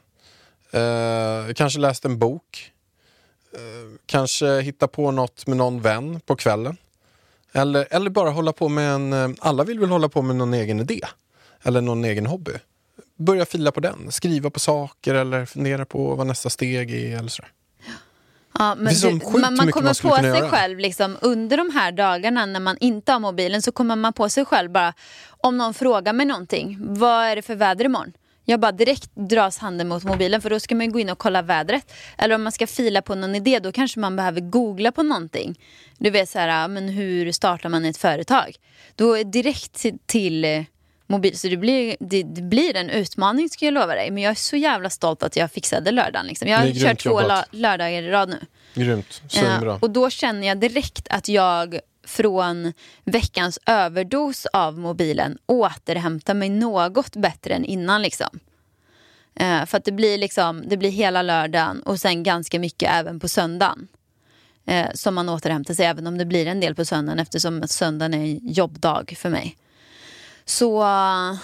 Eh, 0.72 1.54
kanske 1.54 1.80
läst 1.80 2.06
en 2.06 2.20
bok. 2.20 2.72
Eh, 3.54 4.00
kanske 4.06 4.62
hitta 4.62 4.88
på 4.88 5.12
något 5.12 5.48
med 5.48 5.58
någon 5.58 5.82
vän 5.82 6.20
på 6.26 6.36
kvällen. 6.36 6.78
Eller, 7.52 7.88
eller 7.92 8.10
bara 8.10 8.30
hålla 8.30 8.54
på 8.54 8.70
med 8.70 8.94
en... 8.94 9.14
Eh, 9.14 9.30
alla 9.40 9.64
vill 9.64 9.80
väl 9.80 9.90
hålla 9.90 10.10
på 10.10 10.22
med 10.22 10.36
någon 10.36 10.54
egen 10.54 10.80
idé. 10.80 11.02
Eller 11.64 11.82
någon 11.82 12.06
egen 12.06 12.26
hobby. 12.26 12.52
Börja 13.16 13.46
fila 13.46 13.72
på 13.72 13.80
den. 13.80 14.12
Skriva 14.12 14.50
på 14.50 14.60
saker 14.60 15.14
eller 15.14 15.46
fundera 15.46 15.86
på 15.86 16.16
vad 16.16 16.28
nästa 16.28 16.50
steg 16.50 16.92
är. 16.92 17.18
Eller 17.18 17.30
sådär. 17.30 17.52
Ja, 18.60 18.76
men 18.76 18.94
du, 18.94 19.12
man, 19.12 19.56
man 19.56 19.72
kommer 19.72 19.86
man 19.86 19.96
på 19.96 20.16
sig 20.16 20.26
göra. 20.26 20.50
själv 20.50 20.80
liksom, 20.80 21.18
under 21.22 21.58
de 21.58 21.70
här 21.70 21.92
dagarna 21.92 22.46
när 22.46 22.60
man 22.60 22.78
inte 22.80 23.12
har 23.12 23.20
mobilen 23.20 23.62
så 23.62 23.72
kommer 23.72 23.96
man 23.96 24.14
på 24.14 24.30
sig 24.30 24.46
själv 24.46 24.72
bara 24.72 24.94
om 25.28 25.58
någon 25.58 25.74
frågar 25.74 26.14
mig 26.14 26.26
någonting. 26.26 26.78
Vad 26.80 27.26
är 27.26 27.36
det 27.36 27.42
för 27.42 27.56
väder 27.56 27.86
imorgon? 27.86 28.14
Jag 28.46 28.60
bara 28.60 28.72
direkt 28.72 29.16
dras 29.16 29.58
handen 29.58 29.88
mot 29.88 30.04
mobilen 30.04 30.42
för 30.42 30.50
då 30.50 30.60
ska 30.60 30.76
man 30.76 30.92
gå 30.92 31.00
in 31.00 31.10
och 31.10 31.18
kolla 31.18 31.42
vädret. 31.42 31.94
Eller 32.18 32.36
om 32.36 32.44
man 32.44 32.52
ska 32.52 32.68
fila 32.68 33.02
på 33.02 33.16
någon 33.16 33.36
idé 33.36 33.60
då 33.60 33.72
kanske 33.72 34.00
man 34.00 34.16
behöver 34.16 34.42
googla 34.42 34.92
på 34.92 35.04
någonting. 35.04 35.60
Du 35.98 36.10
vet 36.10 36.30
så 36.30 36.40
här, 36.40 36.68
men 36.68 36.90
hur 36.90 37.32
startar 37.32 37.70
man 37.70 37.86
ett 37.86 37.98
företag? 37.98 38.56
Då 38.96 39.24
direkt 39.24 39.74
till, 39.74 39.98
till 40.06 40.46
eh, 40.46 40.64
mobil. 41.12 41.38
Så 41.38 41.48
det 41.48 41.58
blir, 41.58 41.98
det, 42.00 42.24
det 42.24 42.42
blir 42.42 42.76
en 42.76 42.90
utmaning 42.90 43.50
ska 43.50 43.66
jag 43.66 43.74
lova 43.74 43.96
dig. 43.96 44.12
Men 44.12 44.24
jag 44.24 44.32
är 44.32 44.36
så 44.36 44.56
jävla 44.56 44.90
stolt 44.90 45.24
att 45.24 45.36
jag 45.36 45.52
fixade 45.52 45.92
lördagen. 45.92 46.28
Liksom. 46.28 46.48
Jag 46.48 46.58
har 46.58 46.72
kört 46.72 47.04
två 47.04 47.22
la- 47.22 47.46
lördagar 47.52 48.02
i 48.02 48.10
rad 48.10 48.30
nu. 48.30 48.40
Grymt. 48.74 49.22
Svinbra. 49.28 49.78
och 49.82 49.90
då 49.90 50.10
känner 50.10 50.48
jag 50.48 50.60
direkt 50.60 51.08
att 51.10 51.28
jag 51.28 51.80
från 52.08 52.74
veckans 53.04 53.60
överdos 53.66 54.46
av 54.46 54.80
mobilen 54.80 55.38
återhämtar 55.46 56.34
mig 56.34 56.50
något 56.50 57.16
bättre 57.16 57.54
än 57.54 57.66
innan. 57.66 58.02
Liksom. 58.02 58.40
Eh, 59.36 59.66
för 59.66 59.78
att 59.78 59.86
det 59.86 59.92
blir, 59.92 60.18
liksom, 60.18 60.64
det 60.68 60.78
blir 60.78 60.90
hela 60.90 61.22
lördagen 61.22 61.82
och 61.82 62.00
sen 62.00 62.24
ganska 62.24 62.60
mycket 62.60 62.90
även 62.92 63.20
på 63.20 63.28
söndagen. 63.28 63.88
Eh, 64.66 64.88
som 64.94 65.16
man 65.16 65.30
återhämtar 65.30 65.74
sig, 65.74 65.86
även 65.86 66.08
om 66.08 66.18
det 66.18 66.26
blir 66.26 66.48
en 66.48 66.60
del 66.60 66.76
på 66.76 66.86
söndagen 66.86 67.20
eftersom 67.20 67.68
söndagen 67.68 68.14
är 68.14 68.18
en 68.18 68.40
jobbdag 68.48 69.14
för 69.18 69.30
mig. 69.30 69.58
Så 70.46 70.82
eh, 70.82 71.38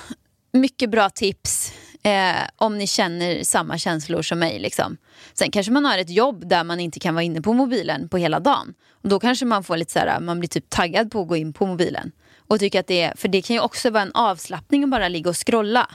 mycket 0.51 0.89
bra 0.89 1.09
tips 1.09 1.73
eh, 2.03 2.47
om 2.55 2.77
ni 2.77 2.87
känner 2.87 3.43
samma 3.43 3.77
känslor 3.77 4.21
som 4.21 4.39
mig. 4.39 4.59
Liksom. 4.59 4.97
Sen 5.33 5.51
kanske 5.51 5.71
man 5.71 5.85
har 5.85 5.97
ett 5.97 6.09
jobb 6.09 6.47
där 6.47 6.63
man 6.63 6.79
inte 6.79 6.99
kan 6.99 7.15
vara 7.15 7.23
inne 7.23 7.41
på 7.41 7.53
mobilen 7.53 8.09
på 8.09 8.17
hela 8.17 8.39
dagen. 8.39 8.73
Och 8.91 9.09
då 9.09 9.19
kanske 9.19 9.45
man 9.45 9.63
får 9.63 9.77
lite 9.77 9.91
så 9.91 9.99
här, 9.99 10.07
eh, 10.07 10.19
man 10.19 10.39
blir 10.39 10.49
typ 10.49 10.69
taggad 10.69 11.11
på 11.11 11.21
att 11.21 11.27
gå 11.27 11.35
in 11.35 11.53
på 11.53 11.65
mobilen. 11.65 12.11
Och 12.47 12.59
tycker 12.59 12.79
att 12.79 12.87
det 12.87 13.01
är, 13.01 13.13
för 13.17 13.27
det 13.27 13.41
kan 13.41 13.55
ju 13.55 13.59
också 13.59 13.89
vara 13.89 14.03
en 14.03 14.11
avslappning 14.13 14.83
att 14.83 14.89
bara 14.89 15.07
ligga 15.07 15.29
och 15.29 15.47
scrolla. 15.47 15.89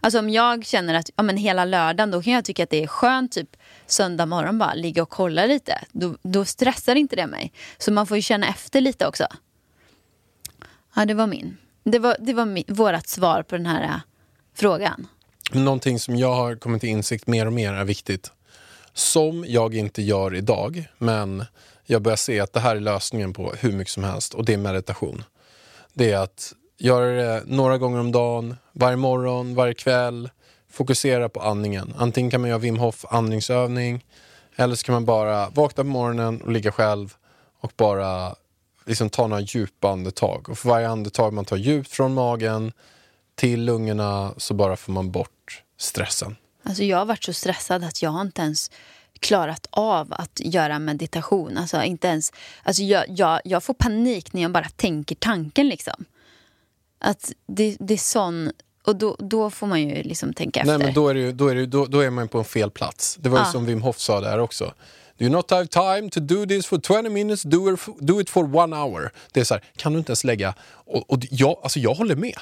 Alltså 0.00 0.18
om 0.18 0.30
jag 0.30 0.66
känner 0.66 0.94
att 0.94 1.10
ja, 1.16 1.22
men 1.22 1.36
hela 1.36 1.64
lördagen 1.64 2.10
då 2.10 2.22
kan 2.22 2.32
jag 2.32 2.44
tycka 2.44 2.62
att 2.62 2.70
det 2.70 2.82
är 2.82 2.86
skönt 2.86 3.32
typ 3.32 3.56
söndag 3.86 4.26
morgon 4.26 4.58
bara 4.58 4.74
ligga 4.74 5.02
och 5.02 5.10
kolla 5.10 5.46
lite. 5.46 5.84
Då, 5.92 6.16
då 6.22 6.44
stressar 6.44 6.94
inte 6.94 7.16
det 7.16 7.26
mig. 7.26 7.52
Så 7.78 7.92
man 7.92 8.06
får 8.06 8.16
ju 8.16 8.22
känna 8.22 8.48
efter 8.48 8.80
lite 8.80 9.06
också. 9.06 9.26
Ja, 10.94 11.04
det 11.04 11.14
var 11.14 11.26
min. 11.26 11.56
Det 11.84 11.98
var, 11.98 12.16
det 12.20 12.32
var 12.32 12.72
vårt 12.74 13.06
svar 13.06 13.42
på 13.42 13.56
den 13.56 13.66
här 13.66 13.82
äh, 13.82 14.00
frågan. 14.54 15.06
Någonting 15.52 15.98
som 15.98 16.16
jag 16.16 16.34
har 16.34 16.54
kommit 16.54 16.80
till 16.80 16.90
insikt 16.90 17.26
mer 17.26 17.46
och 17.46 17.52
mer 17.52 17.72
är 17.72 17.84
viktigt. 17.84 18.32
Som 18.92 19.44
jag 19.48 19.74
inte 19.74 20.02
gör 20.02 20.34
idag, 20.34 20.88
men 20.98 21.44
jag 21.86 22.02
börjar 22.02 22.16
se 22.16 22.40
att 22.40 22.52
det 22.52 22.60
här 22.60 22.76
är 22.76 22.80
lösningen 22.80 23.32
på 23.32 23.52
hur 23.58 23.72
mycket 23.72 23.92
som 23.92 24.04
helst 24.04 24.34
och 24.34 24.44
det 24.44 24.52
är 24.52 24.58
meditation. 24.58 25.24
Det 25.94 26.12
är 26.12 26.18
att 26.18 26.52
göra 26.78 27.06
det 27.06 27.42
några 27.46 27.78
gånger 27.78 28.00
om 28.00 28.12
dagen, 28.12 28.56
varje 28.72 28.96
morgon, 28.96 29.54
varje 29.54 29.74
kväll. 29.74 30.30
Fokusera 30.70 31.28
på 31.28 31.40
andningen. 31.40 31.94
Antingen 31.98 32.30
kan 32.30 32.40
man 32.40 32.50
göra 32.50 32.58
Wim 32.58 32.78
Hof 32.78 33.04
andningsövning 33.08 34.04
eller 34.56 34.74
så 34.74 34.84
kan 34.84 34.92
man 34.92 35.04
bara 35.04 35.50
vakna 35.50 35.84
på 35.84 35.88
morgonen 35.88 36.42
och 36.42 36.52
ligga 36.52 36.72
själv 36.72 37.14
och 37.60 37.72
bara 37.76 38.34
liksom 38.86 39.10
ta 39.10 39.26
några 39.26 39.42
djupa 39.42 39.90
andetag. 39.90 40.48
Och 40.48 40.58
för 40.58 40.68
varje 40.68 40.88
andetag 40.88 41.32
man 41.32 41.44
tar 41.44 41.56
djupt 41.56 41.90
från 41.90 42.14
magen 42.14 42.72
till 43.34 43.64
lungorna 43.64 44.34
så 44.36 44.54
bara 44.54 44.76
får 44.76 44.92
man 44.92 45.10
bort 45.10 45.62
stressen. 45.78 46.36
Alltså 46.62 46.82
jag 46.84 46.98
har 46.98 47.04
varit 47.04 47.24
så 47.24 47.32
stressad 47.32 47.84
att 47.84 48.02
jag 48.02 48.10
har 48.10 48.20
inte 48.20 48.42
ens 48.42 48.70
klarat 49.20 49.66
av 49.70 50.12
att 50.12 50.40
göra 50.40 50.78
meditation. 50.78 51.56
Alltså 51.58 51.82
inte 51.82 52.08
ens, 52.08 52.32
alltså 52.62 52.82
jag, 52.82 53.04
jag, 53.08 53.40
jag 53.44 53.62
får 53.62 53.74
panik 53.74 54.32
när 54.32 54.42
jag 54.42 54.52
bara 54.52 54.68
tänker 54.68 55.14
tanken 55.14 55.68
liksom. 55.68 56.04
Att 56.98 57.32
det, 57.46 57.76
det 57.80 57.94
är 57.94 57.98
sån, 57.98 58.52
och 58.86 58.96
då, 58.96 59.16
då 59.18 59.50
får 59.50 59.66
man 59.66 59.80
ju 59.88 60.02
liksom 60.02 60.32
tänka 60.34 60.60
efter. 60.60 60.78
Nej 60.78 60.86
men 60.86 60.94
då 60.94 61.08
är, 61.08 61.14
det, 61.14 61.20
ju- 61.20 61.32
då, 61.32 61.48
är 61.48 61.54
det, 61.54 61.66
då, 61.66 61.86
då 61.86 62.00
är 62.00 62.10
man 62.10 62.28
på 62.28 62.38
en 62.38 62.44
fel 62.44 62.70
plats. 62.70 63.16
Det 63.20 63.28
var 63.28 63.38
ju 63.38 63.44
Ja. 63.44 63.52
som 63.52 63.64
Wim 63.66 63.82
Hof 63.82 63.98
sa 63.98 64.20
där 64.20 64.38
också. 64.38 64.74
Do 65.20 65.26
you 65.26 65.32
not 65.32 65.50
have 65.50 65.66
time 65.66 66.10
to 66.10 66.20
do 66.20 66.46
this 66.46 66.66
for 66.66 66.78
20 66.78 67.10
minutes, 67.10 67.42
do 67.42 67.74
it, 67.74 67.80
do 68.00 68.20
it 68.20 68.30
for 68.30 68.56
one 68.56 68.76
hour. 68.76 69.12
Det 69.32 69.40
är 69.40 69.44
så 69.44 69.54
här, 69.54 69.64
kan 69.76 69.92
du 69.92 69.98
inte 69.98 70.10
ens 70.10 70.24
lägga, 70.24 70.54
och, 70.70 71.10
och 71.10 71.18
jag, 71.30 71.56
alltså 71.62 71.78
jag 71.78 71.94
håller 71.94 72.16
med. 72.16 72.38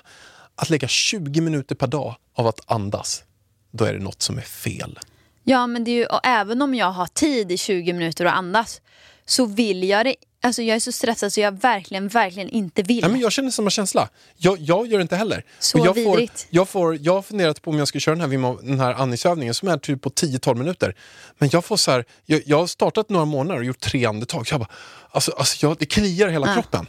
Att 0.56 0.70
lägga 0.70 0.88
20 0.88 1.40
minuter 1.40 1.74
per 1.74 1.86
dag 1.86 2.14
av 2.34 2.46
att 2.46 2.60
andas, 2.66 3.24
då 3.70 3.84
är 3.84 3.92
det 3.92 3.98
något 3.98 4.22
som 4.22 4.38
är 4.38 4.42
fel. 4.42 4.98
Ja, 5.44 5.66
men 5.66 5.84
det 5.84 5.90
är 5.90 5.96
ju, 5.96 6.06
och 6.06 6.20
även 6.26 6.62
om 6.62 6.74
jag 6.74 6.90
har 6.90 7.06
tid 7.06 7.52
i 7.52 7.56
20 7.56 7.92
minuter 7.92 8.24
att 8.24 8.34
andas 8.34 8.80
så 9.28 9.46
vill 9.46 9.84
jag 9.84 10.06
det. 10.06 10.14
Alltså 10.42 10.62
jag 10.62 10.76
är 10.76 10.80
så 10.80 10.92
stressad 10.92 11.32
så 11.32 11.40
jag 11.40 11.60
verkligen, 11.60 12.08
verkligen 12.08 12.48
inte 12.48 12.82
vill. 12.82 13.00
Nej, 13.00 13.10
men 13.10 13.20
jag 13.20 13.32
känner 13.32 13.50
samma 13.50 13.70
känsla. 13.70 14.08
Jag, 14.36 14.58
jag 14.60 14.86
gör 14.86 14.98
det 14.98 15.02
inte 15.02 15.16
heller. 15.16 15.44
Så 15.58 15.78
Och 15.80 15.86
jag, 15.86 15.94
får, 15.94 16.10
vidrigt. 16.16 16.46
jag, 16.50 16.68
får, 16.68 16.96
jag 17.00 17.14
har 17.14 17.22
funderat 17.22 17.62
på 17.62 17.70
om 17.70 17.78
jag 17.78 17.88
ska 17.88 17.98
köra 17.98 18.14
den 18.16 18.30
här, 18.44 18.62
den 18.66 18.80
här 18.80 18.92
andningsövningen 18.94 19.54
som 19.54 19.68
är 19.68 19.78
typ 19.78 20.02
på 20.02 20.10
10-12 20.10 20.54
minuter. 20.54 20.94
Men 21.38 21.48
jag 21.52 21.64
får 21.64 21.76
så 21.76 21.90
här, 21.90 22.04
jag, 22.26 22.42
jag 22.46 22.58
har 22.58 22.66
startat 22.66 23.08
några 23.08 23.24
månader 23.24 23.58
och 23.60 23.64
gjort 23.66 23.80
tre 23.80 24.04
andetag. 24.06 24.46
Jag 24.50 24.60
bara, 24.60 24.70
alltså, 25.10 25.32
alltså 25.32 25.66
jag, 25.66 25.76
det 25.78 25.86
kliar 25.86 26.28
hela 26.28 26.46
Ja. 26.46 26.54
kroppen. 26.54 26.86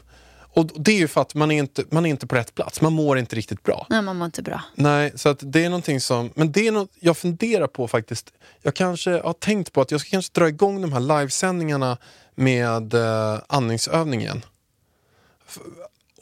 Och 0.54 0.66
det 0.76 0.92
är 0.92 0.98
ju 0.98 1.08
för 1.08 1.22
att 1.22 1.36
man 1.36 1.52
är, 1.52 1.60
inte, 1.60 1.84
man 1.92 2.06
är 2.06 2.10
inte 2.10 2.28
på 2.28 2.36
rätt 2.36 2.56
plats. 2.56 2.82
Man 2.82 2.94
mår 2.94 3.20
inte 3.20 3.36
riktigt 3.36 3.64
bra. 3.64 3.88
Nej, 3.90 4.02
man 4.02 4.18
mår 4.18 4.26
inte 4.26 4.42
bra. 4.42 4.62
Nej, 4.76 5.12
så 5.16 5.30
att 5.30 5.40
det 5.42 5.66
är 5.66 5.70
någonting 5.70 6.02
som... 6.02 6.32
Men 6.36 6.52
det 6.52 6.68
är 6.68 6.72
något 6.72 6.92
jag 7.00 7.18
funderar 7.18 7.68
på 7.68 7.88
faktiskt. 7.88 8.34
Jag 8.62 8.74
kanske 8.74 9.12
har 9.12 9.34
tänkt 9.34 9.74
på 9.74 9.82
att 9.82 9.92
jag 9.92 10.02
ska 10.02 10.10
kanske 10.10 10.40
dra 10.40 10.48
igång 10.48 10.82
de 10.82 10.94
här 10.94 11.00
livesändningarna 11.00 11.98
med 12.36 12.94
eh, 12.94 13.40
andningsövningen. 13.48 14.42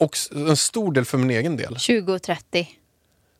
Och 0.00 0.16
en 0.34 0.56
stor 0.56 0.92
del 0.92 1.04
för 1.04 1.18
min 1.18 1.30
egen 1.30 1.56
del. 1.56 1.78
20 1.78 2.12
och 2.12 2.22
30. 2.22 2.68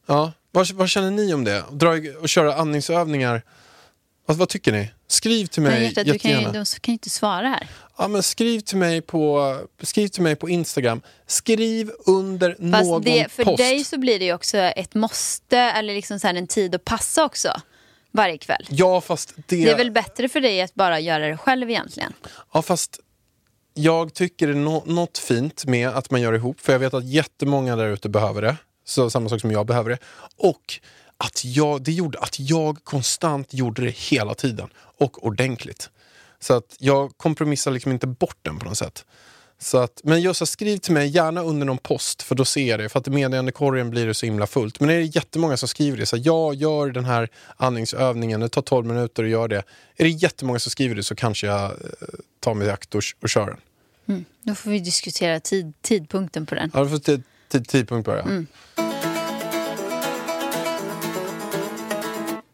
Ja, 0.06 0.32
vad, 0.50 0.70
vad 0.70 0.88
känner 0.88 1.10
ni 1.10 1.34
om 1.34 1.44
det? 1.44 1.64
Dra 1.72 1.94
och 2.20 2.28
köra 2.28 2.54
andningsövningar. 2.54 3.42
Vad, 4.26 4.36
vad 4.36 4.48
tycker 4.48 4.72
ni? 4.72 4.90
Skriv 5.06 5.46
till 5.46 5.62
Men 5.62 5.72
mig 5.72 5.82
hjärtat, 5.82 6.06
du 6.06 6.18
kan 6.18 6.30
ju, 6.30 6.36
jättegärna. 6.36 6.64
de 6.72 6.80
kan 6.80 6.92
ju 6.92 6.94
inte 6.94 7.10
svara 7.10 7.48
här. 7.48 7.68
Ja, 7.98 8.08
men 8.08 8.22
skriv, 8.22 8.60
till 8.60 8.76
mig 8.78 9.00
på, 9.00 9.56
skriv 9.82 10.08
till 10.08 10.22
mig 10.22 10.36
på 10.36 10.48
Instagram. 10.48 11.02
Skriv 11.26 11.90
under 12.06 12.50
Fast 12.50 12.84
någon 12.88 13.02
det, 13.02 13.32
för 13.32 13.44
post. 13.44 13.56
dig 13.58 13.84
så 13.84 13.98
blir 13.98 14.18
det 14.18 14.24
ju 14.24 14.34
också 14.34 14.58
ett 14.58 14.94
måste 14.94 15.58
eller 15.58 15.94
liksom 15.94 16.18
så 16.20 16.26
här 16.26 16.34
en 16.34 16.46
tid 16.46 16.74
att 16.74 16.84
passa 16.84 17.24
också. 17.24 17.52
Varje 18.10 18.38
kväll. 18.38 18.66
Ja, 18.68 19.00
fast 19.00 19.34
det... 19.36 19.64
Det 19.64 19.70
är 19.70 19.76
väl 19.76 19.90
bättre 19.90 20.28
för 20.28 20.40
dig 20.40 20.60
att 20.62 20.74
bara 20.74 21.00
göra 21.00 21.26
det 21.28 21.36
själv 21.36 21.70
egentligen. 21.70 22.12
Ja, 22.52 22.62
fast 22.62 23.00
jag 23.74 24.14
tycker 24.14 24.46
det 24.46 24.52
är 24.52 24.56
nå- 24.56 24.82
något 24.86 25.18
fint 25.18 25.64
med 25.64 25.88
att 25.88 26.10
man 26.10 26.20
gör 26.20 26.32
ihop. 26.32 26.60
För 26.60 26.72
jag 26.72 26.80
vet 26.80 26.94
att 26.94 27.04
jättemånga 27.08 27.76
där 27.76 27.88
ute 27.88 28.08
behöver 28.08 28.42
det. 28.42 28.56
så 28.84 29.10
samma 29.10 29.28
sak 29.28 29.40
som 29.40 29.50
jag 29.50 29.66
behöver 29.66 29.90
det. 29.90 29.98
Och 30.36 30.80
att 31.16 31.44
jag, 31.44 31.82
det 31.82 31.92
gjorde 31.92 32.18
att 32.18 32.40
jag 32.40 32.84
konstant 32.84 33.54
gjorde 33.54 33.84
det 33.84 33.96
hela 33.96 34.34
tiden 34.34 34.68
och 34.98 35.26
ordentligt. 35.26 35.90
Så 36.40 36.54
att 36.54 36.76
jag 36.78 37.12
kompromissar 37.16 37.70
liksom 37.70 37.92
inte 37.92 38.06
bort 38.06 38.38
den 38.42 38.58
på 38.58 38.64
något 38.64 38.78
sätt. 38.78 39.04
Så 39.60 39.78
att, 39.78 40.00
men 40.04 40.20
just 40.20 40.38
så 40.38 40.46
skriv 40.46 40.78
till 40.78 40.92
mig, 40.92 41.08
gärna 41.08 41.42
under 41.42 41.66
någon 41.66 41.78
post, 41.78 42.22
för 42.22 42.34
då 42.34 42.44
ser 42.44 42.68
jag 42.68 42.80
det. 42.80 42.88
För 42.88 42.98
att 42.98 43.08
i 43.08 43.10
meddelandekorgen 43.10 43.90
blir 43.90 44.06
det 44.06 44.14
så 44.14 44.26
himla 44.26 44.46
fullt. 44.46 44.80
Men 44.80 44.90
är 44.90 44.94
det 44.94 45.16
jättemånga 45.16 45.56
som 45.56 45.68
skriver 45.68 45.96
det, 45.96 46.06
så 46.06 46.16
här, 46.16 46.22
jag 46.26 46.54
gör 46.54 46.90
den 46.90 47.04
här 47.04 47.28
andningsövningen, 47.56 48.40
det 48.40 48.48
tar 48.48 48.62
12 48.62 48.86
minuter 48.86 49.22
och 49.22 49.28
gör 49.28 49.48
det. 49.48 49.62
Är 49.96 50.04
det 50.04 50.10
jättemånga 50.10 50.58
som 50.58 50.70
skriver 50.70 50.94
det 50.94 51.02
så 51.02 51.14
kanske 51.14 51.46
jag 51.46 51.64
eh, 51.64 51.70
tar 52.40 52.54
mig 52.54 52.66
i 52.66 52.70
akt 52.70 52.94
och, 52.94 53.02
och 53.22 53.28
kör 53.28 53.46
den. 53.46 53.60
Mm. 54.08 54.24
Då 54.42 54.54
får 54.54 54.70
vi 54.70 54.78
diskutera 54.78 55.40
tid, 55.40 55.72
tidpunkten 55.82 56.46
på 56.46 56.54
den. 56.54 56.70
Ja, 56.74 56.84
du 56.84 56.90
får 56.90 56.98
tid, 56.98 57.22
tid, 57.48 57.68
tidpunkt 57.68 58.06
bara. 58.06 58.22
Mm. 58.22 58.46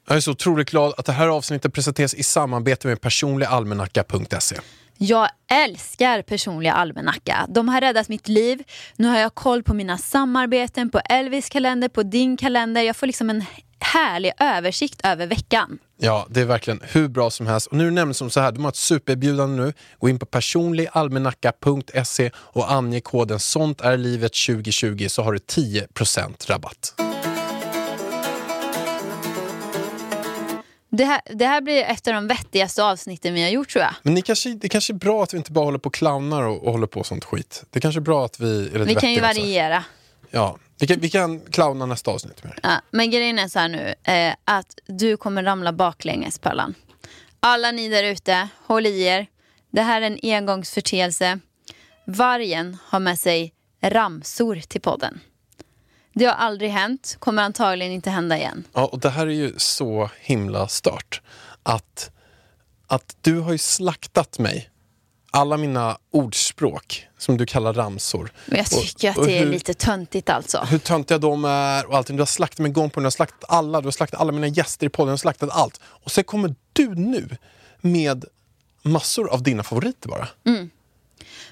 Jag 0.06 0.16
är 0.16 0.20
så 0.20 0.30
otroligt 0.30 0.70
glad 0.70 0.94
att 0.96 1.06
det 1.06 1.12
här 1.12 1.28
avsnittet 1.28 1.72
presenteras 1.72 2.14
i 2.14 2.22
samarbete 2.22 2.88
med 2.88 3.00
personligalmanacka.se. 3.00 4.56
Jag 4.98 5.28
älskar 5.52 6.22
personliga 6.22 6.72
almanacka. 6.72 7.46
De 7.48 7.68
har 7.68 7.80
räddat 7.80 8.08
mitt 8.08 8.28
liv. 8.28 8.62
Nu 8.96 9.08
har 9.08 9.18
jag 9.18 9.34
koll 9.34 9.62
på 9.62 9.74
mina 9.74 9.98
samarbeten, 9.98 10.90
på 10.90 10.98
Elvis 10.98 11.48
kalender, 11.48 11.88
på 11.88 12.02
din 12.02 12.36
kalender. 12.36 12.82
Jag 12.82 12.96
får 12.96 13.06
liksom 13.06 13.30
en 13.30 13.44
härlig 13.80 14.32
översikt 14.40 15.00
över 15.04 15.26
veckan. 15.26 15.78
Ja, 15.98 16.26
det 16.30 16.40
är 16.40 16.44
verkligen 16.44 16.80
hur 16.82 17.08
bra 17.08 17.30
som 17.30 17.46
helst. 17.46 17.66
Och 17.66 17.76
nu 17.76 17.84
nämligen 17.84 18.14
som 18.14 18.30
så 18.30 18.40
här, 18.40 18.52
de 18.52 18.64
har 18.64 18.68
ett 18.68 18.76
supererbjudande 18.76 19.62
nu. 19.62 19.72
Gå 19.98 20.08
in 20.08 20.18
på 20.18 20.26
personligalmanacka.se 20.26 22.30
och 22.36 22.72
ange 22.72 23.00
koden 23.00 23.40
sånt 23.40 23.80
är 23.80 23.96
livet 23.96 24.32
2020 24.46 25.06
så 25.08 25.22
har 25.22 25.32
du 25.32 25.38
10% 25.38 26.50
rabatt. 26.50 26.94
Det 30.96 31.04
här, 31.04 31.20
det 31.24 31.46
här 31.46 31.60
blir 31.60 31.82
ett 31.82 32.08
av 32.08 32.14
de 32.14 32.26
vettigaste 32.26 32.84
avsnitten 32.84 33.34
vi 33.34 33.42
har 33.42 33.50
gjort 33.50 33.68
tror 33.68 33.82
jag. 33.82 33.94
Men 34.02 34.14
ni 34.14 34.22
kanske, 34.22 34.54
det 34.54 34.68
kanske 34.68 34.92
är 34.92 34.94
bra 34.94 35.22
att 35.22 35.34
vi 35.34 35.38
inte 35.38 35.52
bara 35.52 35.64
håller 35.64 35.78
på 35.78 35.86
och 35.86 35.94
clownar 35.94 36.42
och, 36.42 36.64
och 36.64 36.72
håller 36.72 36.86
på 36.86 37.04
sånt 37.04 37.24
skit. 37.24 37.64
Det 37.70 37.80
kanske 37.80 37.98
är 37.98 38.02
bra 38.02 38.24
att 38.24 38.40
vi 38.40 38.70
är 38.74 38.78
Vi 38.78 38.94
kan 38.94 39.12
ju 39.12 39.16
också. 39.16 39.26
variera. 39.26 39.84
Ja, 40.30 40.58
vi 40.78 40.86
kan, 40.86 41.00
vi 41.00 41.10
kan 41.10 41.40
clowna 41.40 41.86
nästa 41.86 42.10
avsnitt 42.10 42.44
mer. 42.44 42.58
Ja, 42.62 42.80
men 42.90 43.10
grejen 43.10 43.38
är 43.38 43.48
så 43.48 43.58
här 43.58 43.68
nu, 43.68 43.94
eh, 44.12 44.34
att 44.44 44.78
du 44.86 45.16
kommer 45.16 45.42
ramla 45.42 45.72
baklänges 45.72 46.38
Pallan. 46.38 46.74
Alla 47.40 47.70
ni 47.70 47.88
där 47.88 48.04
ute, 48.04 48.48
håll 48.66 48.86
i 48.86 49.02
er. 49.02 49.26
Det 49.70 49.82
här 49.82 50.02
är 50.02 50.06
en 50.06 50.18
engångsförteelse. 50.22 51.38
Vargen 52.06 52.76
har 52.86 53.00
med 53.00 53.18
sig 53.18 53.52
ramsor 53.82 54.56
till 54.56 54.80
podden. 54.80 55.20
Det 56.14 56.24
har 56.24 56.32
aldrig 56.34 56.70
hänt, 56.70 57.16
kommer 57.18 57.42
antagligen 57.42 57.92
inte 57.92 58.10
hända 58.10 58.36
igen. 58.36 58.64
Ja, 58.72 58.84
och 58.86 59.00
det 59.00 59.10
här 59.10 59.26
är 59.26 59.30
ju 59.30 59.54
så 59.56 60.10
himla 60.20 60.68
stört. 60.68 61.20
Att, 61.62 62.10
att 62.86 63.16
du 63.20 63.40
har 63.40 63.52
ju 63.52 63.58
slaktat 63.58 64.38
mig. 64.38 64.70
Alla 65.30 65.56
mina 65.56 65.98
ordspråk 66.10 67.06
som 67.18 67.36
du 67.36 67.46
kallar 67.46 67.72
ramsor. 67.72 68.32
Men 68.46 68.56
jag 68.58 68.66
Och- 68.78 68.82
tycker 68.84 69.10
att 69.10 69.18
och 69.18 69.26
det 69.26 69.38
är 69.38 69.44
hur- 69.44 69.50
lite 69.52 69.74
töntigt 69.74 70.30
alltså. 70.30 70.58
hur 70.58 70.78
töntiga 70.78 71.18
de 71.18 71.44
är 71.44 71.86
och 71.86 71.96
allting. 71.96 72.16
Du 72.16 72.20
har 72.20 72.26
slaktat 72.26 72.58
mig 72.58 72.70
gång 72.70 72.90
på 72.90 72.94
gång, 72.94 73.02
du 73.02 73.06
har 73.06 73.10
slaktat 73.10 73.44
alla, 73.50 73.80
du 73.80 73.86
har 73.86 73.92
slaktat 73.92 74.20
alla 74.20 74.32
mina 74.32 74.46
gäster 74.46 74.86
i 74.86 74.90
podden, 74.90 75.06
du 75.08 75.12
har 75.12 75.16
slaktat 75.16 75.50
allt. 75.50 75.80
Och 75.84 76.10
sen 76.10 76.24
kommer 76.24 76.54
du 76.72 76.94
nu 76.94 77.36
med 77.80 78.24
massor 78.82 79.30
av 79.32 79.42
dina 79.42 79.62
favoriter 79.62 80.08
bara. 80.08 80.28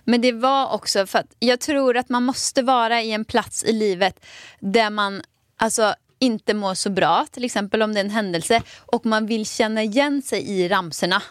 Men 0.05 0.21
det 0.21 0.33
var 0.33 0.75
också 0.75 1.07
för 1.07 1.19
att 1.19 1.37
jag 1.39 1.61
tror 1.61 1.97
att 1.97 2.09
man 2.09 2.23
måste 2.23 2.63
vara 2.63 3.03
i 3.03 3.13
en 3.13 3.25
plats 3.25 3.65
i 3.65 3.73
livet 3.73 4.27
där 4.61 4.91
man 4.91 5.23
alltså 5.57 5.95
inte 6.19 6.55
mår 6.55 6.75
så 6.75 6.91
bra, 6.91 7.27
till 7.31 7.45
exempel 7.45 7.83
om 7.83 7.95
det 7.95 8.01
är 8.01 8.05
en 8.05 8.11
händelse 8.11 8.63
och 8.79 9.07
man 9.07 9.27
vill 9.27 9.47
känna 9.47 9.83
igen 9.83 10.23
sig 10.23 10.51
i 10.51 10.69
ramsorna. 10.69 11.23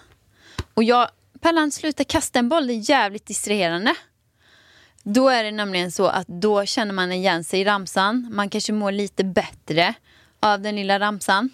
Och 0.73 0.83
jag, 0.83 1.09
Pellan 1.41 1.71
sluta 1.71 2.03
kasta 2.03 2.39
en 2.39 2.49
boll, 2.49 2.67
det 2.67 2.73
är 2.73 2.89
jävligt 2.89 3.25
distraherande. 3.25 3.95
Då 5.03 5.29
är 5.29 5.43
det 5.43 5.51
nämligen 5.51 5.91
så 5.91 6.07
att 6.07 6.27
då 6.27 6.65
känner 6.65 6.93
man 6.93 7.11
igen 7.11 7.43
sig 7.43 7.61
i 7.61 7.65
ramsan, 7.65 8.29
man 8.31 8.49
kanske 8.49 8.73
mår 8.73 8.91
lite 8.91 9.23
bättre 9.23 9.93
av 10.39 10.61
den 10.61 10.75
lilla 10.75 10.99
ramsan. 10.99 11.49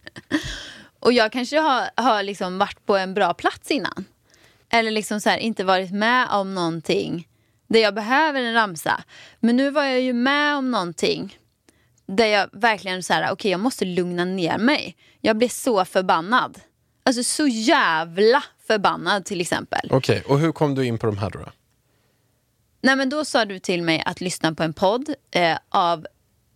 och 1.00 1.12
jag 1.12 1.32
kanske 1.32 1.58
har, 1.58 1.90
har 1.96 2.22
liksom 2.22 2.58
varit 2.58 2.86
på 2.86 2.96
en 2.96 3.14
bra 3.14 3.34
plats 3.34 3.70
innan. 3.70 4.04
Eller 4.72 4.90
liksom 4.90 5.20
så 5.20 5.30
här, 5.30 5.38
inte 5.38 5.64
varit 5.64 5.92
med 5.92 6.28
om 6.30 6.54
någonting 6.54 7.28
där 7.66 7.80
jag 7.80 7.94
behöver 7.94 8.40
en 8.40 8.54
ramsa. 8.54 9.04
Men 9.40 9.56
nu 9.56 9.70
var 9.70 9.84
jag 9.84 10.00
ju 10.00 10.12
med 10.12 10.56
om 10.56 10.70
någonting 10.70 11.38
där 12.06 12.26
jag 12.26 12.48
verkligen 12.52 13.02
så 13.02 13.12
här, 13.12 13.32
okej 13.32 13.50
jag 13.50 13.60
måste 13.60 13.84
lugna 13.84 14.24
ner 14.24 14.58
mig. 14.58 14.96
Jag 15.20 15.36
blev 15.36 15.48
så 15.48 15.84
förbannad. 15.84 16.60
Alltså 17.04 17.24
så 17.24 17.46
jävla 17.46 18.44
förbannad 18.66 19.24
till 19.24 19.40
exempel. 19.40 19.88
Okej, 19.90 20.22
och 20.26 20.38
hur 20.38 20.52
kom 20.52 20.74
du 20.74 20.86
in 20.86 20.98
på 20.98 21.06
de 21.06 21.18
här 21.18 21.30
då? 21.30 21.38
Nej 22.82 22.96
men 22.96 23.08
då 23.08 23.24
sa 23.24 23.44
du 23.44 23.58
till 23.58 23.82
mig 23.82 24.02
att 24.06 24.20
lyssna 24.20 24.54
på 24.54 24.62
en 24.62 24.72
podd 24.72 25.14
eh, 25.30 25.58
av, 25.68 26.06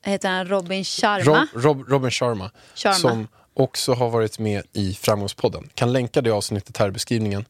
heter 0.03 0.31
han 0.31 0.49
Robin 0.49 0.85
Sharma? 0.85 1.49
Rob, 1.53 1.65
Rob, 1.65 1.89
Robin 1.89 2.11
Sharma, 2.11 2.51
Sharma. 2.75 2.95
som 2.95 3.29
också 3.55 3.95
har 3.95 4.11
varit 4.11 4.39
med 4.39 4.63
i 4.73 4.95
Framgångspodden. 4.95 5.69
Kan 5.75 5.93
länka 5.93 6.21
det 6.21 6.31
avsnittet 6.31 6.77
här 6.77 6.89
i 6.89 6.91
beskrivningen. 6.91 7.45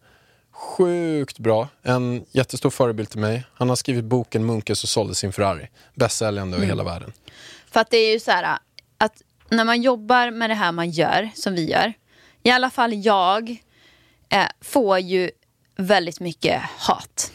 Sjukt 0.57 1.39
bra. 1.39 1.69
En 1.83 2.25
jättestor 2.31 2.71
förebild 2.71 3.11
till 3.11 3.21
mig. 3.21 3.45
Han 3.55 3.69
har 3.69 3.77
skrivit 3.77 4.05
boken 4.05 4.47
Munken 4.47 4.77
som 4.77 4.89
sålde 4.89 5.15
sin 5.15 5.33
Ferrari. 5.33 5.69
Bästsäljande 5.95 6.57
över 6.57 6.67
hela 6.67 6.85
världen. 6.85 7.13
För 7.71 7.81
att 7.81 7.91
det 7.91 7.97
är 7.97 8.13
ju 8.13 8.21
så 8.21 8.31
här 8.31 8.59
att 8.99 9.23
när 9.49 9.65
man 9.65 9.83
jobbar 9.83 10.31
med 10.31 10.51
det 10.51 10.55
här 10.55 10.73
man 10.73 10.91
gör, 10.91 11.31
som 11.35 11.55
vi 11.55 11.71
gör. 11.71 11.93
I 12.43 12.51
alla 12.51 12.71
fall 12.71 12.95
jag 12.95 13.57
eh, 14.29 14.47
får 14.61 14.99
ju 14.99 15.31
väldigt 15.77 16.21
mycket 16.21 16.63
hat. 16.79 17.33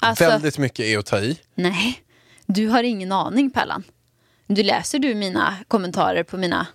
Alltså, 0.00 0.24
Väldigt 0.24 0.58
mycket 0.58 0.86
är 0.86 0.98
att 0.98 1.06
ta 1.06 1.18
i. 1.18 1.38
nej, 1.54 2.02
du 2.46 2.68
har 2.68 2.82
ingen 2.82 3.12
aning 3.12 3.50
Pellan. 3.50 3.82
Du 4.46 4.62
läser 4.62 4.98
du 4.98 5.14
mina 5.14 5.56
kommentarer 5.68 6.22
på 6.22 6.36
mina... 6.36 6.66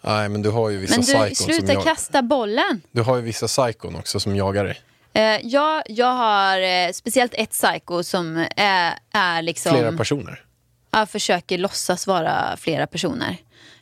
Nej, 0.00 0.28
men 0.28 0.42
du 0.42 0.50
har 0.50 0.70
ju 0.70 0.78
vissa 0.78 0.94
Men 0.94 1.02
psykon 1.02 1.28
du, 1.28 1.34
som 1.34 1.46
sluta 1.46 1.72
jag... 1.72 1.84
kasta 1.84 2.22
bollen. 2.22 2.80
Du 2.92 3.02
har 3.02 3.16
ju 3.16 3.22
vissa 3.22 3.46
psykon 3.46 3.96
också 3.96 4.20
som 4.20 4.36
jagar 4.36 4.64
dig. 4.64 4.80
Eh, 5.14 5.22
jag, 5.42 5.82
jag 5.86 6.12
har 6.14 6.60
eh, 6.60 6.92
speciellt 6.92 7.34
ett 7.34 7.50
psycho 7.50 8.02
som 8.02 8.46
är, 8.56 8.94
är 9.12 9.42
liksom... 9.42 9.72
Flera 9.72 9.92
personer. 9.96 10.44
Jag 10.90 11.10
försöker 11.10 11.58
låtsas 11.58 12.06
vara 12.06 12.56
flera 12.56 12.86
personer. 12.86 13.36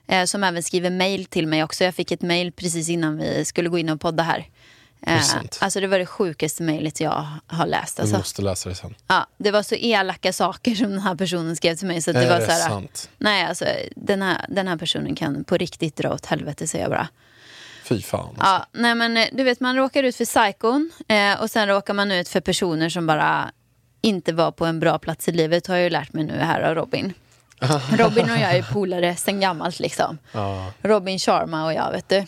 Eh, 0.09 0.25
som 0.25 0.45
även 0.45 0.63
skriver 0.63 0.91
mail 0.91 1.25
till 1.25 1.47
mig 1.47 1.65
också. 1.65 1.85
Jag 1.85 1.95
fick 1.95 2.11
ett 2.13 2.23
mail 2.23 2.53
precis 2.53 2.89
innan 2.89 3.19
vi 3.19 3.45
skulle 3.45 3.69
gå 3.69 3.79
in 3.79 3.89
och 3.89 4.01
podda 4.01 4.23
här. 4.23 4.39
det 4.39 5.11
Eh, 5.11 5.23
alltså 5.59 5.81
det 5.81 5.87
var 5.87 5.99
det 5.99 6.07
sjukaste 6.07 6.63
mejlet 6.63 7.01
jag 7.01 7.27
har 7.47 7.67
läst. 7.67 7.97
Du 7.97 8.03
Alltså. 8.03 8.17
måste 8.17 8.43
läsa 8.43 8.69
det 8.69 8.75
sen. 8.75 8.95
Ja, 9.07 9.27
det 9.39 9.51
var 9.51 9.63
så 9.63 9.75
elaka 9.75 10.33
saker 10.43 10.75
som 10.75 10.91
den 10.91 10.99
här 11.01 11.15
personen 11.15 11.57
skrev 11.57 11.77
till 11.77 11.87
mig. 11.87 12.03
Så 12.03 12.13
det 12.13 12.19
Är 12.25 12.31
var 12.31 12.39
det 12.39 12.47
så 12.47 12.53
här, 12.53 12.69
sant? 12.69 13.11
Nej, 13.19 13.45
alltså 13.45 13.65
den 13.97 14.23
här, 14.23 14.47
den 14.49 14.69
här 14.69 14.77
personen 14.77 15.15
kan 15.15 15.45
på 15.45 15.57
riktigt 15.57 15.97
dra 15.97 16.13
åt 16.15 16.27
helvete 16.27 16.69
säger 16.69 16.85
jag 16.85 16.91
bara. 16.91 17.09
Fy 17.91 18.03
fan. 18.03 18.35
Ja, 18.39 18.67
nej 18.73 18.95
men 18.95 19.17
eh, 19.17 19.27
du 19.33 19.43
vet 19.43 19.61
man 19.61 19.77
råkar 19.77 20.03
ut 20.03 20.17
för 20.17 20.25
psykon 20.25 20.91
eh, 21.09 21.43
och 21.43 21.51
sen 21.51 21.69
råkar 21.69 21.95
man 21.95 22.13
ut 22.13 22.29
för 22.29 22.41
personer 22.41 22.89
som 22.89 23.07
bara 23.07 23.51
inte 24.01 24.33
var 24.33 24.53
på 24.53 24.67
en 24.67 24.81
bra 24.81 24.99
plats 24.99 25.29
i 25.29 25.33
livet 25.33 25.67
har 25.67 25.75
jag 25.75 25.85
ju 25.85 25.91
lärt 25.91 26.13
mig 26.13 26.25
nu 26.25 26.33
här 26.33 26.61
av 26.61 26.75
Robin. 26.75 27.13
Robin 27.93 28.31
och 28.31 28.39
jag 28.39 28.57
är 28.57 28.73
polare 28.73 29.17
sen 29.17 29.41
gammalt 29.41 29.81
liksom. 29.81 30.19
Ja. 30.33 30.73
Robin 30.83 31.19
Sharma 31.19 31.65
och 31.65 31.73
jag 31.73 31.93
vet 31.93 32.09
du. 32.09 32.27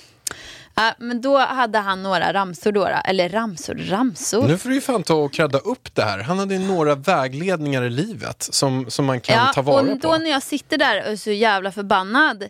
Ja, 0.74 0.94
men 0.98 1.20
då 1.20 1.38
hade 1.38 1.78
han 1.78 2.02
några 2.02 2.32
ramsor 2.32 2.72
då, 2.72 2.86
eller 3.04 3.28
ramsor, 3.28 3.74
ramsor. 3.74 4.48
Nu 4.48 4.58
får 4.58 4.68
du 4.68 4.74
ju 4.74 4.80
fan 4.80 5.02
ta 5.02 5.14
och 5.14 5.32
credda 5.32 5.58
upp 5.58 5.94
det 5.94 6.02
här. 6.02 6.18
Han 6.18 6.38
hade 6.38 6.54
ju 6.54 6.60
några 6.60 6.94
vägledningar 6.94 7.82
i 7.82 7.90
livet 7.90 8.42
som, 8.42 8.90
som 8.90 9.04
man 9.04 9.20
kan 9.20 9.36
ja, 9.36 9.52
ta 9.54 9.62
vara 9.62 9.80
och 9.80 9.86
då 9.86 10.08
på. 10.08 10.18
när 10.18 10.30
jag 10.30 10.42
sitter 10.42 10.78
där 10.78 11.02
och 11.02 11.12
är 11.12 11.16
så 11.16 11.30
jävla 11.30 11.72
förbannad 11.72 12.44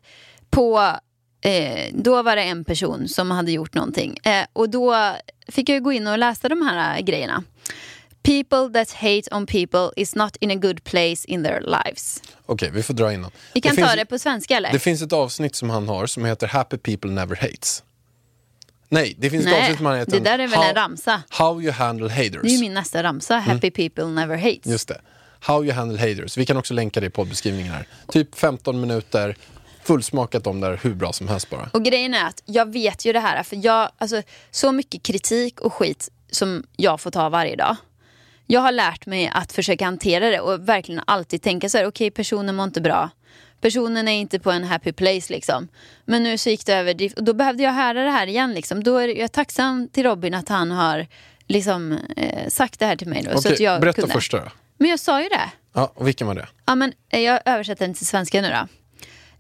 på 0.51 0.97
Eh, 1.43 1.91
då 1.95 2.23
var 2.23 2.37
det 2.37 2.43
en 2.43 2.65
person 2.65 3.09
som 3.09 3.31
hade 3.31 3.53
gjort 3.53 3.75
någonting. 3.75 4.17
Eh, 4.23 4.45
och 4.53 4.71
då 4.71 5.17
fick 5.49 5.69
jag 5.69 5.83
gå 5.83 5.93
in 5.93 6.07
och 6.07 6.19
läsa 6.19 6.49
de 6.49 6.63
här 6.63 6.97
eh, 6.99 7.05
grejerna. 7.05 7.45
People 8.23 8.71
that 8.73 8.93
hate 8.93 9.23
on 9.33 9.47
people 9.47 9.91
is 9.97 10.15
not 10.15 10.37
in 10.41 10.51
a 10.51 10.55
good 10.55 10.85
place 10.85 11.29
in 11.29 11.45
their 11.45 11.61
lives. 11.61 12.23
Okej, 12.47 12.71
vi 12.73 12.83
får 12.83 12.95
dra 12.95 13.13
innan. 13.13 13.31
Vi 13.55 13.61
kan 13.61 13.75
det 13.75 13.83
ta 13.83 13.89
finns, 13.89 14.01
det 14.01 14.07
på 14.07 14.19
svenska 14.19 14.57
eller? 14.57 14.73
Det 14.73 14.79
finns 14.79 15.03
ett 15.03 15.13
avsnitt 15.13 15.57
som 15.57 15.71
han 15.71 15.89
har 15.89 16.07
som 16.07 16.25
heter 16.25 16.47
Happy 16.47 16.77
people 16.77 17.11
never 17.11 17.37
hates. 17.37 17.83
Nej, 18.89 19.15
det 19.19 19.31
finns 19.31 19.45
ett 19.45 19.51
Nej, 19.51 19.61
avsnitt 19.61 19.77
som 19.77 19.87
han 19.87 19.99
heter 19.99 20.13
det 20.13 20.21
där 20.21 20.39
är 20.39 20.49
väl 20.49 20.59
How, 20.59 20.69
en 20.69 20.75
ramsa. 20.75 21.23
How 21.29 21.63
you 21.63 21.73
handle 21.73 22.09
haters. 22.09 22.43
Det 22.43 22.49
är 22.49 22.53
ju 22.53 22.61
min 22.61 22.75
nästa 22.75 23.03
ramsa. 23.03 23.39
Happy 23.39 23.71
people 23.71 24.07
never 24.07 24.37
hates. 24.37 24.67
Just 24.67 24.89
det. 24.89 25.01
How 25.41 25.65
you 25.65 25.73
handle 25.73 25.99
haters. 25.99 26.39
Vi 26.39 26.47
kan 26.47 26.57
också 26.57 26.75
länka 26.75 27.01
det 27.01 27.07
i 27.07 27.11
poddbeskrivningen 27.11 27.73
här. 27.73 27.87
Typ 28.09 28.35
15 28.35 28.81
minuter, 28.81 29.37
fullsmakat 29.85 30.47
om 30.47 30.61
där 30.61 30.81
hur 30.83 30.95
bra 30.95 31.13
som 31.13 31.29
helst 31.29 31.51
bara. 31.51 31.71
Och 31.73 31.85
grejen 31.85 32.15
är 32.15 32.25
att 32.27 32.43
jag 32.47 32.73
vet 32.73 33.05
ju 33.05 33.13
det 33.13 33.21
här, 33.21 33.43
för 33.43 33.65
jag, 33.65 33.91
alltså, 33.99 34.23
så 34.51 34.73
mycket 34.73 35.03
kritik 35.03 35.61
och 35.61 35.73
skit 35.75 36.09
som 36.31 36.65
jag 36.77 37.01
får 37.01 37.11
ta 37.11 37.29
varje 37.29 37.57
dag. 37.57 37.77
jag 38.47 38.61
har 38.61 38.73
lärt 38.73 39.07
mig 39.07 39.31
att 39.35 39.53
försöka 39.53 39.85
hantera 39.85 40.31
det 40.31 40.41
och 40.41 40.69
verkligen 40.69 41.03
alltid 41.07 41.43
tänka 41.43 41.69
så 41.69 41.79
här, 41.79 41.87
okej 41.87 42.11
personen 42.11 42.55
mår 42.57 42.65
inte 42.65 42.81
bra. 42.81 43.11
Personen 43.61 44.09
är 44.09 44.13
inte 44.13 44.39
på 44.39 44.51
en 44.51 44.65
happy 44.65 44.93
place 44.93 45.33
liksom. 45.33 45.69
Men 46.05 46.23
nu 46.23 46.39
så 46.39 46.51
gick 46.51 46.67
det 46.67 46.75
över 46.75 47.13
och 47.17 47.25
då 47.25 47.33
behövde 47.35 47.63
jag 47.63 47.73
höra 47.73 48.05
det 48.05 48.11
här 48.11 48.27
igen 48.27 48.55
liksom. 48.55 48.83
Då 48.85 48.97
är 48.97 49.09
jag 49.09 49.33
tacksam 49.33 49.89
till 49.89 50.03
Robin 50.03 50.35
att 50.35 50.49
han 50.49 50.71
har 50.71 51.07
liksom 51.47 51.99
eh, 52.17 52.49
sagt 52.49 52.79
det 52.81 52.87
här 52.87 52.97
till 52.97 53.09
mig 53.09 53.23
då. 53.23 53.31
så 53.31 53.39
Okej, 53.39 53.53
att 53.53 53.61
jag 53.61 53.81
berätta 53.81 54.01
kunde. 54.01 54.15
första 54.15 54.37
då. 54.39 54.51
Men 54.79 54.91
jag 54.91 55.01
sa 55.01 55.23
ju 55.23 55.29
det. 55.29 55.51
Ja, 55.75 55.93
och 55.95 56.07
vilken 56.09 56.27
var 56.27 56.35
det? 56.35 56.49
Ja, 56.67 56.75
men 56.75 56.93
eh, 57.11 57.21
jag 57.21 57.41
översätter 57.45 57.87
den 57.87 57.95
till 57.95 58.07
svenska 58.07 58.43
nu 58.43 58.49
då. 58.49 58.69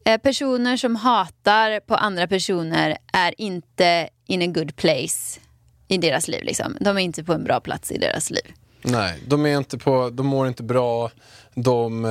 Eh, 0.04 0.18
personer 0.18 0.76
som 0.76 0.96
hatar 0.96 1.80
på 1.80 1.94
andra 1.94 2.26
personer 2.26 2.96
är 3.12 3.40
inte 3.40 4.08
in 4.26 4.42
a 4.42 4.46
good 4.46 4.76
place 4.76 5.40
i 5.88 5.98
deras 5.98 6.28
liv. 6.28 6.44
Liksom. 6.44 6.76
De 6.80 6.96
är 6.96 7.00
inte 7.00 7.24
på 7.24 7.32
en 7.32 7.44
bra 7.44 7.60
plats 7.60 7.92
i 7.92 7.98
deras 7.98 8.30
liv. 8.30 8.52
Nej, 8.82 9.22
de, 9.26 9.46
är 9.46 9.56
inte 9.58 9.78
på, 9.78 10.10
de 10.10 10.26
mår 10.26 10.48
inte 10.48 10.62
bra. 10.62 11.10
De, 11.54 12.04
eh, 12.04 12.10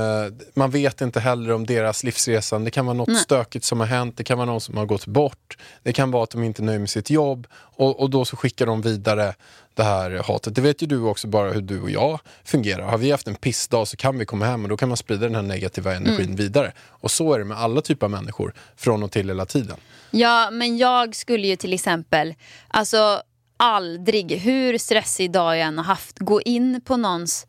man 0.53 0.71
vet 0.71 1.01
inte 1.01 1.19
heller 1.19 1.51
om 1.51 1.65
deras 1.65 2.03
livsresa. 2.03 2.59
Det 2.59 2.71
kan 2.71 2.85
vara 2.85 2.97
något 2.97 3.07
Nej. 3.07 3.17
stökigt 3.17 3.65
som 3.65 3.79
har 3.79 3.87
hänt. 3.87 4.17
Det 4.17 4.23
kan 4.23 4.37
vara 4.37 4.45
någon 4.45 4.61
som 4.61 4.77
har 4.77 4.85
gått 4.85 5.05
bort. 5.05 5.57
Det 5.83 5.93
kan 5.93 6.11
vara 6.11 6.23
att 6.23 6.29
de 6.29 6.43
inte 6.43 6.61
är 6.61 6.63
nöjda 6.63 6.79
med 6.79 6.89
sitt 6.89 7.09
jobb. 7.09 7.47
Och, 7.53 7.99
och 7.99 8.09
då 8.09 8.25
så 8.25 8.35
skickar 8.37 8.65
de 8.65 8.81
vidare 8.81 9.33
det 9.73 9.83
här 9.83 10.11
hatet. 10.27 10.55
Det 10.55 10.61
vet 10.61 10.81
ju 10.83 10.87
du 10.87 11.01
också 11.01 11.27
bara 11.27 11.51
hur 11.51 11.61
du 11.61 11.81
och 11.81 11.89
jag 11.91 12.19
fungerar. 12.43 12.83
Har 12.83 12.97
vi 12.97 13.11
haft 13.11 13.27
en 13.27 13.35
pissdag 13.35 13.87
så 13.87 13.97
kan 13.97 14.17
vi 14.17 14.25
komma 14.25 14.45
hem 14.45 14.63
och 14.63 14.69
då 14.69 14.77
kan 14.77 14.87
man 14.89 14.97
sprida 14.97 15.21
den 15.21 15.35
här 15.35 15.41
negativa 15.41 15.95
energin 15.95 16.25
Mm. 16.25 16.35
vidare. 16.35 16.71
Och 16.87 17.11
så 17.11 17.33
är 17.33 17.39
det 17.39 17.45
med 17.45 17.57
alla 17.57 17.81
typer 17.81 18.05
av 18.05 18.11
människor. 18.11 18.53
Från 18.75 19.03
och 19.03 19.11
till 19.11 19.27
hela 19.27 19.45
tiden. 19.45 19.77
Ja, 20.11 20.49
men 20.51 20.77
jag 20.77 21.15
skulle 21.15 21.47
ju 21.47 21.55
till 21.55 21.73
exempel, 21.73 22.33
alltså 22.67 23.21
aldrig, 23.61 24.31
hur 24.31 24.77
stressig 24.77 25.31
dag 25.31 25.57
jag 25.57 25.67
än 25.67 25.77
har 25.77 25.85
haft, 25.85 26.19
gå 26.19 26.41
in 26.41 26.81
på 26.81 26.97
någons 26.97 27.47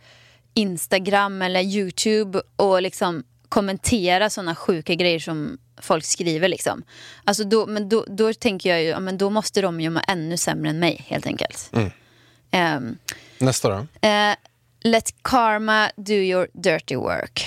Instagram 0.55 1.43
eller 1.43 1.61
YouTube 1.61 2.43
och 2.57 2.83
liksom 2.83 3.25
kommentera 3.49 4.31
sådana 4.31 4.55
sjuka 4.55 4.95
grejer 4.95 5.19
som 5.19 5.59
folk 5.81 6.05
skriver. 6.05 6.49
Liksom. 6.49 6.83
Alltså 7.25 7.45
då, 7.45 7.67
men 7.67 7.89
då, 7.89 8.05
då 8.09 8.35
tänker 8.35 8.71
jag 8.71 8.83
ju, 8.83 8.89
ja, 8.89 9.01
men 9.01 9.19
då 9.19 9.31
måste 9.31 9.61
de 9.61 9.81
ju 9.81 9.91
må 9.91 10.01
ännu 10.09 10.37
sämre 10.37 10.71
än 10.71 10.79
mig 10.79 11.05
helt 11.09 11.27
enkelt. 11.27 11.71
Mm. 11.73 11.91
Ehm, 12.51 12.99
Nästa 13.39 13.69
då? 13.69 14.09
Eh, 14.09 14.35
let 14.81 15.15
karma 15.23 15.91
do 15.97 16.13
your 16.13 16.49
dirty 16.53 16.97
work. 16.97 17.47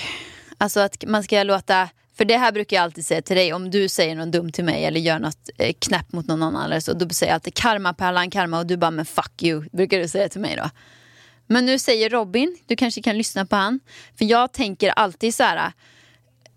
Alltså 0.58 0.80
att 0.80 1.04
man 1.06 1.22
ska 1.22 1.42
låta, 1.42 1.88
för 2.16 2.24
det 2.24 2.36
här 2.36 2.52
brukar 2.52 2.76
jag 2.76 2.84
alltid 2.84 3.06
säga 3.06 3.22
till 3.22 3.36
dig, 3.36 3.52
om 3.52 3.70
du 3.70 3.88
säger 3.88 4.14
något 4.14 4.32
dumt 4.32 4.52
till 4.52 4.64
mig 4.64 4.84
eller 4.84 5.00
gör 5.00 5.18
något 5.18 5.50
eh, 5.58 5.72
knäpp 5.78 6.12
mot 6.12 6.26
någon 6.26 6.42
annan 6.42 6.64
eller 6.64 6.80
så, 6.80 6.92
då 6.92 7.08
säger 7.08 7.30
jag 7.30 7.34
alltid 7.34 7.54
karma 7.54 7.94
pärlan 7.94 8.30
karma 8.30 8.58
och 8.58 8.66
du 8.66 8.76
bara 8.76 8.90
men 8.90 9.06
fuck 9.06 9.42
you, 9.42 9.64
brukar 9.72 9.98
du 9.98 10.08
säga 10.08 10.28
till 10.28 10.40
mig 10.40 10.56
då. 10.56 10.70
Men 11.46 11.66
nu 11.66 11.78
säger 11.78 12.10
Robin, 12.10 12.58
du 12.66 12.76
kanske 12.76 13.02
kan 13.02 13.18
lyssna 13.18 13.46
på 13.46 13.56
han, 13.56 13.80
för 14.18 14.24
jag 14.24 14.52
tänker 14.52 14.90
alltid 14.90 15.34
så 15.34 15.42
här, 15.42 15.72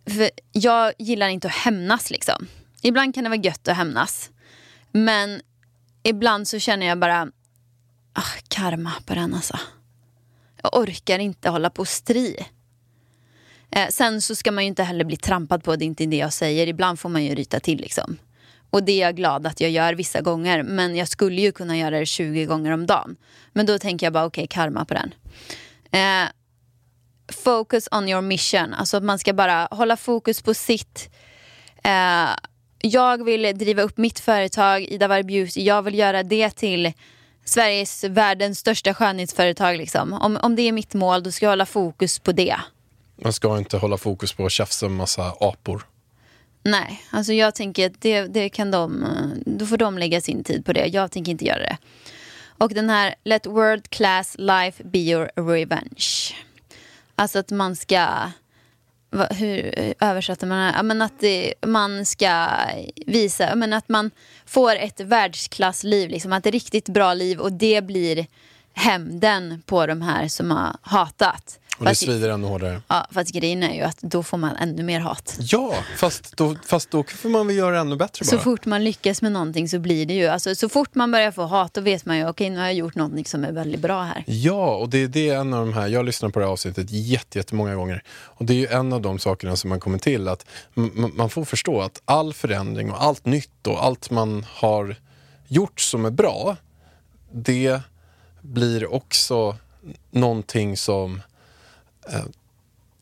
för 0.05 0.29
jag 0.51 0.93
gillar 0.97 1.29
inte 1.29 1.47
att 1.47 1.53
hämnas 1.53 2.11
liksom. 2.11 2.47
Ibland 2.81 3.15
kan 3.15 3.23
det 3.23 3.29
vara 3.29 3.39
gött 3.39 3.67
att 3.67 3.77
hämnas, 3.77 4.29
men 4.91 5.41
ibland 6.03 6.47
så 6.47 6.59
känner 6.59 6.85
jag 6.85 6.99
bara, 6.99 7.31
ah, 8.13 8.39
karma 8.47 8.91
på 9.05 9.15
den 9.15 9.33
alltså. 9.33 9.59
Jag 10.61 10.77
orkar 10.77 11.19
inte 11.19 11.49
hålla 11.49 11.69
på 11.69 11.81
och 11.81 11.87
stri. 11.87 12.45
Eh, 13.71 13.87
sen 13.89 14.21
så 14.21 14.35
ska 14.35 14.51
man 14.51 14.63
ju 14.63 14.67
inte 14.67 14.83
heller 14.83 15.05
bli 15.05 15.17
trampad 15.17 15.63
på, 15.63 15.75
det 15.75 15.85
är 15.85 15.87
inte 15.87 16.05
det 16.05 16.17
jag 16.17 16.33
säger. 16.33 16.67
Ibland 16.67 16.99
får 16.99 17.09
man 17.09 17.23
ju 17.23 17.35
ryta 17.35 17.59
till 17.59 17.81
liksom. 17.81 18.17
Och 18.69 18.83
det 18.83 18.91
är 18.91 19.05
jag 19.05 19.15
glad 19.15 19.47
att 19.47 19.61
jag 19.61 19.71
gör 19.71 19.93
vissa 19.93 20.21
gånger. 20.21 20.63
Men 20.63 20.95
jag 20.95 21.07
skulle 21.07 21.41
ju 21.41 21.51
kunna 21.51 21.77
göra 21.77 21.99
det 21.99 22.05
20 22.05 22.45
gånger 22.45 22.71
om 22.71 22.85
dagen. 22.85 23.15
Men 23.53 23.65
då 23.65 23.79
tänker 23.79 24.05
jag 24.05 24.13
bara 24.13 24.25
okej, 24.25 24.47
karma 24.47 24.85
på 24.85 24.93
den. 24.93 25.13
Eh, 25.91 26.29
focus 27.43 27.87
on 27.91 28.09
your 28.09 28.21
mission. 28.21 28.73
Alltså 28.73 28.97
att 28.97 29.03
man 29.03 29.19
ska 29.19 29.33
bara 29.33 29.67
hålla 29.71 29.97
fokus 29.97 30.41
på 30.41 30.53
sitt. 30.53 31.09
Eh, 31.83 32.29
jag 32.81 33.25
vill 33.25 33.57
driva 33.57 33.81
upp 33.81 33.97
mitt 33.97 34.19
företag, 34.19 34.83
Ida 34.83 35.07
Warg 35.07 35.23
Beauty. 35.23 35.61
Jag 35.63 35.81
vill 35.81 35.95
göra 35.95 36.23
det 36.23 36.49
till 36.49 36.93
Sveriges, 37.45 38.03
världens 38.03 38.59
största 38.59 38.93
skönhetsföretag. 38.93 39.77
Liksom. 39.77 40.13
Om, 40.13 40.37
om 40.41 40.55
det 40.55 40.61
är 40.61 40.71
mitt 40.71 40.93
mål, 40.93 41.23
då 41.23 41.31
ska 41.31 41.45
jag 41.45 41.51
hålla 41.51 41.65
fokus 41.65 42.19
på 42.19 42.31
det. 42.31 42.55
Man 43.23 43.33
ska 43.33 43.57
inte 43.57 43.77
hålla 43.77 43.97
fokus 43.97 44.33
på 44.33 44.45
att 44.45 44.51
tjafsa 44.51 44.87
med 44.87 44.97
massa 44.97 45.33
apor. 45.39 45.85
Nej, 46.63 47.03
alltså 47.11 47.33
jag 47.33 47.55
tänker 47.55 47.85
att 47.85 48.01
det, 48.01 48.21
det 48.21 48.49
kan 48.49 48.71
de, 48.71 49.05
då 49.45 49.65
får 49.65 49.77
de 49.77 49.97
lägga 49.97 50.21
sin 50.21 50.43
tid 50.43 50.65
på 50.65 50.73
det. 50.73 50.85
Jag 50.85 51.11
tänker 51.11 51.31
inte 51.31 51.45
göra 51.45 51.59
det. 51.59 51.77
Och 52.57 52.73
den 52.73 52.89
här 52.89 53.15
Let 53.23 53.45
world 53.45 53.89
class 53.89 54.35
life 54.39 54.83
be 54.83 54.99
your 54.99 55.31
revenge. 55.35 56.35
Alltså 57.15 57.39
att 57.39 57.51
man 57.51 57.75
ska, 57.75 58.07
va, 59.09 59.27
hur 59.31 59.79
eh, 59.79 59.93
översätter 59.99 60.47
man 60.47 60.57
det? 60.57 60.73
Ja, 60.77 60.83
men 60.83 61.01
att 61.01 61.19
det, 61.19 61.53
man 61.67 62.05
ska 62.05 62.47
visa, 63.05 63.43
ja, 63.43 63.55
men 63.55 63.73
att 63.73 63.89
man 63.89 64.11
får 64.45 64.75
ett 64.75 64.99
världsklassliv, 64.99 66.09
liksom, 66.09 66.33
att 66.33 66.43
det 66.43 66.47
är 66.47 66.51
ett 66.51 66.53
riktigt 66.53 66.89
bra 66.89 67.13
liv 67.13 67.39
och 67.39 67.53
det 67.53 67.81
blir 67.81 68.27
hämnden 68.73 69.61
på 69.65 69.85
de 69.85 70.01
här 70.01 70.27
som 70.27 70.51
har 70.51 70.77
hatat. 70.81 71.59
Och 71.79 71.85
det 71.85 71.91
Fast- 71.91 72.01
svider 72.01 72.29
ännu 72.29 72.47
hårdare. 72.47 72.81
Ja, 72.87 73.07
fast 73.11 73.31
grejen 73.31 73.63
är 73.63 73.73
ju 73.73 73.81
att 73.81 73.97
då 74.01 74.23
får 74.23 74.37
man 74.37 74.55
ännu 74.55 74.83
mer 74.83 74.99
hat. 74.99 75.37
Ja, 75.39 75.73
fast 75.97 76.37
då, 76.37 76.55
fast 76.65 76.91
då 76.91 77.03
får 77.03 77.29
man 77.29 77.47
väl 77.47 77.55
göra 77.55 77.79
ännu 77.79 77.95
bättre 77.95 78.25
bara. 78.25 78.29
Så 78.29 78.39
fort 78.39 78.65
man 78.65 78.83
lyckas 78.83 79.21
med 79.21 79.31
någonting 79.31 79.69
så 79.69 79.79
blir 79.79 80.05
det 80.05 80.13
ju, 80.13 80.27
alltså 80.27 80.55
så 80.55 80.69
fort 80.69 80.95
man 80.95 81.11
börjar 81.11 81.31
få 81.31 81.43
hat 81.43 81.73
då 81.73 81.81
vet 81.81 82.05
man 82.05 82.17
ju 82.17 82.27
okej 82.29 82.49
nu 82.49 82.57
har 82.57 82.65
jag 82.65 82.73
gjort 82.73 82.95
någonting 82.95 83.25
som 83.25 83.43
är 83.43 83.51
väldigt 83.51 83.81
bra 83.81 84.03
här. 84.03 84.23
Ja, 84.27 84.75
och 84.75 84.89
det, 84.89 85.07
det 85.07 85.29
är 85.29 85.35
en 85.37 85.53
av 85.53 85.65
de 85.65 85.73
här, 85.73 85.87
jag 85.87 86.05
lyssnar 86.05 86.29
på 86.29 86.39
det 86.39 86.45
här 86.45 86.51
avsnittet 86.51 86.87
jätte, 86.89 87.37
jättemånga 87.37 87.75
gånger. 87.75 88.03
Och 88.09 88.45
det 88.45 88.53
är 88.53 88.57
ju 88.57 88.67
en 88.67 88.93
av 88.93 89.01
de 89.01 89.19
sakerna 89.19 89.55
som 89.55 89.69
man 89.69 89.79
kommer 89.79 89.97
till, 89.97 90.27
att 90.27 90.45
man 91.13 91.29
får 91.29 91.45
förstå 91.45 91.81
att 91.81 92.01
all 92.05 92.33
förändring 92.33 92.91
och 92.91 93.03
allt 93.03 93.25
nytt 93.25 93.67
och 93.67 93.85
allt 93.85 94.09
man 94.11 94.45
har 94.49 94.95
gjort 95.47 95.79
som 95.79 96.05
är 96.05 96.11
bra, 96.11 96.55
det 97.31 97.81
blir 98.41 98.93
också 98.93 99.57
någonting 100.11 100.77
som, 100.77 101.21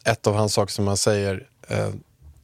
ett 0.03 0.27
av 0.27 0.35
hans 0.35 0.53
saker 0.53 0.71
som 0.73 0.87
han 0.87 0.97
säger, 0.97 1.47
eh, 1.67 1.89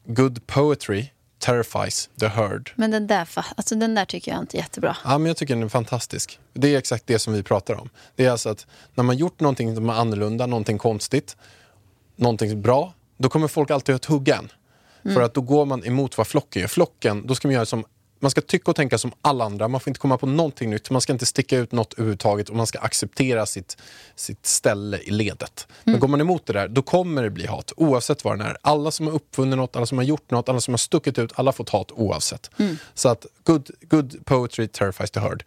good 0.06 0.48
poetry 0.48 1.10
terrifies 1.40 2.10
the 2.20 2.28
herd. 2.28 2.72
Men 2.76 2.92
den 2.92 3.08
där, 3.08 3.30
alltså 3.56 3.76
den 3.76 3.96
där 3.96 4.06
tycker 4.06 4.32
jag 4.32 4.42
inte 4.42 4.58
är 4.58 4.60
jättebra. 4.60 4.98
Ja, 5.04 5.18
men 5.18 5.26
jag 5.26 5.38
tycker 5.38 5.56
den 5.56 5.64
är 5.64 5.70
fantastisk. 5.70 6.40
Det 6.54 6.74
är 6.74 6.78
exakt 6.78 7.08
det 7.08 7.20
som 7.20 7.34
vi 7.34 7.44
pratar 7.44 7.76
om. 7.76 7.90
Det 8.16 8.26
är 8.26 8.32
alltså 8.32 8.50
att 8.50 8.68
när 8.96 9.04
man 9.04 9.18
gjort 9.18 9.40
någonting 9.40 9.76
som 9.76 9.90
är 9.90 9.94
annorlunda, 9.94 10.46
någonting 10.46 10.78
konstigt, 10.78 11.38
någonting 12.16 12.62
bra, 12.62 12.94
då 13.18 13.30
kommer 13.30 13.48
folk 13.48 13.72
alltid 13.72 13.96
att 13.96 14.06
hugga 14.06 14.36
en. 14.36 14.52
Mm. 15.04 15.16
För 15.16 15.22
att 15.22 15.34
då 15.34 15.42
går 15.42 15.66
man 15.66 15.86
emot 15.86 16.18
vad 16.18 16.28
flocken 16.28 16.60
gör. 16.62 16.68
Flocken, 16.68 17.28
då 17.28 17.36
ska 17.36 17.48
man 17.48 17.56
göra 17.56 17.66
som 17.66 17.86
man 18.24 18.32
ska 18.32 18.42
tycka 18.42 18.72
och 18.72 18.76
tänka 18.76 18.98
som 18.98 19.12
alla 19.22 19.46
andra, 19.46 19.68
man 19.68 19.82
får 19.82 19.92
inte 19.92 20.00
komma 20.00 20.18
på 20.18 20.26
någonting 20.26 20.70
nytt, 20.70 20.90
man 20.90 21.02
ska 21.02 21.14
inte 21.14 21.26
sticka 21.26 21.58
ut 21.58 21.72
något 21.72 21.94
överhuvudtaget 21.94 22.50
och 22.50 22.56
man 22.56 22.68
ska 22.68 22.80
acceptera 22.80 23.46
sitt, 23.46 23.78
sitt 24.16 24.46
ställe 24.46 24.98
i 24.98 25.12
ledet. 25.12 25.68
Men 25.84 26.00
går 26.00 26.08
man 26.08 26.22
emot 26.22 26.46
det 26.46 26.54
där, 26.54 26.68
då 26.68 26.82
kommer 26.82 27.24
det 27.24 27.30
bli 27.30 27.48
hat 27.48 27.72
oavsett 27.78 28.24
vad 28.24 28.40
det 28.40 28.46
är. 28.46 28.58
Alla 28.62 28.92
som 28.92 29.08
har 29.08 29.14
uppfunnit 29.14 29.58
något, 29.58 29.76
alla 29.76 29.86
som 29.86 29.98
har 29.98 30.06
gjort 30.06 30.32
något, 30.32 30.50
alla 30.50 30.60
som 30.60 30.74
har 30.74 30.78
stuckit 30.78 31.20
ut, 31.20 31.32
alla 31.36 31.48
har 31.48 31.54
fått 31.54 31.70
hat 31.70 31.92
oavsett. 31.92 32.50
Så 32.94 33.10
att 33.10 33.26
good, 33.44 33.70
good 33.82 34.26
poetry 34.26 34.68
terrifies 34.68 35.12
the 35.12 35.20
herd. 35.20 35.44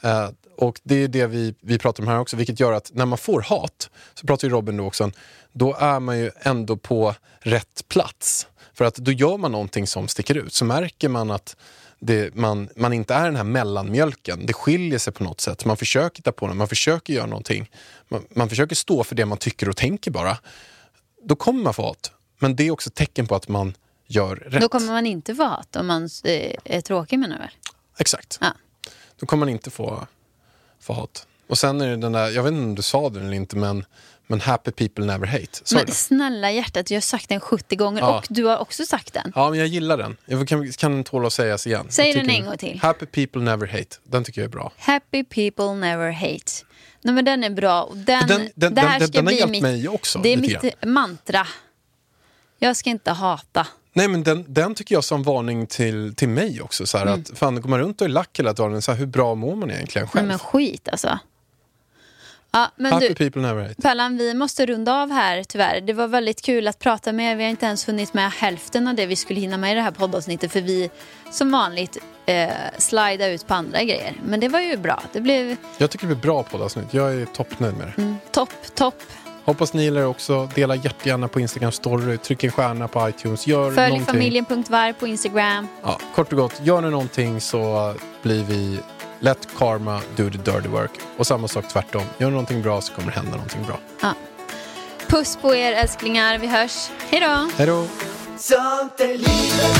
Eh, 0.00 0.28
och 0.56 0.80
det 0.82 0.94
är 0.94 1.08
det 1.08 1.26
vi, 1.26 1.54
vi 1.60 1.78
pratar 1.78 2.02
om 2.02 2.08
här 2.08 2.18
också, 2.18 2.36
vilket 2.36 2.60
gör 2.60 2.72
att 2.72 2.90
när 2.94 3.06
man 3.06 3.18
får 3.18 3.40
hat, 3.40 3.90
så 4.14 4.26
pratar 4.26 4.48
ju 4.48 4.54
Robin 4.54 4.76
då 4.76 4.84
också 4.84 5.10
då 5.52 5.74
är 5.74 6.00
man 6.00 6.18
ju 6.18 6.30
ändå 6.40 6.76
på 6.76 7.14
rätt 7.40 7.84
plats. 7.88 8.46
För 8.74 8.84
att 8.84 8.94
då 8.94 9.12
gör 9.12 9.36
man 9.36 9.52
någonting 9.52 9.86
som 9.86 10.08
sticker 10.08 10.36
ut, 10.36 10.54
så 10.54 10.64
märker 10.64 11.08
man 11.08 11.30
att 11.30 11.56
det, 11.98 12.34
man, 12.34 12.68
man 12.76 12.92
inte 12.92 13.14
är 13.14 13.24
den 13.24 13.36
här 13.36 13.44
mellanmjölken. 13.44 14.46
Det 14.46 14.52
skiljer 14.52 14.98
sig 14.98 15.12
på 15.12 15.24
något 15.24 15.40
sätt. 15.40 15.64
Man 15.64 15.76
försöker 15.76 16.22
ta 16.22 16.32
på 16.32 16.46
det, 16.46 16.54
man 16.54 16.68
försöker 16.68 17.12
göra 17.12 17.26
någonting. 17.26 17.70
Man, 18.08 18.26
man 18.34 18.48
försöker 18.48 18.76
stå 18.76 19.04
för 19.04 19.14
det 19.14 19.26
man 19.26 19.38
tycker 19.38 19.68
och 19.68 19.76
tänker 19.76 20.10
bara. 20.10 20.38
Då 21.22 21.36
kommer 21.36 21.62
man 21.62 21.74
få 21.74 21.82
hat. 21.82 22.12
Men 22.38 22.56
det 22.56 22.66
är 22.66 22.70
också 22.70 22.90
tecken 22.90 23.26
på 23.26 23.34
att 23.34 23.48
man 23.48 23.74
gör 24.06 24.36
rätt. 24.36 24.60
Då 24.60 24.68
kommer 24.68 24.86
man 24.86 25.06
inte 25.06 25.34
få 25.34 25.44
hat 25.44 25.76
om 25.76 25.86
man 25.86 26.08
eh, 26.24 26.52
är 26.64 26.80
tråkig 26.80 27.18
menar 27.18 27.36
du 27.36 27.42
väl? 27.42 27.50
Exakt. 27.98 28.38
Ja. 28.40 28.52
Då 29.16 29.26
kommer 29.26 29.40
man 29.40 29.48
inte 29.48 29.70
få, 29.70 30.06
få 30.80 30.92
hat. 30.92 31.26
Och 31.46 31.58
sen 31.58 31.80
är 31.80 31.88
det 31.88 31.96
den 31.96 32.12
där, 32.12 32.30
jag 32.30 32.42
vet 32.42 32.52
inte 32.52 32.64
om 32.64 32.74
du 32.74 32.82
sa 32.82 33.08
det 33.08 33.20
eller 33.20 33.32
inte, 33.32 33.56
men, 33.56 33.84
men 34.26 34.40
happy 34.40 34.70
people 34.70 35.04
never 35.04 35.26
hate. 35.26 35.46
Du 35.70 35.76
Men 35.76 35.86
snälla 35.86 36.50
hjärtat, 36.52 36.90
jag 36.90 36.96
har 36.96 37.00
sagt 37.00 37.28
den 37.28 37.40
70 37.40 37.76
gånger 37.76 38.00
Ja. 38.00 38.18
och 38.18 38.26
du 38.30 38.44
har 38.44 38.56
också 38.58 38.86
sagt 38.86 39.12
den. 39.12 39.32
Ja, 39.34 39.50
men 39.50 39.58
jag 39.58 39.68
gillar 39.68 39.96
den. 39.98 40.16
Jag 40.26 40.48
kan, 40.48 40.72
kan 40.72 41.04
tåla 41.04 41.26
att 41.26 41.32
sägas 41.32 41.66
igen. 41.66 41.86
Säg 41.88 42.12
den 42.12 42.30
en 42.30 42.44
gång 42.44 42.56
till. 42.58 42.78
Happy 42.82 43.06
people 43.06 43.42
never 43.42 43.66
hate. 43.66 43.96
Den 44.04 44.24
tycker 44.24 44.40
jag 44.40 44.46
är 44.46 44.52
bra. 44.52 44.72
Happy 44.78 45.24
people 45.24 45.74
never 45.74 46.10
hate. 46.12 46.52
Nej 47.02 47.14
men 47.14 47.24
den 47.24 47.44
är 47.44 47.50
bra. 47.50 47.90
Den, 47.94 48.26
Den- 48.26 48.50
den- 48.54 48.74
det 48.74 48.80
här 48.80 48.98
den- 48.98 49.08
ska 49.08 49.18
den 49.18 49.26
har 49.26 49.30
bli 49.32 49.38
hjälpt 49.38 49.50
mitt, 49.50 49.62
mig 49.62 49.88
också, 49.88 50.18
Det 50.18 50.28
är 50.32 50.36
mitt 50.36 50.84
mantra. 50.84 51.46
Jag 52.58 52.76
ska 52.76 52.90
inte 52.90 53.10
hata. 53.10 53.66
Nej 53.92 54.08
men 54.08 54.22
den, 54.22 54.44
den 54.48 54.74
tycker 54.74 54.94
jag 54.94 55.04
som 55.04 55.22
varning 55.22 55.66
till, 55.66 56.14
till 56.14 56.28
mig 56.28 56.60
också. 56.62 56.86
Så 56.86 56.98
här, 56.98 57.06
Mm. 57.06 57.20
att, 57.20 57.38
fan, 57.38 57.60
går 57.60 57.68
man 57.70 57.78
runt 57.78 58.00
och 58.00 58.04
är 58.04 58.08
lack 58.08 58.38
hela 58.38 58.52
dagen, 58.52 58.82
så 58.82 58.92
här, 58.92 58.98
hur 58.98 59.06
bra 59.06 59.34
mår 59.34 59.56
man 59.56 59.70
egentligen 59.70 60.04
Nej, 60.06 60.12
själv? 60.12 60.28
men 60.28 60.38
skit 60.38 60.88
alltså. 60.88 61.18
Ja, 62.56 62.70
men 62.76 62.92
Happy 62.92 63.08
du, 63.08 63.14
people 63.14 63.42
never 63.42 63.62
hate. 63.62 63.82
Pallan, 63.82 64.16
vi 64.16 64.34
måste 64.34 64.66
runda 64.66 65.02
av 65.02 65.10
här 65.10 65.44
tyvärr. 65.44 65.80
Det 65.80 65.92
var 65.92 66.06
väldigt 66.08 66.42
kul 66.42 66.68
att 66.68 66.78
prata 66.78 67.12
med 67.12 67.32
er. 67.32 67.36
Vi 67.36 67.42
har 67.42 67.50
inte 67.50 67.66
ens 67.66 67.88
hunnit 67.88 68.14
med 68.14 68.30
hälften 68.32 68.88
av 68.88 68.94
det 68.94 69.06
vi 69.06 69.16
skulle 69.16 69.40
hinna 69.40 69.56
med 69.56 69.72
i 69.72 69.74
det 69.74 69.80
här 69.80 69.90
poddavsnittet 69.90 70.52
för 70.52 70.60
vi 70.60 70.90
som 71.30 71.50
vanligt 71.50 71.98
eh, 72.26 72.48
slida 72.78 73.28
ut 73.28 73.46
på 73.46 73.54
andra 73.54 73.82
grejer. 73.82 74.12
Men 74.24 74.40
det 74.40 74.48
var 74.48 74.60
ju 74.60 74.76
bra. 74.76 75.02
Det 75.12 75.20
blev 75.20 75.56
Jag 75.78 75.90
tycker 75.90 76.06
det 76.06 76.14
blir 76.14 76.22
bra 76.22 76.42
poddavsnitt. 76.42 76.94
Jag 76.94 77.14
är 77.14 77.24
toppnöjd 77.26 77.74
med 77.76 77.86
det. 77.96 78.02
mm, 78.02 78.16
topp, 78.32 78.50
topp. 78.74 79.02
Hoppas 79.44 79.72
ni 79.72 79.82
gillar 79.82 80.00
det 80.00 80.06
också. 80.06 80.48
Dela 80.54 80.74
jättegärna 80.74 81.28
på 81.28 81.40
Instagram 81.40 81.72
story. 81.72 82.18
Tryck 82.18 82.44
en 82.44 82.50
stjärna 82.50 82.88
på 82.88 83.08
iTunes. 83.08 83.46
Gör 83.46 83.72
Följ 83.72 83.88
någonting. 83.88 84.14
familjen.var 84.14 84.92
på 84.92 85.06
Instagram. 85.06 85.68
Ja, 85.82 85.98
kort 86.14 86.32
och 86.32 86.38
gott, 86.38 86.60
gör 86.62 86.80
ni 86.80 86.90
någonting 86.90 87.40
så 87.40 87.94
blir 88.22 88.44
vi 88.44 88.80
Let 89.20 89.48
karma 89.58 90.00
do 90.16 90.30
the 90.30 90.38
dirty 90.38 90.68
work. 90.68 90.90
Och 91.16 91.26
samma 91.26 91.48
sak 91.48 91.68
tvärtom. 91.68 92.02
Gör 92.18 92.30
någonting 92.30 92.62
bra 92.62 92.80
så 92.80 92.92
kommer 92.92 93.08
det 93.12 93.16
hända 93.16 93.30
någonting 93.30 93.62
bra. 93.66 93.78
Ja. 94.02 94.14
Puss 95.08 95.38
på 95.42 95.54
er 95.54 95.72
älsklingar. 95.72 96.38
Vi 96.38 96.46
hörs. 96.46 96.90
Hej 97.10 97.20
då! 97.20 97.48
Hej 97.56 97.66
då! 97.66 97.86
Sånt 98.38 99.00
är 99.00 99.06
livet, 99.06 99.78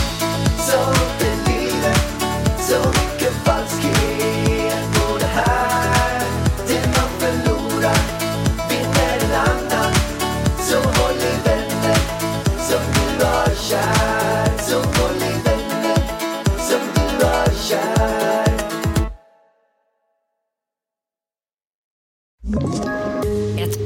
sånt 0.59 1.21
är 1.21 1.51
livet 1.51 2.01
Så 2.61 2.79
mycket 2.89 3.33
falskhet 3.45 4.16